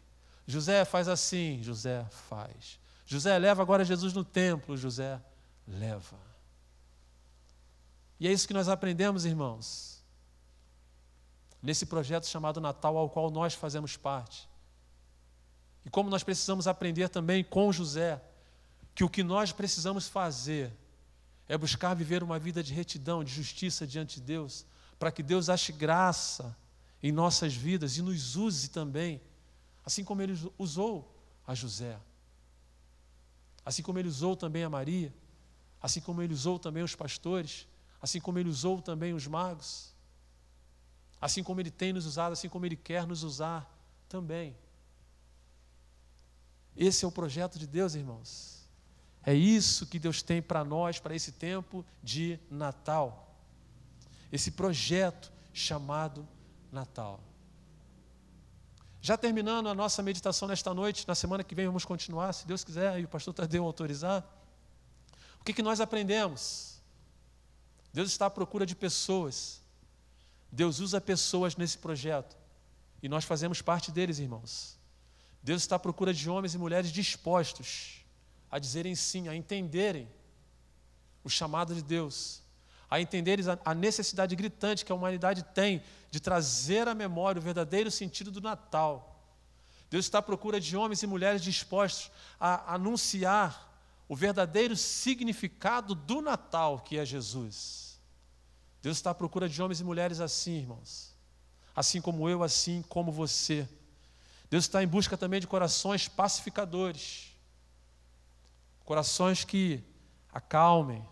José, 0.47 0.85
faz 0.85 1.09
assim, 1.09 1.63
José, 1.63 2.05
faz. 2.29 2.79
José, 3.07 3.39
leva 3.39 3.63
agora 3.63 3.85
Jesus 3.85 4.13
no 4.13 4.25
templo, 4.25 4.77
José, 4.77 5.21
leva. 5.67 6.28
E 8.21 8.27
é 8.27 8.33
isso 8.33 8.49
que 8.49 8.55
nós 8.55 8.69
aprendemos, 8.69 9.25
irmãos, 9.25 10.03
nesse 11.63 11.87
projeto 11.87 12.27
chamado 12.27 12.61
Natal, 12.61 12.97
ao 12.97 13.09
qual 13.09 13.31
nós 13.31 13.55
fazemos 13.55 13.97
parte. 13.97 14.49
E 15.85 15.91
como 15.91 16.11
nós 16.11 16.23
precisamos 16.23 16.67
aprender 16.67 17.09
também 17.09 17.45
com 17.45 17.73
José, 17.73 18.21
que 18.95 19.05
o 19.05 19.09
que 19.09 19.23
nós 19.23 19.53
precisamos 19.53 20.09
fazer 20.09 20.73
é 21.49 21.57
buscar 21.57 21.95
viver 21.95 22.23
uma 22.23 22.39
vida 22.39 22.63
de 22.63 22.75
retidão, 22.75 23.23
de 23.23 23.33
justiça 23.33 23.87
diante 23.87 24.17
de 24.17 24.23
Deus, 24.23 24.67
para 24.99 25.13
que 25.13 25.23
Deus 25.23 25.49
ache 25.49 25.73
graça 25.73 26.57
em 27.03 27.13
nossas 27.13 27.55
vidas 27.55 27.97
e 27.97 28.03
nos 28.03 28.37
use 28.37 28.69
também, 28.69 29.21
assim 29.87 30.03
como 30.03 30.21
Ele 30.21 30.37
usou 30.59 31.17
a 31.47 31.55
José, 31.55 31.97
assim 33.65 33.83
como 33.83 33.99
Ele 33.99 34.09
usou 34.09 34.37
também 34.37 34.65
a 34.65 34.69
Maria, 34.69 35.15
assim 35.81 36.01
como 36.01 36.21
Ele 36.21 36.35
usou 36.35 36.59
também 36.59 36.83
os 36.83 36.97
pastores 36.97 37.67
assim 38.01 38.21
como 38.21 38.39
Ele 38.39 38.49
usou 38.49 38.81
também 38.81 39.13
os 39.13 39.27
magos, 39.27 39.93
assim 41.21 41.43
como 41.43 41.61
Ele 41.61 41.71
tem 41.71 41.93
nos 41.93 42.07
usado, 42.07 42.33
assim 42.33 42.49
como 42.49 42.67
Ele 42.67 42.77
quer 42.77 43.07
nos 43.07 43.23
usar 43.23 43.69
também. 44.09 44.57
Esse 46.77 47.05
é 47.05 47.09
o 47.09 47.13
projeto 47.13 47.59
de 47.59 47.67
Deus, 47.67 47.95
irmãos. 47.95 48.59
É 49.25 49.35
isso 49.35 49.87
que 49.87 49.99
Deus 49.99 50.23
tem 50.23 50.41
para 50.41 50.65
nós, 50.65 51.01
para 51.01 51.15
esse 51.15 51.33
tempo 51.33 51.85
de 52.03 52.39
Natal. 52.51 53.27
esse 54.31 54.51
projeto 54.51 55.33
chamado 55.53 56.29
Natal. 56.71 57.19
Já 59.01 59.17
terminando 59.17 59.69
a 59.69 59.75
nossa 59.75 60.03
meditação 60.03 60.47
nesta 60.49 60.75
noite, 60.75 61.07
na 61.09 61.15
semana 61.15 61.43
que 61.43 61.55
vem 61.55 61.67
vamos 61.67 61.85
continuar, 61.85 62.33
se 62.33 62.47
Deus 62.47 62.63
quiser 62.63 63.01
e 63.01 63.05
o 63.05 63.09
pastor 63.09 63.33
Tadeu 63.33 63.65
autorizar. 63.65 64.25
O 65.41 65.45
que, 65.45 65.53
que 65.53 65.63
nós 65.63 65.81
aprendemos? 65.81 66.78
Deus 67.93 68.11
está 68.11 68.27
à 68.27 68.31
procura 68.31 68.67
de 68.67 68.77
pessoas. 68.77 69.61
Deus 70.51 70.81
usa 70.81 71.01
pessoas 71.01 71.57
nesse 71.57 71.79
projeto. 71.79 72.37
E 73.03 73.09
nós 73.09 73.25
fazemos 73.25 73.63
parte 73.63 73.91
deles, 73.91 74.19
irmãos. 74.19 74.79
Deus 75.43 75.63
está 75.63 75.77
à 75.77 75.79
procura 75.79 76.13
de 76.13 76.29
homens 76.29 76.55
e 76.55 76.59
mulheres 76.59 76.91
dispostos 76.91 78.05
a 78.51 78.59
dizerem 78.59 78.95
sim, 78.95 79.29
a 79.29 79.35
entenderem 79.35 80.09
o 81.23 81.29
chamado 81.29 81.75
de 81.75 81.83
Deus, 81.83 82.43
a 82.91 83.01
entenderem 83.01 83.45
a 83.65 83.75
necessidade 83.75 84.35
gritante 84.35 84.85
que 84.85 84.93
a 84.93 84.95
humanidade 84.95 85.43
tem 85.55 85.83
de 86.11 86.21
trazer 86.21 86.89
à 86.89 86.95
memória 86.95 87.39
o 87.39 87.43
verdadeiro 87.43 87.91
sentido 87.91 88.31
do 88.31 88.41
Natal. 88.41 89.23
Deus 89.91 90.07
está 90.07 90.19
à 90.19 90.23
procura 90.23 90.61
de 90.61 90.77
homens 90.77 91.03
e 91.03 91.07
mulheres 91.07 91.43
dispostos 91.43 92.11
a 92.41 92.75
anunciar 92.75 93.68
o 94.09 94.17
verdadeiro 94.17 94.75
significado 94.75 95.95
do 95.95 96.23
Natal, 96.23 96.81
que 96.81 96.99
é 96.99 97.05
Jesus. 97.05 98.01
Deus 98.81 98.97
está 98.97 99.11
à 99.11 99.15
procura 99.15 99.49
de 99.49 99.63
homens 99.63 99.81
e 99.81 99.85
mulheres 99.85 100.19
assim, 100.19 100.59
irmãos. 100.59 101.15
Assim 101.77 102.01
como 102.01 102.29
eu, 102.29 102.43
assim 102.43 102.83
como 102.89 103.13
você. 103.13 103.69
Deus 104.49 104.65
está 104.65 104.83
em 104.83 104.87
busca 104.87 105.17
também 105.17 105.41
de 105.41 105.47
corações 105.47 106.09
pacificadores. 106.09 107.37
Corações 108.85 109.45
que 109.45 109.85
acalmem, 110.33 111.07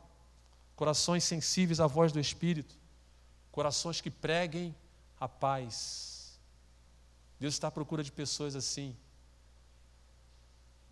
corações 0.75 1.23
sensíveis 1.23 1.81
à 1.81 1.87
voz 1.87 2.13
do 2.13 2.19
Espírito, 2.19 2.75
corações 3.53 4.01
que 4.01 4.11
preguem 4.11 4.75
a 5.21 5.29
paz. 5.29 6.39
Deus 7.39 7.53
está 7.53 7.69
à 7.69 7.71
procura 7.71 8.03
de 8.03 8.11
pessoas 8.11 8.57
assim, 8.57 8.97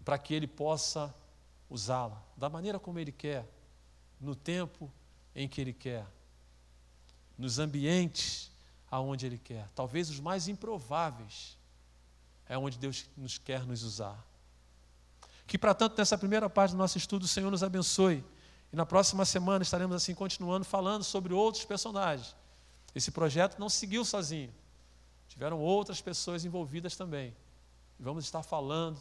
para 0.04 0.18
que 0.18 0.34
Ele 0.34 0.46
possa 0.46 1.14
usá-la 1.68 2.22
da 2.36 2.48
maneira 2.48 2.78
como 2.78 2.98
Ele 2.98 3.12
quer, 3.12 3.48
no 4.20 4.34
tempo 4.34 4.92
em 5.34 5.48
que 5.48 5.60
Ele 5.60 5.72
quer, 5.72 6.06
nos 7.36 7.58
ambientes 7.58 8.50
aonde 8.90 9.26
Ele 9.26 9.38
quer, 9.38 9.68
talvez 9.74 10.08
os 10.10 10.20
mais 10.20 10.48
improváveis, 10.48 11.58
é 12.48 12.56
onde 12.56 12.78
Deus 12.78 13.06
nos 13.16 13.38
quer 13.38 13.66
nos 13.66 13.82
usar. 13.82 14.24
Que, 15.46 15.58
para 15.58 15.74
tanto, 15.74 15.98
nessa 15.98 16.16
primeira 16.16 16.48
parte 16.48 16.72
do 16.72 16.76
nosso 16.76 16.96
estudo, 16.96 17.24
o 17.24 17.28
Senhor 17.28 17.50
nos 17.50 17.62
abençoe. 17.62 18.24
E 18.72 18.76
na 18.76 18.86
próxima 18.86 19.24
semana 19.24 19.62
estaremos 19.62 19.94
assim 19.94 20.14
continuando 20.14 20.64
falando 20.64 21.04
sobre 21.04 21.32
outros 21.32 21.64
personagens. 21.64 22.34
Esse 22.94 23.10
projeto 23.10 23.58
não 23.58 23.68
seguiu 23.68 24.04
sozinho. 24.04 24.52
Tiveram 25.28 25.60
outras 25.60 26.00
pessoas 26.00 26.44
envolvidas 26.44 26.96
também. 26.96 27.34
E 27.98 28.02
vamos 28.02 28.24
estar 28.24 28.42
falando 28.42 29.00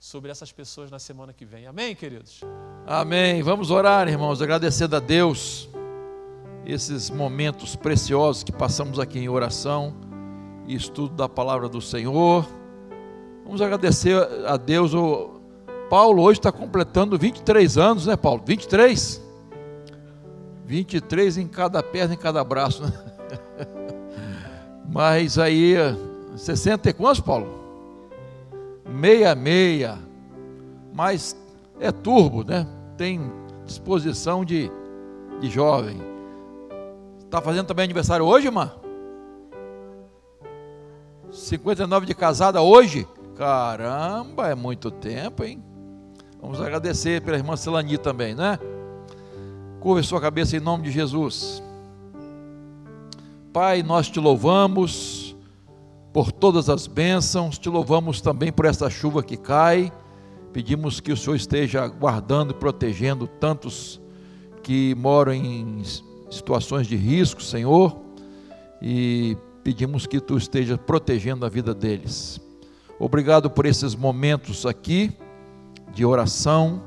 sobre 0.00 0.30
essas 0.30 0.50
pessoas 0.50 0.90
na 0.90 0.98
semana 0.98 1.30
que 1.30 1.44
vem. 1.44 1.66
Amém, 1.66 1.94
queridos? 1.94 2.40
Amém. 2.86 3.42
Vamos 3.42 3.70
orar, 3.70 4.08
irmãos, 4.08 4.40
agradecendo 4.40 4.96
a 4.96 4.98
Deus 4.98 5.68
esses 6.64 7.10
momentos 7.10 7.76
preciosos 7.76 8.42
que 8.42 8.50
passamos 8.50 8.98
aqui 8.98 9.18
em 9.18 9.28
oração 9.28 9.94
e 10.66 10.74
estudo 10.74 11.14
da 11.14 11.28
palavra 11.28 11.68
do 11.68 11.82
Senhor. 11.82 12.48
Vamos 13.44 13.60
agradecer 13.60 14.16
a 14.46 14.56
Deus. 14.56 14.94
O 14.94 15.38
Paulo 15.90 16.22
hoje 16.22 16.40
está 16.40 16.50
completando 16.50 17.18
23 17.18 17.76
anos, 17.76 18.06
né, 18.06 18.16
Paulo? 18.16 18.42
23? 18.46 19.22
23 20.64 21.36
em 21.36 21.46
cada 21.46 21.82
perna, 21.82 22.14
em 22.14 22.18
cada 22.18 22.42
braço, 22.42 22.82
né? 22.82 22.92
Mas 24.88 25.38
aí, 25.38 25.74
60 26.36 26.88
e 26.88 26.92
quantos, 26.94 27.20
Paulo? 27.20 27.59
Meia, 28.90 29.34
meia. 29.34 29.98
Mas 30.92 31.36
é 31.78 31.92
turbo, 31.92 32.44
né? 32.44 32.66
Tem 32.96 33.20
disposição 33.64 34.44
de, 34.44 34.70
de 35.40 35.48
jovem. 35.48 36.00
Está 37.24 37.40
fazendo 37.40 37.66
também 37.66 37.84
aniversário 37.84 38.26
hoje, 38.26 38.48
irmã? 38.48 38.72
59 41.30 42.06
de 42.06 42.14
casada 42.14 42.60
hoje? 42.60 43.06
Caramba, 43.36 44.48
é 44.48 44.54
muito 44.54 44.90
tempo, 44.90 45.44
hein? 45.44 45.62
Vamos 46.40 46.60
agradecer 46.60 47.22
pela 47.22 47.36
irmã 47.36 47.56
Celani 47.56 47.96
também, 47.96 48.34
né? 48.34 48.58
Curva 49.78 50.02
sua 50.02 50.20
cabeça 50.20 50.56
em 50.56 50.60
nome 50.60 50.84
de 50.84 50.90
Jesus. 50.90 51.62
Pai, 53.52 53.82
nós 53.82 54.08
te 54.08 54.18
louvamos 54.20 55.29
por 56.12 56.32
todas 56.32 56.68
as 56.68 56.86
bênçãos, 56.86 57.58
te 57.58 57.68
louvamos 57.68 58.20
também 58.20 58.52
por 58.52 58.64
esta 58.64 58.90
chuva 58.90 59.22
que 59.22 59.36
cai. 59.36 59.92
Pedimos 60.52 60.98
que 60.98 61.12
o 61.12 61.16
Senhor 61.16 61.36
esteja 61.36 61.86
guardando 61.86 62.50
e 62.50 62.54
protegendo 62.54 63.26
tantos 63.28 64.00
que 64.62 64.94
moram 64.96 65.32
em 65.32 65.82
situações 66.30 66.86
de 66.86 66.96
risco, 66.96 67.42
Senhor, 67.42 67.96
e 68.82 69.36
pedimos 69.62 70.06
que 70.06 70.20
tu 70.20 70.36
esteja 70.36 70.76
protegendo 70.76 71.46
a 71.46 71.48
vida 71.48 71.72
deles. 71.72 72.40
Obrigado 72.98 73.48
por 73.48 73.64
esses 73.64 73.94
momentos 73.94 74.66
aqui 74.66 75.12
de 75.94 76.04
oração, 76.04 76.82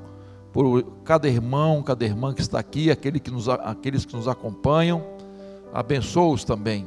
por 0.51 0.83
cada 1.03 1.27
irmão, 1.27 1.81
cada 1.81 2.05
irmã 2.05 2.33
que 2.33 2.41
está 2.41 2.59
aqui, 2.59 2.91
aquele 2.91 3.19
que 3.19 3.31
nos, 3.31 3.47
aqueles 3.47 4.05
que 4.05 4.15
nos 4.15 4.27
acompanham. 4.27 5.03
Abençoa-os 5.73 6.43
também. 6.43 6.85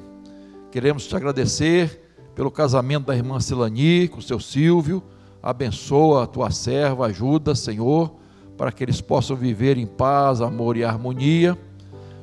Queremos 0.71 1.07
te 1.07 1.17
agradecer 1.17 2.06
pelo 2.37 2.51
casamento 2.51 3.07
da 3.07 3.17
irmã 3.17 3.41
Silani 3.41 4.09
com 4.09 4.19
o 4.19 4.23
seu 4.23 4.39
Silvio. 4.39 5.03
Abençoa 5.43 6.25
a 6.25 6.27
tua 6.27 6.51
serva, 6.51 7.07
ajuda, 7.07 7.55
Senhor, 7.55 8.13
para 8.59 8.71
que 8.71 8.85
eles 8.85 9.01
possam 9.01 9.35
viver 9.35 9.79
em 9.79 9.87
paz, 9.87 10.43
amor 10.43 10.77
e 10.77 10.85
harmonia. 10.85 11.59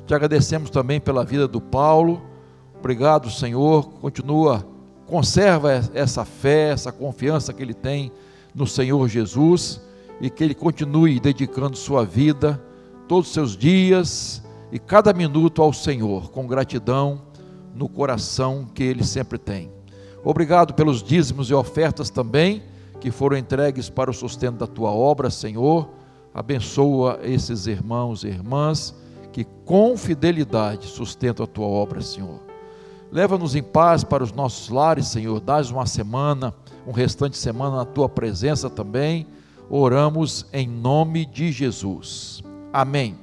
Te 0.06 0.14
agradecemos 0.14 0.70
também 0.70 1.00
pela 1.00 1.24
vida 1.24 1.48
do 1.48 1.60
Paulo. 1.60 2.22
Obrigado, 2.78 3.28
Senhor. 3.28 3.90
Continua, 4.00 4.64
conserva 5.04 5.72
essa 5.92 6.24
fé, 6.24 6.70
essa 6.70 6.92
confiança 6.92 7.52
que 7.52 7.62
ele 7.62 7.74
tem 7.74 8.12
no 8.54 8.68
Senhor 8.68 9.08
Jesus 9.08 9.80
e 10.20 10.30
que 10.30 10.44
ele 10.44 10.54
continue 10.54 11.18
dedicando 11.18 11.76
sua 11.76 12.04
vida, 12.04 12.62
todos 13.08 13.26
os 13.26 13.34
seus 13.34 13.56
dias 13.56 14.44
e 14.70 14.78
cada 14.78 15.12
minuto 15.12 15.60
ao 15.60 15.72
Senhor, 15.72 16.30
com 16.30 16.46
gratidão 16.46 17.20
no 17.74 17.88
coração 17.88 18.64
que 18.72 18.84
ele 18.84 19.02
sempre 19.02 19.38
tem. 19.38 19.73
Obrigado 20.24 20.74
pelos 20.74 21.02
dízimos 21.02 21.50
e 21.50 21.54
ofertas 21.54 22.10
também 22.10 22.62
que 23.00 23.10
foram 23.10 23.36
entregues 23.36 23.90
para 23.90 24.10
o 24.10 24.14
sustento 24.14 24.56
da 24.56 24.66
tua 24.66 24.90
obra, 24.90 25.28
Senhor. 25.30 25.88
Abençoa 26.32 27.20
esses 27.22 27.66
irmãos 27.66 28.24
e 28.24 28.28
irmãs 28.28 28.94
que 29.32 29.44
com 29.64 29.96
fidelidade 29.96 30.86
sustentam 30.86 31.44
a 31.44 31.46
tua 31.46 31.66
obra, 31.66 32.00
Senhor. 32.00 32.40
Leva-nos 33.12 33.54
em 33.54 33.62
paz 33.62 34.02
para 34.02 34.24
os 34.24 34.32
nossos 34.32 34.68
lares, 34.68 35.08
Senhor. 35.08 35.40
Dás 35.40 35.70
uma 35.70 35.86
semana 35.86 36.54
um 36.86 36.92
restante 36.92 37.36
semana 37.36 37.76
na 37.76 37.84
tua 37.84 38.08
presença 38.08 38.68
também. 38.68 39.26
Oramos 39.68 40.46
em 40.52 40.68
nome 40.68 41.24
de 41.24 41.50
Jesus. 41.50 42.42
Amém. 42.72 43.16